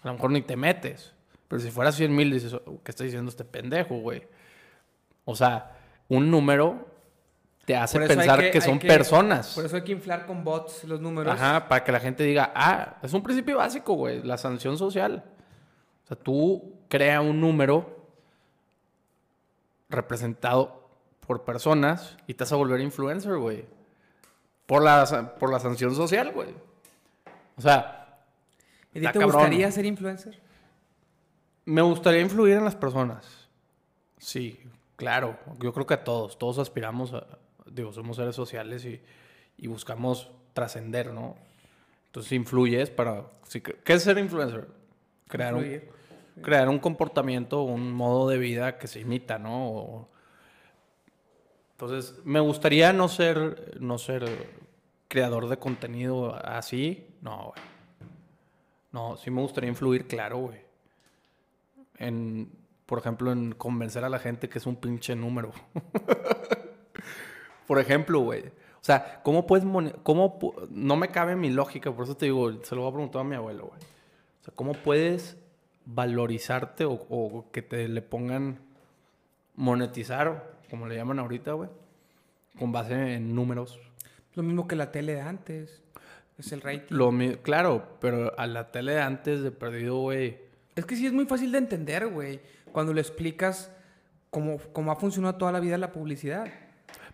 [0.03, 1.13] a lo mejor ni te metes.
[1.49, 4.25] Pero si fuera 100 mil, dices, "Oh, ¿qué está diciendo este pendejo, güey?
[5.25, 5.71] O sea,
[6.09, 6.87] un número
[7.65, 9.53] te hace pensar que, hay son personas.
[9.55, 11.33] Por eso hay que inflar con bots los números.
[11.33, 15.23] Ajá, para que la gente diga, ah, es un principio básico, güey, la sanción social.
[16.03, 18.05] O sea, tú crea un número
[19.89, 20.87] representado
[21.25, 23.65] por personas y te vas a volver influencer, güey.
[24.67, 26.49] Por la, por la sanción social, güey.
[27.57, 28.19] O sea,
[28.93, 29.31] ¿Y te cabrón.
[29.31, 30.39] gustaría ser influencer?
[31.65, 33.49] me gustaría influir en las personas.
[34.19, 34.59] Sí,
[34.95, 35.39] claro.
[35.59, 37.25] Yo creo que a todos, todos aspiramos a,
[37.65, 39.01] digo, somos seres sociales y,
[39.57, 41.37] y buscamos trascender, ¿no?
[42.05, 43.23] Entonces influyes para...
[43.83, 44.67] ¿Qué es ser influencer?
[45.27, 46.02] Crear un, Influir.
[46.41, 50.09] Crear un comportamiento, un modo de vida que se imita, ¿no?
[51.71, 54.25] Entonces, me gustaría no ser, no ser
[55.07, 57.07] creador de contenido así.
[57.21, 57.61] No, güey.
[58.91, 60.61] No, sí me gustaría influir, claro, güey.
[61.97, 62.51] En,
[62.85, 65.51] por ejemplo, en convencer a la gente que es un pinche número.
[67.67, 68.45] por ejemplo, güey.
[68.47, 69.65] O sea, ¿cómo puedes...
[70.03, 70.39] Cómo,
[70.69, 73.23] no me cabe mi lógica, por eso te digo, se lo voy a preguntar a
[73.23, 73.81] mi abuelo, güey.
[73.81, 75.37] O sea, ¿cómo puedes
[75.85, 78.59] valorizarte o, o que te le pongan
[79.55, 81.69] monetizar, como le llaman ahorita, güey?
[82.57, 83.79] Con base en números.
[84.35, 85.81] Lo mismo que la tele de antes.
[86.37, 86.95] Es el rating.
[86.95, 87.11] Lo,
[87.41, 90.37] claro, pero a la tele de antes de perdido, güey.
[90.75, 92.39] Es que sí es muy fácil de entender, güey.
[92.71, 93.71] Cuando le explicas
[94.31, 96.45] cómo, cómo ha funcionado toda la vida la publicidad.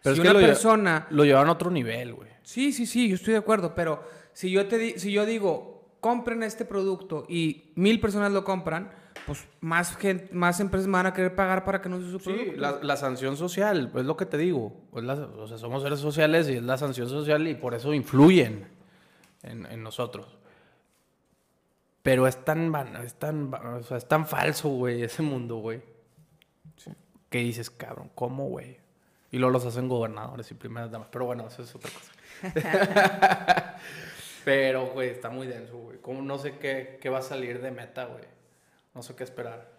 [0.01, 1.07] Pero si es que una lo persona...
[1.09, 2.29] Lo llevan a otro nivel, güey.
[2.43, 4.01] Sí, sí, sí, yo estoy de acuerdo, pero
[4.33, 8.91] si yo te si yo digo, compren este producto y mil personas lo compran,
[9.26, 12.53] pues más gente, más empresas van a querer pagar para que no use su Sí,
[12.55, 14.73] la, la sanción social, es lo que te digo.
[14.93, 18.67] La- o sea, somos seres sociales y es la sanción social y por eso influyen
[19.43, 20.38] en, en nosotros.
[22.01, 22.73] Pero es tan,
[23.03, 25.81] es tan, o sea, es tan falso, güey, ese mundo, güey.
[27.30, 28.77] Que dices, cabrón, ¿cómo, güey?
[29.31, 31.09] Y luego los hacen gobernadores y primeras damas.
[31.11, 32.11] Pero bueno, eso es otra cosa.
[34.45, 35.98] Pero, güey, está muy denso, güey.
[35.99, 38.24] Como no sé qué, qué va a salir de meta, güey.
[38.94, 39.70] No sé qué esperar.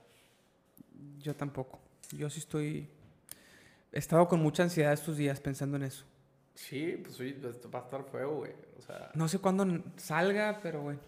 [1.19, 1.79] Yo tampoco.
[2.13, 2.89] Yo sí estoy...
[3.93, 6.05] He estado con mucha ansiedad estos días pensando en eso.
[6.55, 8.53] Sí, pues sí, esto va a estar feo, güey.
[8.79, 9.11] O sea.
[9.15, 9.67] No sé cuándo
[9.97, 11.01] salga, pero bueno.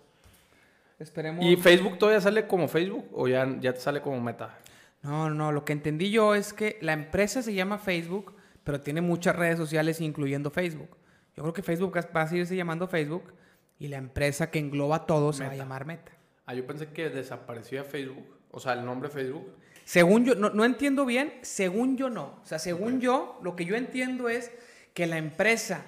[0.98, 1.44] Esperemos.
[1.44, 4.58] ¿Y Facebook todavía sale como Facebook o ya, ya te sale como meta?
[5.02, 8.34] No, no, lo que entendí yo es que la empresa se llama Facebook,
[8.64, 10.96] pero tiene muchas redes sociales, incluyendo Facebook.
[11.36, 13.32] Yo creo que Facebook va a seguirse llamando Facebook
[13.82, 16.12] y la empresa que engloba todo se va a llamar Meta.
[16.46, 18.24] Ah, yo pensé que desaparecía Facebook.
[18.52, 19.46] O sea, el nombre Facebook.
[19.84, 22.38] Según yo, no, no entiendo bien, según yo no.
[22.42, 24.52] O sea, según yo, lo que yo entiendo es
[24.94, 25.84] que la empresa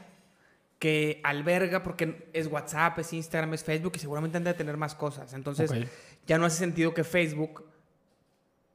[0.80, 4.94] que alberga, porque es WhatsApp, es Instagram, es Facebook y seguramente han de tener más
[4.94, 5.32] cosas.
[5.32, 5.70] Entonces,
[6.26, 7.64] ya no hace sentido que Facebook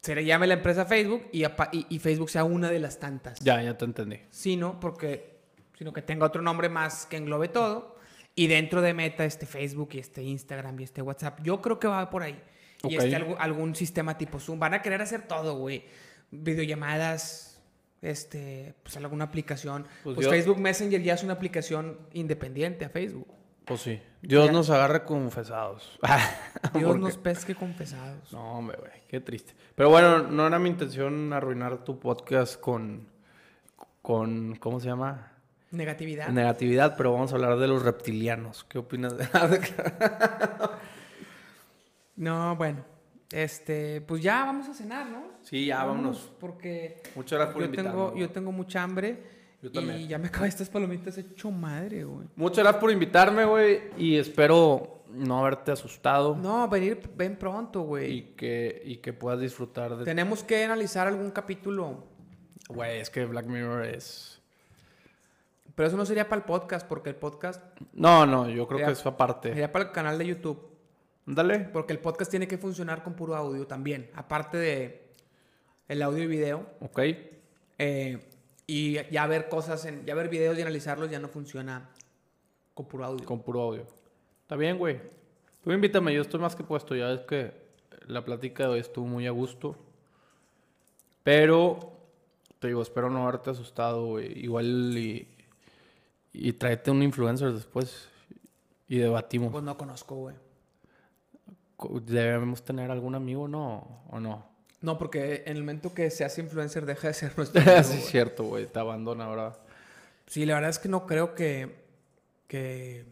[0.01, 3.39] se le llame la empresa Facebook y, y- y Facebook sea una de las tantas.
[3.41, 4.21] Ya, ya te entendí.
[4.29, 5.39] Sino porque,
[5.77, 7.98] sino que tenga otro nombre más que englobe todo.
[8.40, 11.41] Y dentro de Meta este Facebook y este Instagram y este WhatsApp.
[11.44, 12.41] Yo creo que va por ahí.
[12.84, 14.57] Y este algún, sistema tipo Zoom.
[14.57, 15.84] Van a querer hacer todo, güey.
[16.32, 17.61] Videollamadas,
[18.02, 19.86] este, pues alguna aplicación.
[20.03, 23.28] Pues Pues, yo- Facebook Messenger ya es una aplicación independiente a Facebook.
[23.66, 24.02] Pues sí.
[24.22, 24.52] Dios Ya.
[24.53, 25.99] nos agarre confesados.
[26.74, 28.32] Dios nos pesque confesados.
[28.32, 29.53] No, hombre, güey, qué triste.
[29.76, 33.06] Pero bueno, no era mi intención arruinar tu podcast con,
[34.02, 35.34] con ¿cómo se llama?
[35.71, 36.29] Negatividad.
[36.29, 38.63] Negatividad, pero vamos a hablar de los reptilianos.
[38.63, 39.27] ¿Qué opinas de
[42.15, 42.83] no, bueno.
[43.31, 45.23] Este, pues ya vamos a cenar, ¿no?
[45.43, 46.31] Sí, ya, vámonos.
[46.39, 47.91] Porque Muchas gracias por yo invitarme.
[47.91, 49.23] tengo, yo tengo mucha hambre.
[49.61, 49.99] Yo también.
[50.01, 52.27] Y ya me acabé estas palomitas hecho madre, güey.
[52.35, 57.85] Muchas gracias por invitarme, güey, y espero no haberte asustado No, venir, ven pronto, y
[57.85, 58.35] güey.
[58.35, 60.05] que, y que puedas disfrutar de...
[60.05, 62.05] Tenemos que analizar algún capítulo.
[62.69, 64.39] Güey, es que Black Mirror es...
[65.80, 68.91] Pero eso no sería para el podcast, porque el podcast No, no, yo creo que
[68.91, 69.47] es aparte.
[69.47, 70.60] sería para el canal de YouTube.
[71.26, 71.60] Dale.
[71.60, 74.11] Porque el podcast tiene que funcionar con puro audio también.
[74.14, 75.14] Aparte de
[75.88, 76.65] el audio y video.
[76.81, 76.99] Ok.
[77.77, 78.19] eh,
[78.68, 81.89] y ya ver cosas, en, ya ver videos y analizarlos ya no funciona
[82.73, 83.26] con puro audio.
[83.26, 83.88] Con puro audio.
[84.41, 84.99] Está bien, güey.
[85.64, 86.93] Tú invítame, yo estoy más que puesto.
[86.93, 87.53] Ya es que
[88.06, 89.77] la plática de hoy estuvo muy a gusto.
[91.23, 91.93] Pero,
[92.60, 94.38] te digo, espero no haberte asustado, güey.
[94.43, 95.39] Igual y,
[96.34, 98.07] y tráete un influencer después
[98.88, 99.51] y debatimos.
[99.51, 100.35] Pues no conozco, güey.
[102.01, 104.03] ¿Debemos tener algún amigo no?
[104.10, 104.45] ¿O no?
[104.81, 107.97] No, porque en el momento que se hace influencer deja de ser nuestro amigo, sí,
[107.97, 108.65] es cierto, güey.
[108.65, 109.57] Te abandona ahora.
[110.27, 111.84] Sí, la verdad es que no creo que,
[112.47, 113.06] que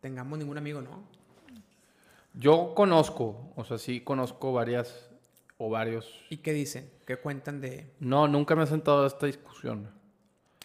[0.00, 1.02] tengamos ningún amigo, ¿no?
[2.34, 5.10] Yo conozco, o sea, sí conozco varias
[5.58, 6.24] o varios.
[6.30, 6.88] ¿Y qué dicen?
[7.06, 7.90] ¿Qué cuentan de...
[7.98, 9.88] No, nunca me he sentado a esta discusión.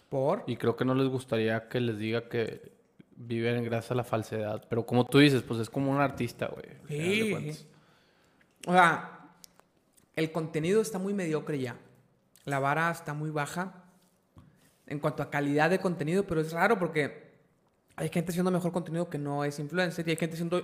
[0.10, 0.44] Por?
[0.48, 2.72] Y creo que no les gustaría que les diga que
[3.16, 4.66] viven gracias a la falsedad.
[4.70, 6.66] Pero como tú dices, pues es como un artista, güey.
[6.88, 7.66] Sí.
[8.68, 9.30] O sea,
[10.16, 11.78] el contenido está muy mediocre ya.
[12.46, 13.84] La vara está muy baja
[14.88, 17.34] en cuanto a calidad de contenido, pero es raro porque
[17.96, 20.62] hay gente haciendo mejor contenido que no es influencer y hay gente haciendo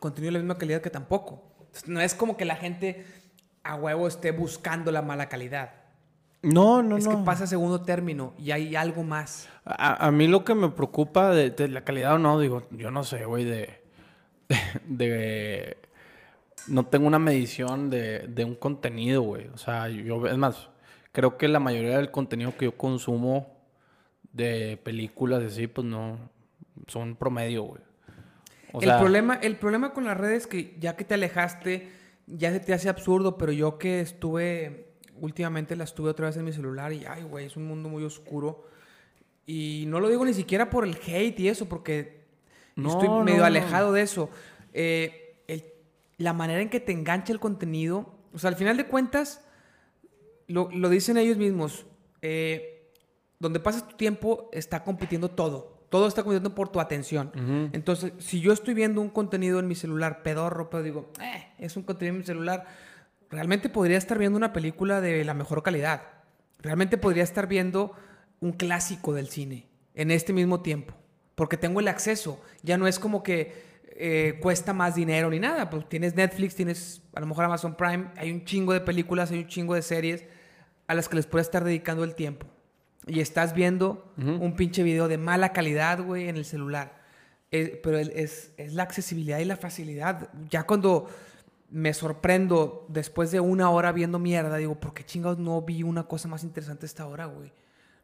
[0.00, 1.54] contenido de la misma calidad que tampoco.
[1.58, 3.06] Entonces, no es como que la gente
[3.62, 5.83] a huevo esté buscando la mala calidad.
[6.44, 7.18] No, no, es no.
[7.18, 9.48] que pasa a segundo término y hay algo más.
[9.64, 12.90] A, a mí lo que me preocupa de, de la calidad o no, digo, yo
[12.90, 13.80] no sé, güey, de,
[14.86, 15.76] de,
[16.68, 19.48] No tengo una medición de, de un contenido, güey.
[19.48, 20.68] O sea, yo, es más,
[21.12, 23.54] creo que la mayoría del contenido que yo consumo
[24.32, 26.18] de películas así, pues no,
[26.88, 27.82] son promedio, güey.
[28.72, 31.92] O el, sea, problema, el problema con las redes es que ya que te alejaste,
[32.26, 34.83] ya se te hace absurdo, pero yo que estuve,
[35.20, 38.04] últimamente la estuve otra vez en mi celular y, ay, güey, es un mundo muy
[38.04, 38.66] oscuro.
[39.46, 42.24] Y no lo digo ni siquiera por el hate y eso, porque
[42.76, 43.44] No, estoy no, medio no.
[43.44, 44.30] alejado de eso.
[44.72, 45.64] Eh, el-
[46.18, 49.40] la manera en que te engancha el contenido, o sea, al final de cuentas,
[50.46, 51.86] lo, lo dicen ellos mismos,
[52.22, 52.90] eh,
[53.38, 55.74] donde pasas tu tiempo está compitiendo todo.
[55.90, 57.30] Todo está compitiendo por tu atención.
[57.72, 61.76] Entonces, si yo estoy viendo un contenido en mi celular pedorro, pero digo, eh, es
[61.76, 62.66] un contenido en mi celular,
[63.34, 66.02] realmente podría estar viendo una película de la mejor calidad.
[66.60, 67.92] Realmente podría estar viendo
[68.40, 70.94] un clásico del cine en este mismo tiempo,
[71.34, 72.40] porque tengo el acceso.
[72.62, 75.68] Ya no es como que eh, cuesta más dinero ni nada.
[75.70, 79.38] Pues tienes Netflix, tienes a lo mejor Amazon Prime, hay un chingo de películas, hay
[79.40, 80.24] un chingo de series
[80.86, 82.46] a las que les puedes estar dedicando el tiempo.
[83.06, 87.02] Y estás viendo un pinche video de mala calidad, güey, en el celular.
[87.50, 90.30] Eh, pero es, es la accesibilidad y la facilidad.
[90.48, 91.08] Ya cuando
[91.74, 96.04] me sorprendo después de una hora viendo mierda, digo, ¿por qué chingados no vi una
[96.04, 97.52] cosa más interesante esta hora, güey?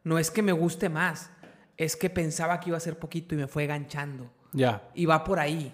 [0.03, 1.31] No es que me guste más,
[1.77, 4.29] es que pensaba que iba a ser poquito y me fue ganchando.
[4.51, 4.81] Ya.
[4.93, 5.73] Y va por ahí.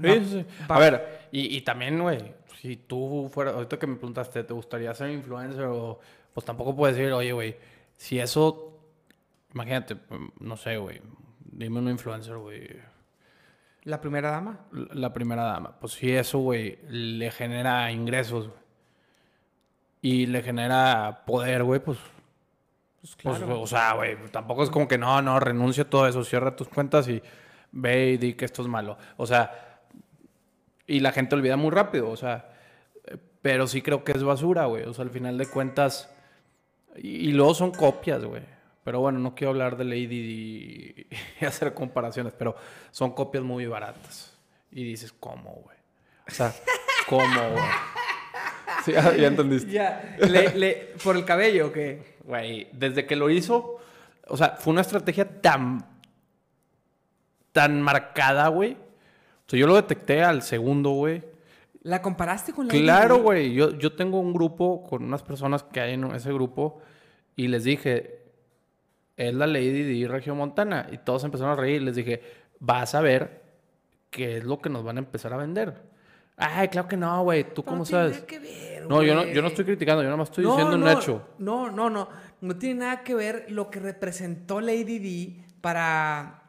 [0.00, 0.46] Sí, Va- sí, sí.
[0.70, 4.52] va- A ver, y, y también, güey, si tú fueras, ahorita que me preguntaste, ¿te
[4.54, 5.98] gustaría ser influencer o...?
[6.32, 7.56] Pues tampoco puedes decir, oye, güey,
[7.96, 8.78] si eso,
[9.52, 9.96] imagínate,
[10.38, 11.00] no sé, güey,
[11.40, 12.68] dime un influencer, güey,
[13.84, 14.60] La primera dama.
[14.70, 18.60] la primera dama, pues si eso, güey, le genera ingresos, güey,
[20.02, 21.98] y le genera poder, güey, pues,
[23.00, 23.60] Pues pues, claro.
[23.60, 26.68] o sea, güey, tampoco es como que no, no, renuncia a todo eso, cierra tus
[26.68, 27.22] cuentas y
[27.72, 28.96] ve y di que esto es malo.
[29.16, 29.80] O sea,
[30.86, 32.50] y la gente olvida muy rápido, o sea,
[33.42, 34.84] pero sí creo que es basura, güey.
[34.84, 36.12] O sea, al final de cuentas,
[36.96, 38.42] y, y luego son copias, güey.
[38.84, 41.06] Pero bueno, no quiero hablar de Lady
[41.40, 42.56] y hacer comparaciones, pero
[42.90, 44.36] son copias muy baratas.
[44.70, 45.76] Y dices, ¿cómo, güey?
[46.26, 46.52] O sea,
[47.08, 47.64] ¿cómo, güey?
[48.84, 49.70] Sí, ya, entendiste.
[49.70, 50.16] Ya.
[50.18, 52.16] Le, ¿Por el cabello o qué?
[52.24, 53.76] Güey, desde que lo hizo,
[54.26, 55.84] o sea, fue una estrategia tan,
[57.52, 58.72] tan marcada, güey.
[58.72, 61.22] O sea, yo lo detecté al segundo, güey.
[61.82, 63.52] ¿La comparaste con la Claro, güey.
[63.54, 66.80] Yo, yo tengo un grupo con unas personas que hay en ese grupo
[67.36, 68.21] y les dije,
[69.16, 70.88] es la Lady Di Regio Montana.
[70.90, 71.82] Y todos empezaron a reír.
[71.82, 72.22] Les dije,
[72.60, 73.42] vas a ver
[74.10, 75.92] qué es lo que nos van a empezar a vender.
[76.36, 77.52] Ay, claro que no, güey.
[77.52, 78.22] ¿Tú cómo sabes?
[78.22, 80.88] Que ver, no, yo no, yo no estoy criticando, yo nada más estoy diciendo un
[80.88, 81.28] hecho.
[81.38, 82.08] No, no, no.
[82.40, 86.42] No tiene nada que ver lo que representó Lady Di para.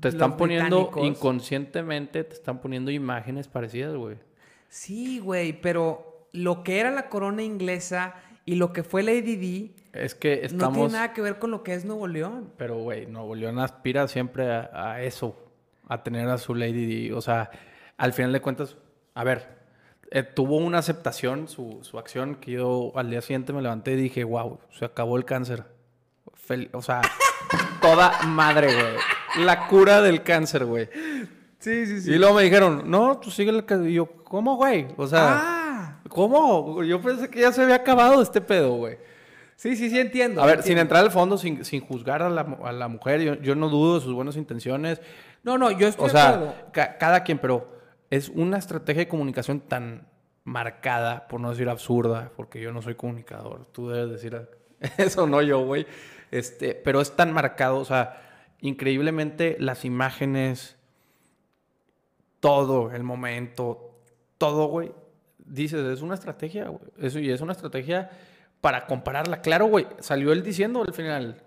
[0.00, 4.16] Te están poniendo inconscientemente, te están poniendo imágenes parecidas, güey.
[4.68, 8.14] Sí, güey, pero lo que era la corona inglesa
[8.44, 10.72] y lo que fue Lady Di es que estamos...
[10.72, 12.52] no tiene nada que ver con lo que es Nuevo León.
[12.56, 15.36] Pero, güey, Nuevo León aspira siempre a, eso,
[15.88, 17.12] a tener a su Lady.
[17.12, 17.50] O sea,
[17.96, 18.76] al final de cuentas,
[19.14, 19.48] a ver,
[20.10, 23.96] eh, tuvo una aceptación su, su, acción que yo al día siguiente me levanté y
[23.96, 25.64] dije, wow, se acabó el cáncer.
[26.72, 27.00] o sea,
[27.80, 29.44] toda madre, güey.
[29.44, 30.88] La cura del cáncer, güey.
[31.58, 32.12] Sí, sí, sí.
[32.12, 34.86] Y luego me dijeron, no, tú sigue el Y yo, ¿cómo, güey?
[34.96, 36.00] O sea, ah.
[36.08, 36.82] ¿cómo?
[36.82, 38.98] Yo pensé que ya se había acabado este pedo, güey.
[39.56, 40.42] Sí, sí, sí, entiendo.
[40.42, 43.34] A ver, sin entrar al fondo, sin, sin juzgar a la, a la mujer, yo,
[43.34, 45.00] yo, no dudo de sus buenas intenciones.
[45.42, 47.72] No, no, yo estoy O sea, cada quien, pero
[48.10, 50.08] es una estrategia de comunicación tan
[50.44, 53.66] marcada, por no decir absurda, porque yo no soy comunicador.
[53.72, 54.48] Tú debes decir
[54.98, 55.86] eso, no yo, güey.
[56.30, 58.20] Este, pero es tan marcado, o sea,
[58.60, 60.76] increíblemente las imágenes,
[62.40, 63.98] todo, el momento,
[64.38, 64.92] todo, güey.
[65.38, 66.84] Dices, es una estrategia, güey.
[66.98, 68.10] Eso, y es una estrategia
[68.64, 69.42] para compararla.
[69.42, 71.42] Claro, güey, salió él diciendo al final.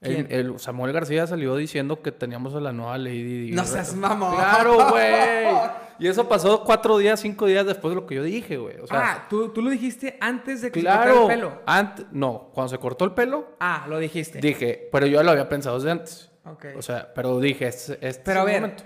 [0.00, 4.36] El, Samuel García salió diciendo que teníamos a la nueva Lady No seas mamón.
[4.36, 5.44] Claro, güey.
[5.98, 8.76] Y eso pasó cuatro días, cinco días después de lo que yo dije, güey.
[8.88, 11.60] ah, ¿tú, ¿tú, lo dijiste antes de que se cortara el pelo.
[11.66, 13.56] Antes, no, cuando se cortó el pelo.
[13.60, 14.38] Ah, lo dijiste.
[14.38, 16.30] Dije, pero yo lo había pensado desde antes.
[16.46, 16.68] Ok.
[16.74, 18.76] O sea, pero dije, este, este pero a ver,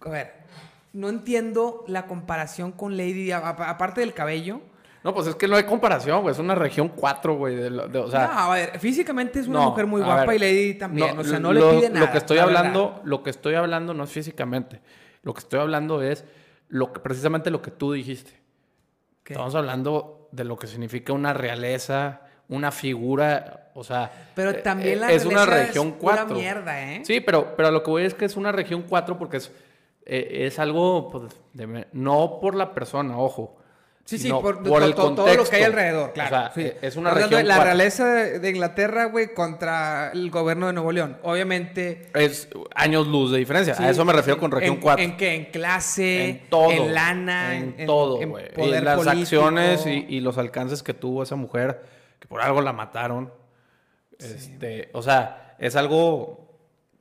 [0.00, 0.32] A ver,
[0.94, 4.62] no entiendo la comparación con Lady aparte del cabello.
[5.06, 6.32] No, pues es que no hay comparación, güey.
[6.32, 7.64] Es una región 4, güey.
[7.64, 11.16] o sea, no, a ver, físicamente es una mujer muy guapa y Lady también.
[11.16, 12.06] o sea, no le pide nada.
[12.06, 14.80] Lo que estoy hablando, lo que estoy hablando no es físicamente.
[15.22, 16.24] Lo que estoy hablando es
[16.68, 18.32] lo que, precisamente lo que tú dijiste.
[19.24, 25.12] Estamos hablando de lo que significa una realeza, una figura, o sea, pero también la
[25.12, 26.34] es una región 4.
[26.34, 27.02] mierda, ¿eh?
[27.04, 29.52] Sí, pero, pero lo que voy es que es una región 4 porque es
[30.04, 31.32] eh, es algo, pues,
[31.92, 33.56] no por la persona, ojo.
[34.06, 36.52] Sí, sí, por, el todo lo que hay alrededor, claro.
[36.54, 37.44] Eh, es una región.
[37.48, 41.18] la realeza de Inglaterra, güey, contra el gobierno de Nuevo León.
[41.24, 42.06] Obviamente.
[42.14, 43.74] Es años luz de diferencia.
[43.76, 45.04] a eso me refiero con región 4.
[45.04, 45.34] ¿En qué?
[45.34, 46.70] En clase, en todo.
[46.70, 48.44] En lana, en, todo, güey.
[48.56, 51.82] Y las acciones y, los alcances que tuvo esa mujer,
[52.20, 53.32] que por algo la mataron.
[54.20, 56.46] Este, o sea, es algo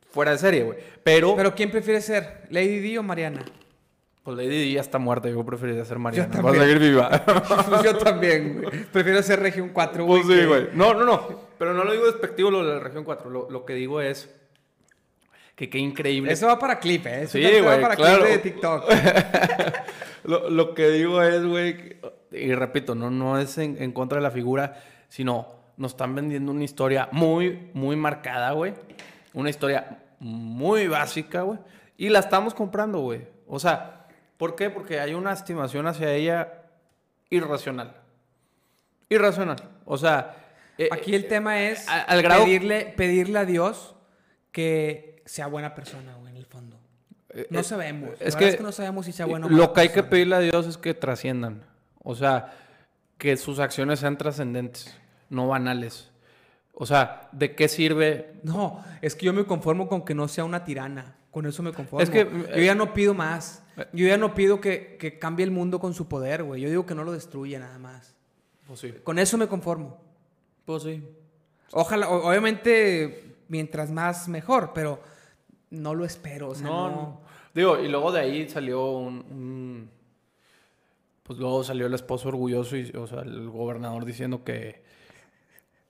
[0.10, 0.80] fuera de serie, güey.
[1.04, 1.36] Pero.
[1.36, 2.48] Pero ¿quién prefiere ser?
[2.50, 3.46] ¿Lady Di o Mariana?
[4.26, 6.34] Pues Lady Di ya está muerta, yo preferiría ser Mariana.
[6.34, 6.64] Yo también.
[6.64, 7.24] a seguir viva.
[7.70, 8.84] pues yo también, güey.
[8.86, 10.24] Prefiero ser Región 4, güey.
[10.24, 10.70] Pues sí, güey.
[10.74, 11.42] No, no, no.
[11.60, 13.30] Pero no lo digo despectivo lo de la Región 4.
[13.30, 14.34] Lo, lo que digo es
[15.56, 16.34] que qué increíble.
[16.34, 17.22] Eso va para clip, ¿eh?
[17.22, 17.62] Eso sí, güey.
[17.62, 18.24] Va para claro.
[18.24, 18.86] clip de TikTok.
[20.24, 21.98] lo, lo, que digo es, güey,
[22.32, 26.52] y repito, no, no es en, en contra de la figura, sino nos están vendiendo
[26.52, 28.74] una historia muy, muy marcada, güey.
[29.36, 31.60] Una historia muy básica, güey.
[31.96, 33.22] Y la estamos comprando, güey.
[33.46, 33.95] O sea,
[34.38, 34.70] ¿por qué?
[34.70, 36.64] Porque hay una estimación hacia ella
[37.30, 37.96] irracional.
[39.10, 39.58] Irracional.
[39.86, 40.42] O sea...
[40.78, 43.96] Eh, Aquí el eh, tema es al pedirle, pedirle a Dios
[44.52, 46.78] que sea buena persona, güey, en el fondo.
[47.30, 48.12] Eh, no sabemos.
[48.20, 50.68] Es que, no sabemos si sea bueno o Lo que hay que pedirle a Dios
[50.68, 51.64] es que trasciendan.
[52.04, 52.54] O sea,
[53.18, 54.96] que sus acciones sean trascendentes,
[55.30, 56.12] no banales.
[56.74, 58.34] O sea, ¿de qué sirve?
[58.44, 61.16] No, es que yo me conformo con que no sea una tirana.
[61.32, 62.02] Con eso me conformo.
[62.02, 63.64] Es que yo ya no pido más.
[63.92, 66.62] Yo ya no pido que, cambie el mundo con su poder, güey.
[66.62, 68.16] Yo digo que no lo destruya nada más.
[68.68, 68.94] Pues sí.
[69.04, 69.98] Con eso me conformo.
[70.64, 71.04] Pues sí.
[71.72, 75.02] Ojalá, obviamente, mientras más mejor, pero
[75.72, 76.50] no lo espero.
[76.50, 77.22] O sea, no, no.
[77.54, 79.90] Digo, y luego de ahí salió un,
[81.24, 84.84] Pues luego salió el esposo orgulloso y, o sea, el gobernador diciendo que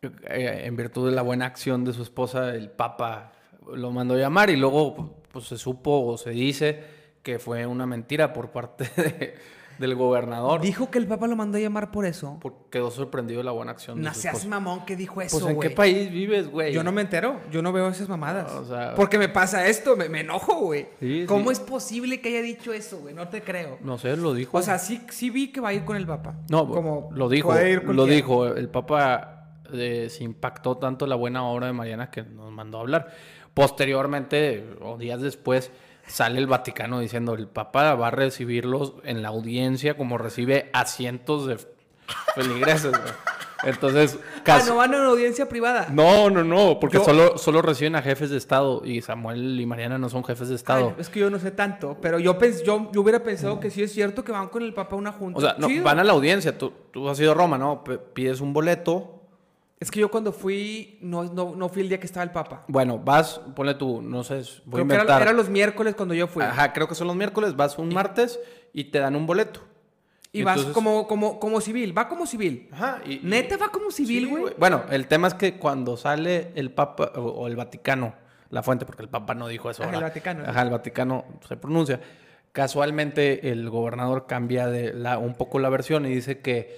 [0.02, 3.32] eh, en virtud de la buena acción de su esposa, el Papa
[3.74, 6.95] lo mandó llamar y luego pues, se supo o se dice
[7.26, 8.86] que fue una mentira por parte
[9.80, 10.62] del gobernador.
[10.62, 12.38] Dijo que el Papa lo mandó a llamar por eso.
[12.40, 14.00] Porque quedó sorprendido de la buena acción.
[14.00, 16.72] No de seas mamón que dijo eso, Pues en qué país vives, güey.
[16.72, 18.52] Yo no me entero, yo no veo esas mamadas.
[18.52, 20.88] O sea- Porque me pasa esto, me, me enojo, güey.
[21.00, 21.54] Sí, ¿Cómo sí.
[21.54, 23.16] es posible que haya dicho eso, güey?
[23.16, 23.80] No te creo.
[23.82, 24.56] No sé, lo dijo.
[24.56, 26.36] O sea, sí, sí vi que va a ir con el Papa.
[26.50, 27.52] no, como lo dijo.
[27.86, 28.46] Lo dijo.
[28.46, 32.82] El Papa eh, se impactó tanto la buena obra de Mariana que nos mandó a
[32.82, 33.08] hablar.
[33.56, 35.72] Posteriormente, o días después,
[36.08, 40.86] sale el Vaticano diciendo el Papa va a recibirlos en la audiencia como recibe a
[40.86, 41.58] cientos de
[42.36, 42.94] feligreses.
[43.64, 45.88] Entonces, Ah, casi- no van a una audiencia privada.
[45.92, 49.66] No, no, no, porque Yo- solo, solo reciben a jefes de Estado y Samuel y
[49.66, 50.94] Mariana no son jefes de Ay, Estado.
[51.00, 53.82] es que yo no sé tanto, pero yo, pens- yo, yo hubiera pensado que sí
[53.82, 55.40] es cierto que van con el Papa a una junta.
[55.40, 56.56] O sea, no, van a la audiencia.
[56.56, 57.84] Tú, tú has ido a Roma, ¿no?
[57.84, 59.15] P- pides un boleto.
[59.86, 62.64] Es que yo cuando fui, no, no, no fui el día que estaba el Papa.
[62.68, 65.22] Bueno, vas, ponle tú, no sé, voy a Creo que inventar.
[65.22, 66.44] era, era los miércoles cuando yo fui.
[66.44, 68.40] Ajá, creo que son los miércoles, vas un martes
[68.74, 69.62] y te dan un boleto.
[70.32, 72.68] Y vas entonces- como, como, como civil, va como civil.
[72.74, 74.54] Ajá, y- y- ¿Neta va como civil, Sí, güey?
[74.58, 78.16] Bueno, el tema es que cuando sale el Papa o, o el Vaticano,
[78.50, 79.84] la fuente, porque el Papa no dijo eso.
[79.84, 80.02] Ajá, el.
[80.02, 80.44] Vaticano.
[80.46, 82.02] Ajá, el Vaticano se pronuncia.
[82.52, 86.78] Casualmente el gobernador cambia de la, un poco la versión y dice que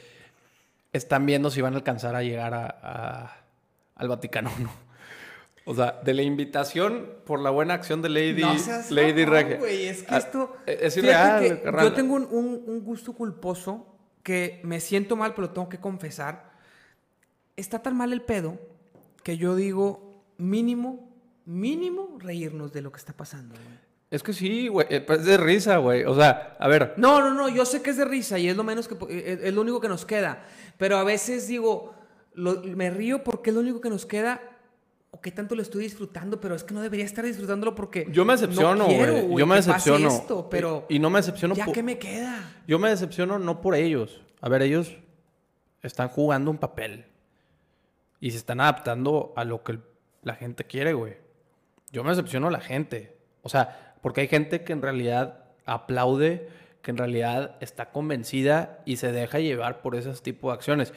[0.97, 3.37] están viendo si van a alcanzar a llegar a, a-
[3.95, 4.71] al Vaticano o no.
[5.65, 9.57] O sea, de la invitación por la buena acción de Lady, no seas Lady Regia.
[9.67, 10.55] es que Ah, esto...
[10.65, 11.71] Es irreal, que.
[11.81, 13.85] Yo tengo un, un- un gusto culposo
[14.23, 16.51] que me siento mal, pero tengo que confesar.
[17.57, 18.57] Está tan mal el pedo
[19.23, 21.09] que yo digo, mínimo,
[21.45, 23.86] mínimo reírnos de lo que está pasando, güey.
[24.09, 24.87] Es que sí, güey.
[24.89, 26.05] eh, Es de risa, güey.
[26.05, 26.93] O sea, a ver.
[26.97, 29.09] No, no, no, yo sé que es de risa y es lo menos que po-
[29.09, 30.43] eh, es, lo único que nos queda,
[30.77, 31.93] pero a veces digo,
[32.33, 34.39] lo- me río porque es lo único que nos queda
[35.11, 38.23] o qué tanto lo estoy disfrutando, pero es que no debería estar disfrutándolo porque Yo
[38.23, 39.21] me decepciono, no güey.
[39.25, 40.07] güey, Yo me decepciono.
[40.07, 42.61] esto, pero Y, y no me decepciono ya que me queda.
[42.67, 44.21] Yo me decepciono no por ellos.
[44.41, 44.95] A ver, ellos
[45.81, 47.05] están jugando un papel.
[48.19, 49.79] Y se están adaptando a lo que
[50.23, 51.17] la gente quiere, güey.
[51.91, 53.15] Yo me decepciono a la gente.
[53.43, 56.49] O sea, porque hay gente que en realidad aplaude,
[56.81, 60.93] que en realidad está convencida y se deja llevar por ese tipo de acciones.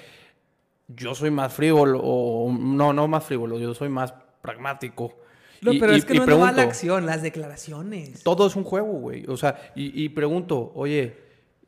[0.89, 4.13] Yo soy más frívolo, o no, no más frívolo, yo soy más
[4.43, 5.15] pragmático.
[5.63, 8.23] No, pero y- es que y no es nomás la pregunto, acción, las declaraciones.
[8.23, 9.25] todo es un juego, güey.
[9.29, 11.17] O sea, y, y pregunto, oye,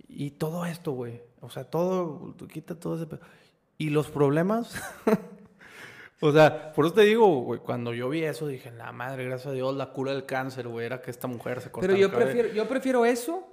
[0.09, 1.21] y todo esto, güey.
[1.41, 3.09] O sea, todo, quita todo ese.
[3.79, 4.75] ¿Y los problemas?
[6.23, 9.49] o sea, por eso te digo, güey, cuando yo vi eso dije, la madre, gracias
[9.49, 12.07] a Dios, la cura del cáncer, güey, era que esta mujer se cortara Pero yo
[12.07, 12.31] el cabello".
[12.33, 13.47] prefiero, yo prefiero eso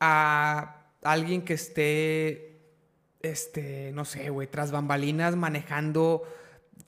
[0.00, 2.60] a alguien que esté,
[3.22, 6.22] este, no sé, güey, tras bambalinas manejando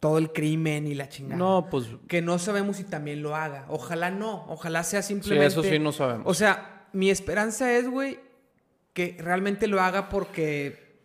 [0.01, 1.37] todo el crimen y la chingada.
[1.39, 1.87] No, pues.
[2.09, 3.65] Que no sabemos si también lo haga.
[3.69, 4.45] Ojalá no.
[4.49, 5.47] Ojalá sea Sí, simplemente.
[5.49, 6.25] eso sí no sabemos.
[6.27, 8.21] O sea, mi esperanza es, güey,
[8.93, 10.97] que realmente lo haga porque.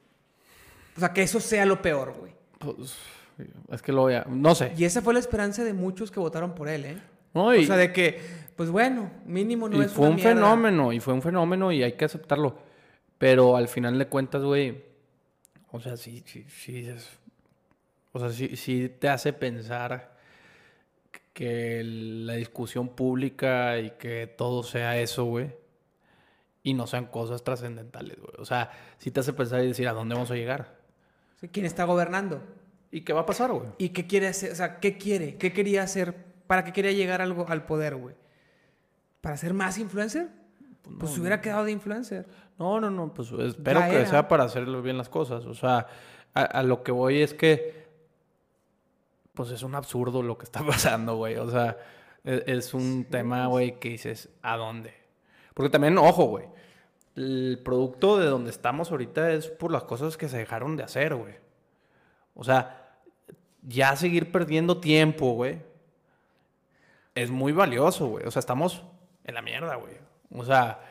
[0.96, 2.34] O sea, que eso sea lo peor, güey.
[2.60, 2.96] pues,
[3.72, 4.26] es que lo voy a.
[4.30, 4.74] No sé.
[4.78, 6.98] Y esa fue la esperanza de muchos que votaron por él, ¿eh?
[7.34, 8.20] No, y- O sea, de que,
[8.56, 10.34] pues bueno, mínimo no y es fue una un mierda.
[10.34, 12.58] fenómeno, y fue un fenómeno y hay que aceptarlo.
[13.18, 14.84] Pero al final de cuentas, güey,
[15.72, 17.10] o sea, sí, sí, sí, dices-
[18.12, 20.14] o sea, sí, sí te hace pensar
[21.34, 25.52] que el- la discusión pública y que todo sea eso, güey,
[26.62, 28.34] y no sean cosas trascendentales, güey.
[28.38, 30.78] O sea, sí te hace pensar y decir, ¿a dónde vamos a llegar?
[31.52, 32.42] ¿Quién está gobernando?
[32.94, 33.70] ¿Y qué va a pasar, güey?
[33.80, 34.52] ¿Y qué quiere hacer?
[34.52, 35.36] O sea, ¿qué quiere?
[35.38, 36.16] ¿Qué quería hacer?
[36.46, 38.16] ¿Para qué quería llegar algo al poder, güey?
[39.20, 40.30] ¿Para ser más influencer?
[41.00, 42.28] Pues se hubiera quedado de influencer.
[42.60, 44.06] No, no, no, pues espero Ya que era.
[44.06, 45.46] sea para hacer bien las cosas.
[45.46, 45.88] O sea,
[46.36, 47.88] a, a lo que voy es que,
[49.34, 51.38] pues es un absurdo lo que está pasando, güey.
[51.38, 51.78] O sea,
[52.24, 54.94] e- es, un tema, güey, que dices, ¿a dónde?
[55.56, 56.46] Porque también, ojo, güey,
[57.16, 61.16] el producto de donde estamos ahorita es por las cosas que se dejaron de hacer,
[61.16, 61.42] güey.
[62.36, 62.83] O sea,
[63.68, 65.62] ya seguir perdiendo tiempo, güey,
[67.16, 68.26] es muy valioso, güey.
[68.26, 68.84] O sea, estamos
[69.24, 69.94] en la mierda, güey.
[70.32, 70.82] O sea,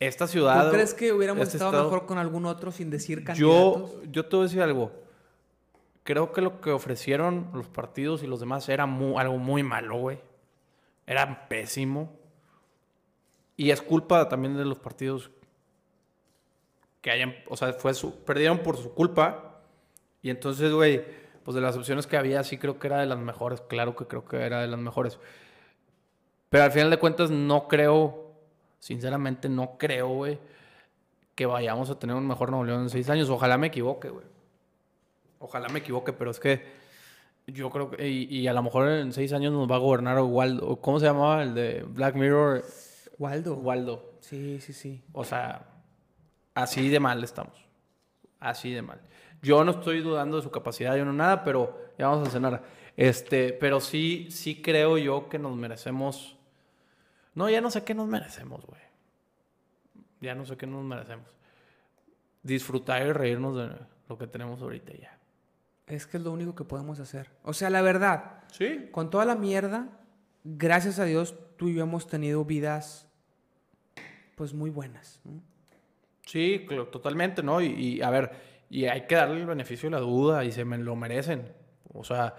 [0.00, 0.66] esta ciudad...
[0.66, 3.92] ¿Tú crees que hubiéramos este estado estado- mejor con algún otro sin decir candidatos?
[3.92, 4.92] yo, yo te voy a decir algo.
[6.04, 10.18] Creo que lo que ofrecieron los partidos y los demás era algo muy malo, güey.
[11.06, 12.12] Era pésimo.
[13.56, 15.30] Y es culpa también de los partidos
[17.00, 19.60] que hayan, o sea, fue su, perdieron por su culpa.
[20.22, 21.04] Y entonces, güey,
[21.44, 23.60] pues de las opciones que había, sí creo que era de las mejores.
[23.60, 25.18] Claro que creo que era de las mejores.
[26.48, 28.32] Pero al final de cuentas, no creo,
[28.78, 30.38] sinceramente, no creo, güey,
[31.34, 33.28] que vayamos a tener un mejor Nuevo León en seis años.
[33.28, 34.26] Ojalá me equivoque, güey.
[35.38, 36.64] Ojalá me equivoque, pero es que
[37.46, 38.08] yo creo que.
[38.08, 40.80] Y, y a lo mejor en seis años nos va a gobernar Waldo.
[40.80, 41.42] ¿Cómo se llamaba?
[41.42, 42.64] El de Black Mirror.
[43.18, 43.56] Waldo.
[43.56, 44.14] Waldo.
[44.20, 45.04] Sí, sí, sí.
[45.12, 45.66] O sea,
[46.54, 47.52] Así de mal estamos.
[48.38, 49.00] Así de mal.
[49.44, 52.62] Yo no estoy dudando de su capacidad, yo no nada, pero ya vamos a cenar.
[52.96, 56.36] Este, pero sí, sí creo yo que nos merecemos.
[57.34, 58.80] No, ya no sé qué nos merecemos, güey.
[60.20, 61.26] Ya no sé qué nos merecemos.
[62.42, 63.70] Disfrutar y reírnos de
[64.08, 65.18] lo que tenemos ahorita ya.
[65.86, 67.30] Es que es lo único que podemos hacer.
[67.42, 68.88] O sea, la verdad, Sí.
[68.92, 69.88] con toda la mierda,
[70.44, 73.06] gracias a Dios, tú y yo hemos tenido vidas,
[74.36, 75.20] pues muy buenas.
[75.24, 75.42] ¿no?
[76.26, 77.60] Sí, totalmente, ¿no?
[77.60, 80.64] Y, y, a ver, y hay que darle el beneficio de la duda y se
[80.64, 81.52] me lo merecen.
[81.92, 82.34] O sea,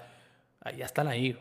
[0.62, 1.38] ahí ya están ahí.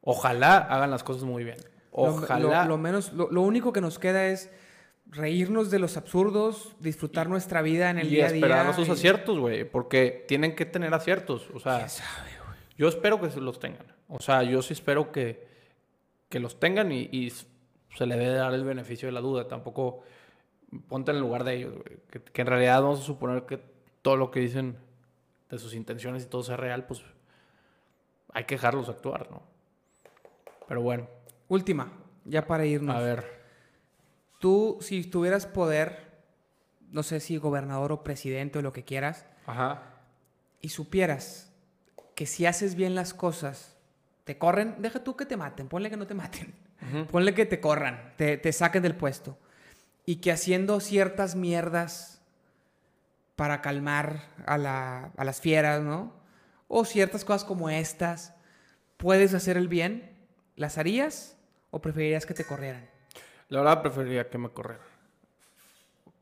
[0.00, 1.58] Ojalá hagan las cosas muy bien.
[1.92, 2.62] Lo- Ojalá.
[2.64, 4.50] Lo, lo menos, lo, lo único que nos queda es
[5.10, 8.36] reírnos de los absurdos, disfrutar nuestra vida en el y día a día.
[8.46, 9.64] esperar sus y- aciertos, güey.
[9.64, 11.48] Porque tienen que tener aciertos.
[11.54, 12.30] O sea, ¿Quién sabe,
[12.78, 13.86] yo espero que los tengan.
[14.08, 15.46] O sea, yo sí espero que,
[16.30, 19.46] que los tengan y, y se le debe dar el beneficio de la duda.
[19.46, 20.02] Tampoco
[20.88, 21.98] ponte en el lugar de ellos, güey.
[22.10, 23.60] Que, que en realidad vamos a suponer que
[24.02, 24.76] todo lo que dicen
[25.48, 27.02] de sus intenciones y todo sea real, pues
[28.32, 29.42] hay que dejarlos actuar, ¿no?
[30.68, 31.08] Pero bueno,
[31.48, 31.92] Última,
[32.24, 32.96] ya para irnos.
[32.96, 33.42] a ver.
[34.40, 36.10] Tú, si tuvieras poder,
[36.90, 39.82] no sé si gobernador o presidente o lo que quieras, Ajá.
[40.60, 41.52] y supieras
[42.14, 43.76] que si haces bien las cosas,
[44.24, 46.54] te corren, deja tú que te maten, ponle que no te maten,
[47.10, 49.38] ponle que te corran, te, te saquen del puesto,
[50.06, 52.21] y que haciendo ciertas mierdas
[53.42, 56.12] para calmar a, la- a las fieras, ¿no?
[56.68, 58.36] O ciertas cosas como estas,
[58.98, 60.16] puedes hacer el bien,
[60.54, 61.36] ¿las harías
[61.72, 62.88] o preferirías que te corrieran?
[63.48, 64.86] La verdad preferiría que me corrieran.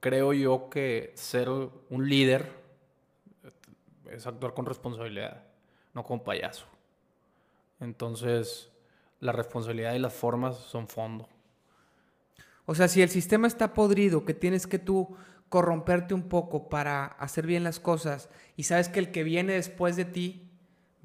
[0.01, 2.51] Creo yo que ser un líder
[4.11, 5.43] es actuar con responsabilidad,
[5.93, 6.65] no con payaso.
[7.81, 8.71] Entonces,
[9.21, 11.29] la responsabilidad y las formas son fondo.
[12.65, 15.19] O sea, si el sistema está podrido, que tienes que tú
[15.51, 19.97] corromperte un poco para hacer bien las cosas y sabes que el que viene después
[19.97, 20.49] de ti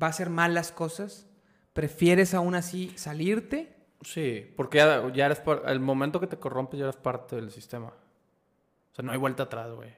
[0.02, 1.28] va a hacer mal las cosas,
[1.74, 3.76] ¿prefieres aún así salirte?
[4.02, 4.78] Sí, porque
[5.14, 7.88] ya, eres par- el momento que te corrompes ya eres parte del sistema.
[7.88, 9.90] O sea, no hay vuelta atrás, güey.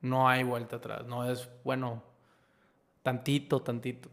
[0.00, 1.06] No hay vuelta atrás.
[1.06, 2.02] No es, bueno,
[3.02, 4.08] tantito, tantito.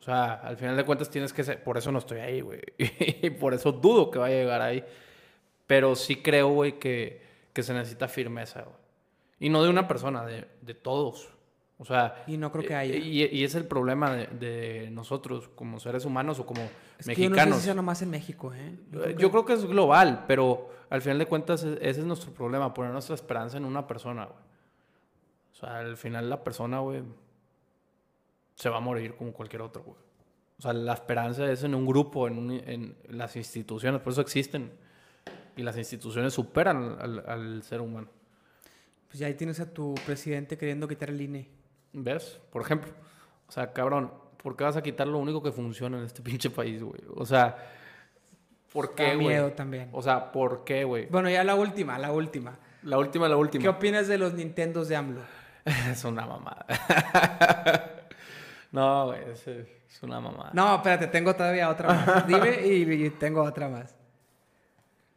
[0.00, 1.62] O sea, al final de cuentas tienes que ser.
[1.62, 2.60] Por eso no estoy ahí, güey.
[3.22, 4.84] Y por eso dudo que vaya a llegar ahí.
[5.66, 7.22] Pero sí creo, güey, que,
[7.52, 8.81] que se necesita firmeza, güey.
[9.44, 11.28] Y no de una persona, de, de todos.
[11.78, 12.22] O sea.
[12.28, 12.94] Y no creo que haya.
[12.96, 16.62] Y, y es el problema de, de nosotros como seres humanos o como
[16.98, 17.58] Es que yo no sé mexicanos.
[17.58, 18.76] si sea nomás en México, ¿eh?
[19.04, 22.32] Eh, Yo creo que es global, pero al final de cuentas e- ese es nuestro
[22.32, 24.38] problema, poner nuestra esperanza en una persona, güey.
[25.52, 27.02] O sea, al final la persona, güey,
[28.54, 29.96] se va a morir como cualquier otro, güey.
[30.58, 34.20] O sea, la esperanza es en un grupo, en, un- en las instituciones, por eso
[34.20, 34.70] existen.
[35.56, 38.08] Y las instituciones superan al, al ser humano.
[39.12, 41.46] Pues ya ahí tienes a tu presidente queriendo quitar el INE.
[41.92, 42.40] ¿Ves?
[42.50, 42.90] Por ejemplo.
[43.46, 44.10] O sea, cabrón,
[44.42, 47.02] ¿por qué vas a quitar lo único que funciona en este pinche país, güey?
[47.14, 47.54] O sea,
[48.72, 49.26] ¿por qué, güey?
[49.26, 49.90] miedo también.
[49.92, 51.08] O sea, ¿por qué, güey?
[51.10, 52.58] Bueno, ya la última, la última.
[52.84, 53.60] La última, la última.
[53.60, 55.20] ¿Qué opinas de los Nintendos de AMLO?
[55.90, 56.64] Es una mamada.
[58.72, 60.52] no, güey, es, es una mamada.
[60.54, 62.26] No, espérate, tengo todavía otra más.
[62.26, 63.94] Dime y, y tengo otra más.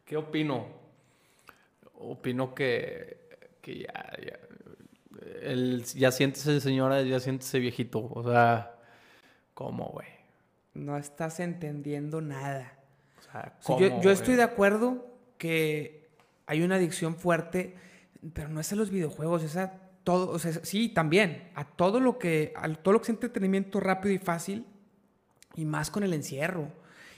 [0.04, 0.66] ¿Qué opino?
[1.94, 3.25] Opino que,
[3.66, 4.38] que ya, ya,
[5.42, 8.08] el, ya siéntese señora, ya siéntese viejito.
[8.14, 8.76] O sea,
[9.54, 10.06] ¿cómo, güey?
[10.74, 12.78] No estás entendiendo nada.
[13.18, 15.04] O sea, O sea, ¿cómo, yo, yo estoy de acuerdo
[15.36, 16.08] que
[16.46, 17.74] hay una adicción fuerte,
[18.34, 21.98] pero no es a los videojuegos, es a todo, o sea, sí, también, a todo
[21.98, 24.64] lo que, a todo lo que es entretenimiento rápido y fácil,
[25.56, 26.70] y más con el encierro.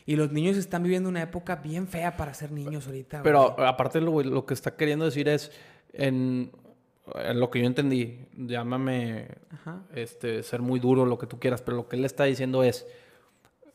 [0.07, 3.23] Y los niños están viviendo una época bien fea para ser niños ahorita.
[3.23, 3.69] Pero güey.
[3.69, 5.53] aparte lo, lo que está queriendo decir es,
[5.93, 6.53] en,
[7.15, 9.83] en lo que yo entendí, llámame Ajá.
[9.95, 12.87] este, ser muy duro, lo que tú quieras, pero lo que él está diciendo es,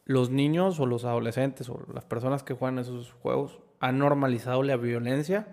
[0.06, 4.76] los niños o los adolescentes o las personas que juegan esos juegos han normalizado la
[4.76, 5.48] violencia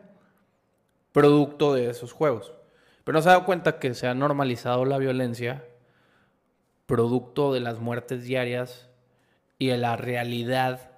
[1.13, 2.53] producto de esos juegos.
[3.05, 5.65] Pero no se ha dado cuenta que se ha normalizado la violencia
[6.87, 8.89] producto de las muertes diarias
[9.59, 10.91] y de la realidad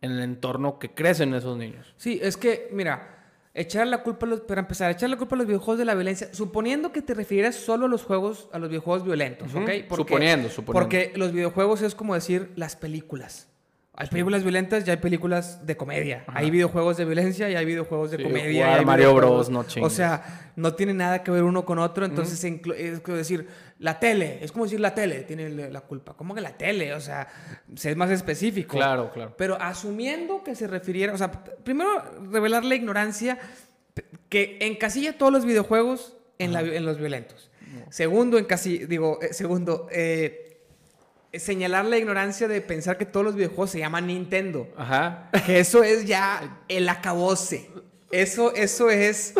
[0.00, 1.94] en el entorno que crecen esos niños.
[1.96, 3.21] Sí, es que, mira,
[3.54, 5.94] echar la culpa a los, para empezar, echar la culpa a los videojuegos de la
[5.94, 9.70] violencia, suponiendo que te refieras solo a los juegos, a los videojuegos violentos, ¿ok?
[9.94, 10.72] suponiendo, suponiendo.
[10.72, 13.48] Porque los videojuegos es como decir las películas.
[13.94, 16.24] Hay películas violentas y hay películas de comedia.
[16.28, 18.64] Hay videojuegos de violencia y hay videojuegos de Sí, comedia.
[18.64, 19.92] jugar y hay Mario Bros, no O chingues.
[19.92, 22.06] sea, no tiene nada que ver uno con otro.
[22.06, 23.46] Entonces inclu- es como decir
[23.78, 24.38] la tele.
[24.40, 26.14] Es como decir la tele tiene la culpa.
[26.14, 26.94] ¿Cómo que la tele?
[26.94, 27.28] O sea,
[27.76, 28.78] sé más específico.
[28.78, 29.34] Claro, claro.
[29.36, 31.90] Pero asumiendo que se refiriera, o sea, primero
[32.30, 33.38] revelar la ignorancia.
[34.30, 37.50] que encasilla todos los videojuegos en, la- en los violentos.
[37.90, 40.41] Segundo, en casi, digo, eh, segundo, eh,
[41.34, 44.68] señalar la ignorancia de pensar que todos los videojuegos se llaman Nintendo.
[44.76, 45.30] Ajá.
[45.46, 47.70] Que eso es ya el acabose.
[48.10, 49.32] Eso, eso es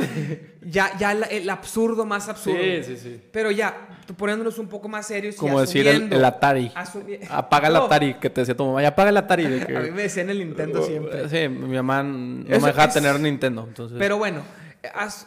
[0.62, 2.58] ya, ya la- el absurdo más absurdo.
[2.62, 3.22] Sí, sí, sí.
[3.30, 5.34] Pero ya, poniéndonos un poco más serios.
[5.34, 6.72] y Como decir el, Atari.
[7.28, 9.44] Apaga el No, Atari, que te decía tu mamá, ya apaga el Atari.
[9.46, 11.28] De que- A mí me decían el Nintendo siempre.
[11.28, 13.66] Sí, mi mamá no Eso me dejaba es- tener Nintendo.
[13.68, 14.40] Entonces, Pero bueno,
[14.94, 15.26] as-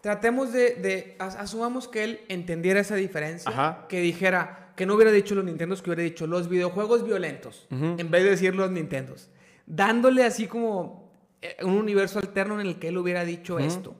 [0.00, 3.86] tratemos de, de- as- asumamos que él entendiera esa diferencia, Ajá.
[3.88, 8.10] que dijera, que no hubiera dicho los Nintendos, que hubiera dicho los videojuegos violentos, en
[8.10, 9.30] vez de decir los Nintendos,
[9.66, 13.94] dándole así como eh, un universo alterno en el que él hubiera dicho esto,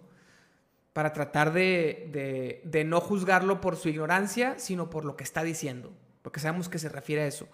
[0.92, 5.42] para tratar de, de- de no juzgarlo por su ignorancia, sino por lo que está
[5.42, 5.92] diciendo,
[6.22, 7.48] porque sabemos que se refiere a eso.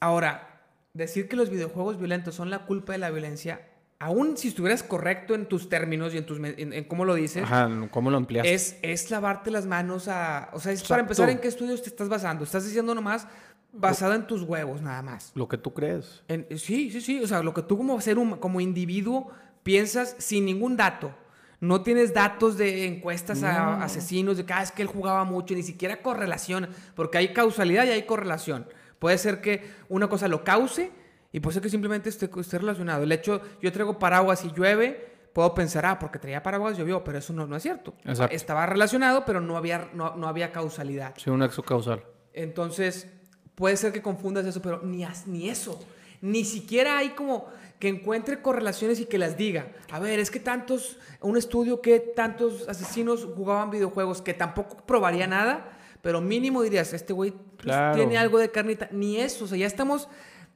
[0.00, 0.62] Ahora,
[0.94, 3.60] decir que los videojuegos violentos son la culpa de la violencia,
[4.00, 7.14] aún si estuvieras correcto en tus términos y en, tus, me- en, en cómo lo
[7.14, 8.52] dices, Ajá, ¿cómo lo ampliaste?
[8.52, 10.48] es, es lavarte las manos a...
[10.52, 10.88] O sea, es Exacto.
[10.94, 12.42] para empezar, ¿en qué estudios te estás basando?
[12.44, 13.28] Estás diciendo nomás
[13.72, 15.30] basado en tus huevos, nada más.
[15.34, 16.22] Lo que tú crees.
[16.28, 17.22] En- sí, sí, sí.
[17.22, 19.30] O sea, lo que tú como ser humano, como individuo,
[19.62, 21.14] piensas sin ningún dato.
[21.60, 25.54] No tienes datos de encuestas a asesinos, de que "Ah, es que él jugaba mucho,
[25.54, 28.66] ni siquiera correlación, porque hay causalidad y hay correlación.
[28.98, 30.90] Puede ser que una cosa lo cause
[31.32, 33.02] y puede ser que simplemente esté, esté relacionado.
[33.04, 37.18] El hecho, yo traigo paraguas y llueve, puedo pensar, ah, porque traía paraguas llovió, pero
[37.18, 37.94] eso no, no es cierto.
[38.04, 38.34] Exacto.
[38.34, 41.14] Estaba relacionado, pero no había, no, no había causalidad.
[41.16, 42.02] Sí, un exo causal.
[42.32, 43.06] Entonces,
[43.54, 45.78] puede ser que confundas eso, pero ni, ni eso.
[46.20, 47.46] Ni siquiera hay como
[47.78, 49.68] que encuentre correlaciones y que las diga.
[49.90, 55.26] A ver, es que tantos, un estudio que tantos asesinos jugaban videojuegos que tampoco probaría
[55.26, 57.94] nada, pero mínimo dirías, este güey pues, Claro.
[57.96, 58.88] tiene algo de carnita.
[58.92, 60.08] Ni eso, o sea, ya estamos,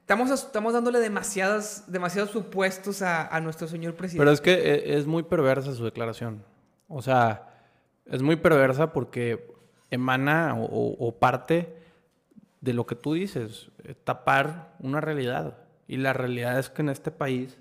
[0.05, 4.21] estamos, estamos dándole demasiadas, demasiados supuestos a, a nuestro señor presidente.
[4.21, 6.43] Pero es que eh, es muy perversa su declaración.
[6.87, 7.49] O sea,
[8.05, 9.51] es muy perversa porque
[9.89, 11.75] emana o parte
[12.61, 15.57] de lo que tú dices, eh, tapar una realidad.
[15.87, 17.57] Y la realidad es que en este país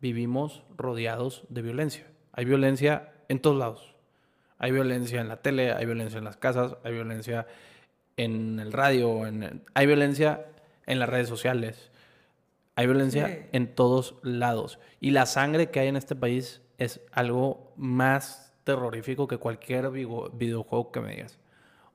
[0.00, 2.06] vivimos rodeados de violencia.
[2.32, 3.94] Hay violencia en todos lados.
[4.58, 7.46] Hay violencia en la tele, hay violencia en las casas, hay violencia
[8.16, 10.46] en el radio, en- hay violencia
[10.86, 11.90] en las redes sociales.
[12.74, 13.34] Hay violencia Sí.
[13.52, 14.78] en todos lados.
[15.00, 20.90] Y la sangre que hay en este país es algo más terrorífico que cualquier videojuego
[20.92, 21.38] que me digas.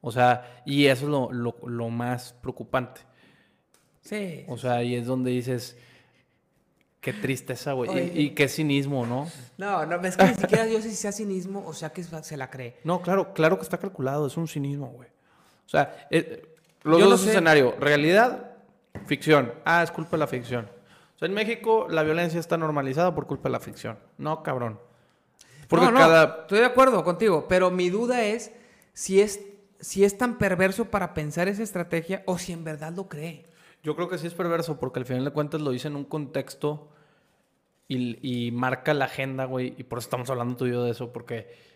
[0.01, 3.01] O sea, y eso es lo, lo- lo más preocupante.
[4.01, 4.43] sí.
[4.47, 5.77] O sea, y es donde dices,
[7.01, 8.11] qué tristeza, güey.
[8.15, 9.27] Y, y qué cinismo, ¿no?
[9.57, 12.38] No, no, es que ni siquiera yo sé si sea cinismo o sea que se
[12.38, 12.77] la cree.
[12.84, 15.09] No, claro, claro que está calculado, es un cinismo, güey.
[15.65, 16.43] O sea, eh,
[16.84, 18.51] los Yo dos escenarios, realidad,
[19.05, 19.53] ficción.
[19.65, 20.65] Ah, es culpa de la ficción.
[21.15, 23.97] O sea, en México la violencia está normalizada por culpa de la ficción.
[24.18, 24.80] No, cabrón.
[25.68, 26.41] Porque no, no, cada...
[26.41, 28.51] Estoy de acuerdo contigo, pero mi duda es
[28.93, 29.41] si es,
[29.80, 33.45] si es tan perverso para pensar esa estrategia o si en verdad lo cree.
[33.84, 36.05] Yo creo que sí es perverso porque al final de cuentas lo dice en un
[36.05, 36.89] contexto
[37.88, 39.73] y, y marca la agenda, güey.
[39.77, 41.70] Y por eso estamos hablando tú y yo de eso, porque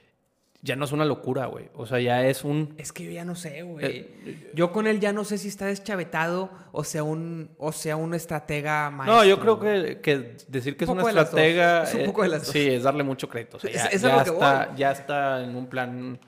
[0.66, 1.70] ya no es una locura, güey.
[1.76, 2.74] O sea, ya es un...
[2.78, 3.86] Es que yo ya no sé, güey.
[3.86, 7.96] Eh, yo con él ya no sé si está deschavetado o sea un, o sea
[7.96, 9.16] un estratega maestro.
[9.18, 11.84] No, yo creo que, que decir que es Un estratega...
[11.84, 12.50] Es un eh, poco de las dos.
[12.52, 13.58] Sí, es darle mucho crédito.
[13.58, 16.20] O sea, ya, es está, ya está en un plan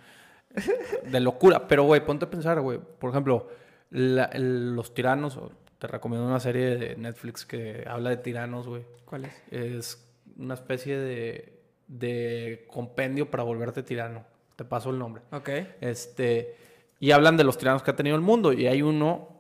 [1.04, 1.68] de locura.
[1.68, 2.80] Pero, güey, ponte a pensar, güey.
[3.00, 3.50] Por ejemplo,
[3.90, 5.40] la- el- los tiranos...
[5.80, 8.84] Te recomiendo una serie de Netflix que habla de tiranos, güey.
[9.06, 9.34] ¿Cuál es?
[9.52, 11.57] Es una especie de,
[11.88, 14.26] de compendio para volverte tirano.
[14.56, 15.22] Te paso el nombre.
[15.32, 15.50] Ok.
[15.82, 16.56] Este,
[17.00, 18.54] y hablan de los tiranos que ha tenido el mundo.
[18.54, 19.40] Y hay uno,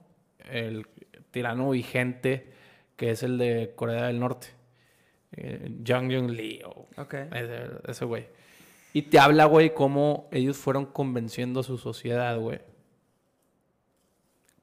[0.49, 0.87] el
[1.31, 2.51] tirano vigente,
[2.95, 4.47] que es el de Corea del Norte.
[5.33, 7.13] Eh, Jang Jung Lee, o Ok.
[7.13, 8.27] ese, ese güey.
[8.93, 12.59] Y te habla, güey, cómo ellos fueron convenciendo a su sociedad, güey.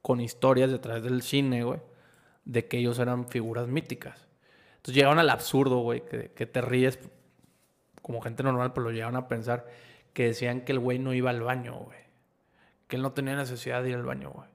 [0.01, 1.79] Con historias detrás del cine, güey.
[2.45, 4.27] De que ellos eran figuras míticas.
[4.77, 6.99] Entonces llegaron al absurdo, güey, que, que te ríes
[8.05, 9.65] como gente normal, pero lo llegaron a pensar
[10.13, 11.97] que decían que el güey no iba al baño, güey.
[12.87, 14.47] Que él no tenía necesidad de ir al baño, güey.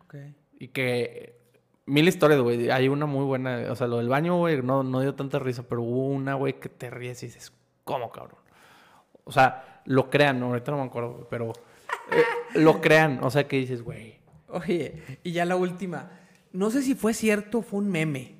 [0.00, 0.14] Ok.
[0.58, 1.38] Y que
[1.84, 2.70] mil historias, güey.
[2.70, 5.64] Hay una muy buena, o sea, lo del baño, güey, no, no dio tanta risa,
[5.68, 7.52] pero hubo una, güey, que te ríes y dices,
[7.84, 8.38] ¿cómo, cabrón?
[9.24, 10.46] O sea, lo crean, ¿no?
[10.46, 11.52] ahorita no me acuerdo, güey, pero
[12.10, 12.22] eh,
[12.54, 14.18] lo crean, o sea, que dices, güey.
[14.48, 16.10] Oye, y ya la última.
[16.52, 18.36] No sé si fue cierto o fue un meme.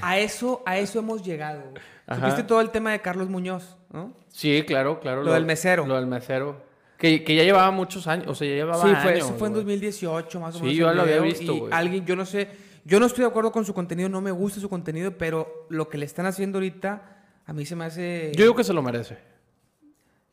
[0.00, 1.74] A eso, a eso hemos llegado.
[2.10, 4.12] Supiste todo el tema de Carlos Muñoz, ¿no?
[4.28, 5.22] Sí, claro, claro.
[5.22, 5.86] Lo del mesero.
[5.86, 6.68] Lo del mesero.
[6.98, 9.48] Que, que ya llevaba muchos años, o sea, ya llevaba Sí, fue, años, eso fue
[9.48, 9.64] en güey.
[9.64, 10.76] 2018 más o Sí, menos.
[10.78, 11.72] yo el lo había visto, y güey.
[11.72, 12.48] Alguien, yo no sé,
[12.84, 15.88] yo no estoy de acuerdo con su contenido, no me gusta su contenido, pero lo
[15.88, 18.32] que le están haciendo ahorita a mí se me hace...
[18.36, 19.16] Yo digo que se lo merece.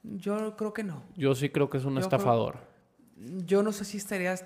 [0.03, 1.03] Yo creo que no.
[1.15, 2.57] Yo sí creo que es un Yo estafador.
[3.45, 4.45] Yo no sé si estarías...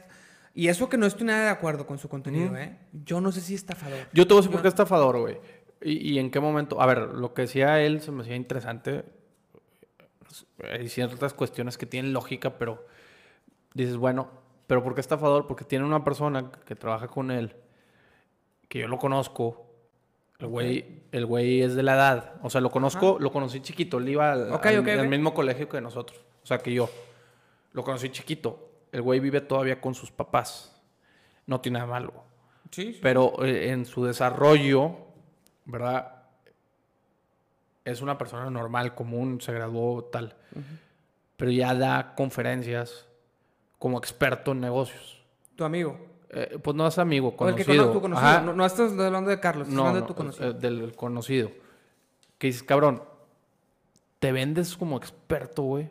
[0.54, 2.78] Y eso que no estoy nada de acuerdo con su contenido, ¿eh?
[3.06, 4.00] Yo no sé si estafador.
[4.12, 5.38] Yo te voy a decir por qué es estafador, güey.
[5.82, 6.82] ¿Y, y en qué momento?
[6.82, 9.04] A ver, lo que decía él se me hacía interesante.
[10.72, 12.86] Hay ciertas cuestiones que tienen lógica, pero
[13.74, 14.30] dices, bueno,
[14.68, 15.48] ¿pero por qué estafador?
[15.48, 17.56] Porque tiene una persona que trabaja con él,
[18.70, 19.66] que yo lo conozco.
[20.40, 22.34] El güey, el güey es de la edad.
[22.42, 23.98] O sea, lo conozco, lo conocí chiquito.
[24.00, 26.20] Él iba al, Ok, al- ok, al mismo colegio que nosotros.
[26.44, 26.90] O sea, que yo.
[27.74, 28.70] Lo conocí chiquito.
[28.92, 30.82] El güey vive todavía con sus papás.
[31.46, 32.14] No tiene nada malo.
[32.72, 34.96] Sí, Pero eh, en su desarrollo,
[35.72, 36.24] ¿verdad?
[37.86, 40.36] Es una persona normal, común, se graduó tal.
[41.38, 43.08] Pero ya da conferencias
[43.80, 45.24] como experto en negocios.
[45.56, 45.98] Tu amigo.
[46.30, 47.84] Eh, pues no es amigo, O el que conocido.
[47.86, 48.28] conoce tu conocido.
[48.30, 48.42] Ajá.
[48.42, 50.50] No, no estás hablando de Carlos, estás No, hablando no, de tu conocido.
[50.50, 51.52] eh, del conocido.
[52.38, 53.04] Que dices, cabrón,
[54.20, 55.90] te vendes como experto, güey.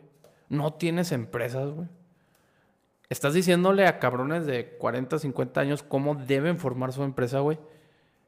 [0.49, 1.87] No tienes empresas, güey.
[3.09, 7.59] Estás diciéndole a cabrones de 40, 50 años cómo deben formar su empresa, güey.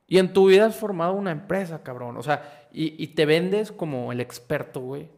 [0.07, 2.17] Y en tu vida has formado una empresa, cabrón.
[2.17, 5.09] O sea, y, y te vendes como el experto, güey.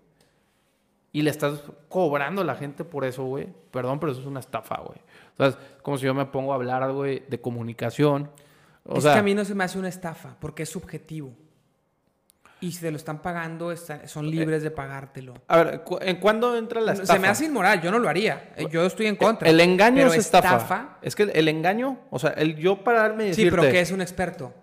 [1.11, 3.47] Y le estás cobrando a la gente por eso, güey.
[3.71, 4.99] Perdón, pero eso es una estafa, güey.
[5.33, 8.29] O sea, es como si yo me pongo a hablar, güey, de comunicación.
[8.85, 11.33] O es sea, que a mí no se me hace una estafa, porque es subjetivo.
[12.61, 15.33] Y si te lo están pagando, está- son libres de pagártelo.
[15.47, 17.13] A ver, cu- ¿en cuándo entra la estafa?
[17.13, 18.53] Se me hace inmoral, yo no lo haría.
[18.55, 19.49] Eh, Yo estoy en contra.
[19.49, 20.97] El engaño Pero es estafa.
[21.01, 23.57] Es que el, el engaño, o sea, el yo pararme y Sí, decirte...
[23.61, 24.53] pero que es un experto.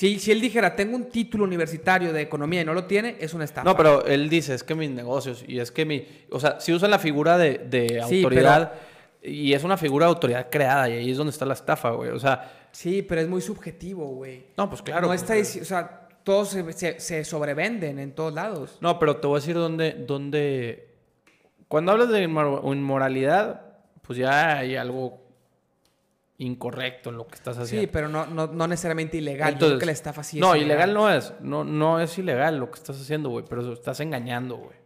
[0.00, 3.34] Si, si él dijera, tengo un título universitario de economía y no lo tiene, es
[3.34, 3.68] una estafa.
[3.68, 6.06] No, pero él dice, es que mis negocios, y es que mi...
[6.30, 8.72] O sea, si usan la figura de, de Sí, autoridad,
[9.22, 12.08] y es una figura de autoridad creada, y ahí es donde está la estafa, güey.
[12.12, 14.44] O sea, Sí, pero es muy subjetivo, güey.
[14.56, 15.06] no, pues claro.
[15.06, 18.78] no está dici- o sea, todos se, se- se sobrevenden en todos lados.
[18.80, 19.92] No, pero te voy a decir dónde...
[19.92, 20.88] dónde...
[21.68, 23.60] Cuando hablas de inmor- inmoralidad,
[24.00, 25.20] pues ya hay algo
[26.40, 27.82] incorrecto en lo que estás haciendo.
[27.82, 29.52] Sí, pero no, no, no necesariamente ilegal.
[29.52, 31.32] Yo creo Entonces, que la estafa sí es No, ilegal no es.
[31.40, 33.44] No, no es ilegal lo que estás haciendo, güey.
[33.48, 34.76] Pero estás engañando, güey.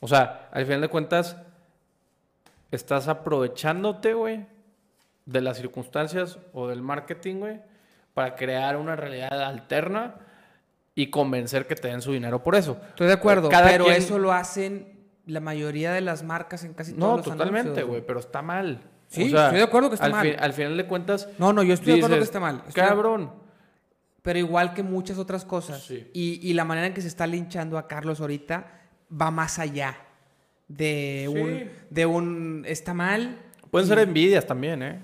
[0.00, 1.36] O sea, al final de cuentas,
[2.70, 4.46] estás aprovechándote, güey,
[5.26, 7.60] de las circunstancias o del marketing, güey,
[8.14, 10.14] para crear una realidad alterna
[10.94, 12.78] y convencer que te den su dinero por eso.
[12.88, 16.74] Estoy de acuerdo, Cada pero quien- eso lo hacen la mayoría de las marcas en
[16.74, 18.80] casi todos No, los totalmente, anuncios, güey, pero está mal.
[19.14, 20.26] Sí, estoy de acuerdo que está al mal.
[20.26, 21.28] fi- al final de cuentas.
[21.38, 22.62] No, no, yo estoy de acuerdo que está mal.
[22.68, 23.30] Estoy Cabrón.
[24.22, 25.82] Pero igual que muchas otras cosas.
[25.82, 26.08] Sí.
[26.14, 28.66] Y, y la manera en que se está linchando a Carlos ahorita
[29.20, 29.96] va más allá
[30.68, 31.38] de Sí.
[31.40, 33.38] un de un está mal.
[33.70, 35.00] Pueden ser envidias también, ¿eh?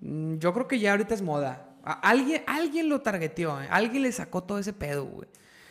[0.00, 1.68] Mm, Yo creo que ya ahorita es moda.
[1.84, 3.66] Alguien, alguien lo targeteó, ¿eh?
[3.70, 5.28] alguien le sacó todo ese pedo, güey.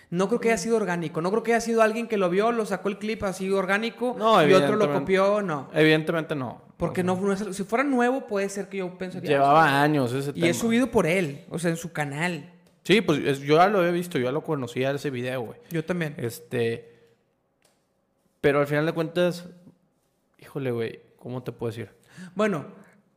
[0.09, 1.21] No creo que haya sido orgánico.
[1.21, 4.13] No creo que haya sido alguien que lo vio, lo sacó el clip así orgánico
[4.17, 5.69] No, y otro lo copió, no.
[5.73, 6.61] Evidentemente no.
[6.81, 9.29] Porque no, no es- si fuera nuevo puede ser que yo pensaría.
[9.29, 10.47] Llevaba años ese Y tema.
[10.47, 12.51] es subido por él, o sea, en su canal.
[12.83, 15.59] Sí, pues es- yo ya lo he visto, yo ya lo conocía ese video, güey.
[15.69, 16.15] Yo también.
[16.17, 16.89] Este.
[18.41, 19.45] Pero al final de cuentas,
[20.39, 21.91] híjole, güey, ¿cómo te puedo decir?
[22.33, 22.65] Bueno,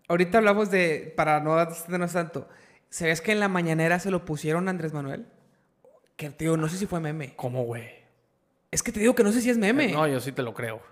[0.09, 2.49] ahorita hablamos de, para no extendernos tanto,
[2.91, 5.27] ¿sabes que en la mañanera se lo pusieron a Andrés Manuel?
[6.17, 7.35] Que te digo, no sé si fue meme.
[7.37, 7.89] ¿Cómo, güey?
[8.71, 9.93] Es que te digo que no sé si es meme.
[9.93, 10.83] No, yo sí te lo creo.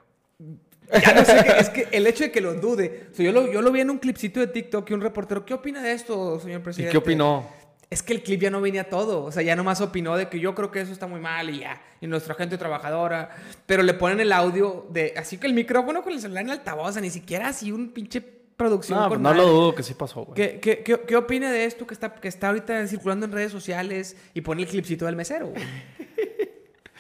[0.91, 3.09] Ya no sé, es que el hecho de que lo dude.
[3.13, 5.45] O sea, yo, lo, yo lo vi en un clipcito de TikTok y un reportero,
[5.45, 6.93] ¿qué opina de esto, señor ¿Y presidente?
[6.93, 7.47] qué opinó?
[7.89, 9.23] Es que el clip ya no venía todo.
[9.25, 11.61] O sea, ya nomás opinó de que yo creo que eso está muy mal y
[11.61, 11.83] ya.
[12.01, 13.31] Y nuestra gente trabajadora.
[13.67, 15.13] Pero le ponen el audio de.
[15.17, 16.89] Así que el micrófono con el celular en altavoz.
[16.89, 18.23] O sea, ni siquiera así un pinche
[18.57, 20.35] producción No, no lo dudo que sí pasó, güey.
[20.35, 23.53] ¿Qué, qué, qué, qué opina de esto que está, que está ahorita circulando en redes
[23.53, 25.49] sociales y pone el clipcito del mesero?
[25.49, 25.63] güey?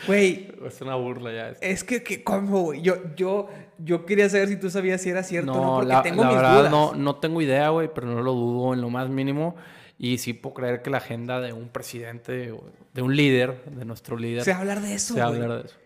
[0.07, 1.49] Güey, Es una burla ya.
[1.51, 1.65] esto.
[1.65, 2.83] es que, que ¿cómo, güey?
[2.83, 3.49] Yo, yo,
[3.85, 6.29] yo quería saber si tú sabías si era cierto o no, porque la, tengo la
[6.29, 6.71] mis verdad dudas.
[6.71, 9.57] no, no tengo idea, güey, pero no lo dudo en lo más mínimo.
[9.99, 12.53] Y sí puedo creer que la agenda de un presidente,
[12.93, 15.29] de un líder, de nuestro líder, Se va a hablar de eso, se va a
[15.29, 15.77] hablar de eso.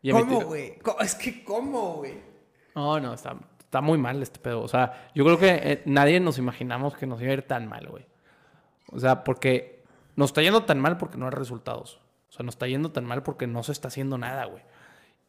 [0.00, 0.74] Y ¿Cómo, güey?
[1.00, 2.14] Es que, ¿cómo, güey?
[2.74, 4.62] No, no, está, está muy mal este pedo.
[4.62, 7.66] O sea, yo creo que eh, nadie nos imaginamos que nos iba a ir tan
[7.66, 8.06] mal, güey.
[8.92, 9.82] O sea, porque
[10.14, 12.00] nos está yendo tan mal porque no hay resultados.
[12.28, 14.62] O sea, nos está yendo tan mal porque no se está haciendo nada, güey.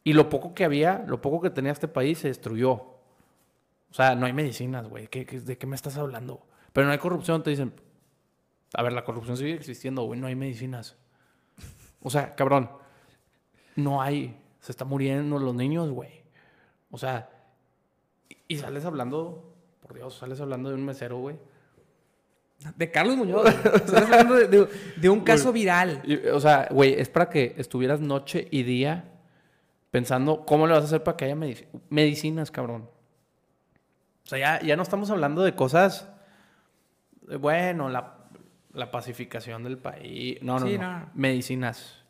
[0.06, 2.70] Y lo poco que había, lo poco que tenía este país se destruyó.
[2.74, 5.08] O sea, no hay medicinas, güey.
[5.08, 6.46] ¿Qué- qué- ¿De qué me estás hablando?
[6.72, 7.72] Pero no hay corrupción, te dicen.
[8.74, 10.20] A ver, la corrupción sigue existiendo, güey.
[10.20, 10.94] No hay medicinas.
[12.02, 12.70] O sea, cabrón.
[13.74, 14.40] No hay.
[14.60, 16.22] Se están muriendo los niños, güey.
[16.92, 17.28] O sea,
[18.46, 21.36] y- sales hablando, por Dios, sales hablando de un mesero, güey.
[22.76, 23.44] De Carlos Muñoz.
[23.74, 24.68] Estás hablando de, de-
[24.98, 26.00] de un caso viral.
[26.04, 29.12] Y, O sea, güey, es para que estuvieras noche y día
[29.96, 32.90] pensando cómo le vas a hacer para que haya medici- medicinas, cabrón.
[34.26, 36.06] O sea, ya, ya no estamos hablando de cosas,
[37.22, 38.18] de, bueno, la,
[38.74, 40.36] la pacificación del país.
[40.42, 40.98] No, no, Sí, no.
[41.00, 41.10] no.
[41.14, 42.02] Medicinas.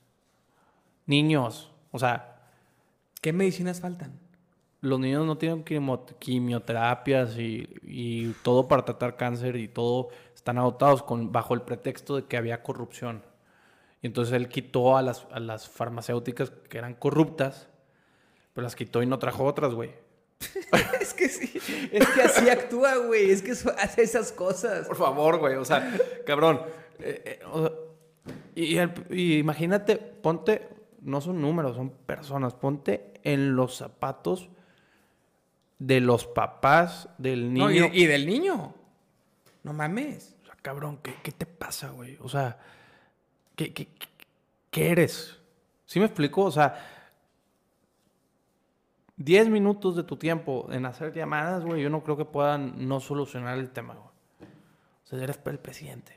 [1.06, 1.70] Niños.
[1.92, 2.32] O sea,
[3.20, 4.18] ¿Qué medicinas faltan?
[4.80, 5.64] los niños no tienen
[6.18, 12.16] quimioterapias y, y todo para tratar cáncer y todo están agotados con, bajo el pretexto
[12.16, 13.22] de que había corrupción.
[14.02, 17.68] Y entonces él quitó a las, a las farmacéuticas que eran corruptas,
[18.56, 19.90] pero las quitó y no trajo otras, güey.
[21.00, 21.52] es que sí.
[21.92, 23.30] Es que así actúa, güey.
[23.30, 24.86] Es que eso- hace esas cosas.
[24.88, 25.56] Por favor, güey.
[25.56, 25.94] O sea,
[26.26, 26.62] cabrón.
[27.00, 27.72] eh, eh, o sea,
[28.54, 30.68] y, y el- y imagínate, ponte,
[31.02, 32.54] no son números, son personas.
[32.54, 34.48] Ponte en los zapatos
[35.78, 37.66] de los papás del niño.
[37.68, 38.74] No, y, y del niño.
[39.64, 40.34] No mames.
[40.42, 42.16] O sea, cabrón, ¿qué, qué te pasa, güey?
[42.22, 42.58] O sea,
[43.54, 44.08] ¿qué, qué, qué-
[44.70, 45.36] qué eres?
[45.84, 46.42] ¿Sí me explico?
[46.44, 46.95] O sea,
[49.16, 53.00] 10 minutos de tu tiempo en hacer llamadas, güey, yo no creo que puedan no
[53.00, 54.50] solucionar el tema, güey.
[55.04, 56.12] O sea, eres el presidente.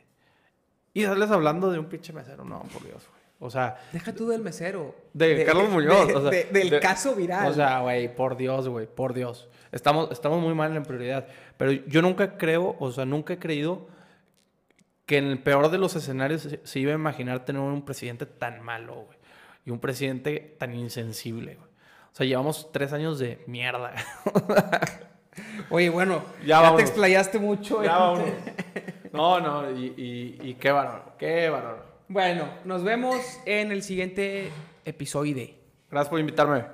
[0.94, 2.44] Y sales hablando de un pinche mesero.
[2.44, 3.20] No, por Dios, güey.
[3.42, 4.96] O sea, Deja tú del mesero.
[5.14, 6.08] de, Carlos Muñoz.
[6.08, 7.48] de- o sea, de- del de- caso viral.
[7.50, 9.48] O sea, güey, por Dios, güey, por Dios.
[9.72, 11.28] Estamos, estamos muy mal en prioridad.
[11.56, 13.88] Pero yo nunca creo, o sea, nunca he creído
[15.06, 18.26] que en el peor de los escenarios se, se iba a imaginar tener un presidente
[18.26, 19.18] tan malo, güey.
[19.66, 21.69] Y un presidente tan insensible, güey.
[22.20, 23.94] O sea, llevamos tres años de mierda.
[25.70, 27.82] Oye, bueno, Ya te explayaste mucho.
[27.82, 27.98] Ya eh.
[27.98, 28.30] vámonos.
[29.14, 31.86] No, no, y, y, y qué bárbaro, qué bárbaro.
[32.10, 33.16] Bueno, nos vemos
[33.46, 34.52] en el siguiente
[34.84, 35.48] episodio.
[35.90, 36.66] Gracias por invitarme.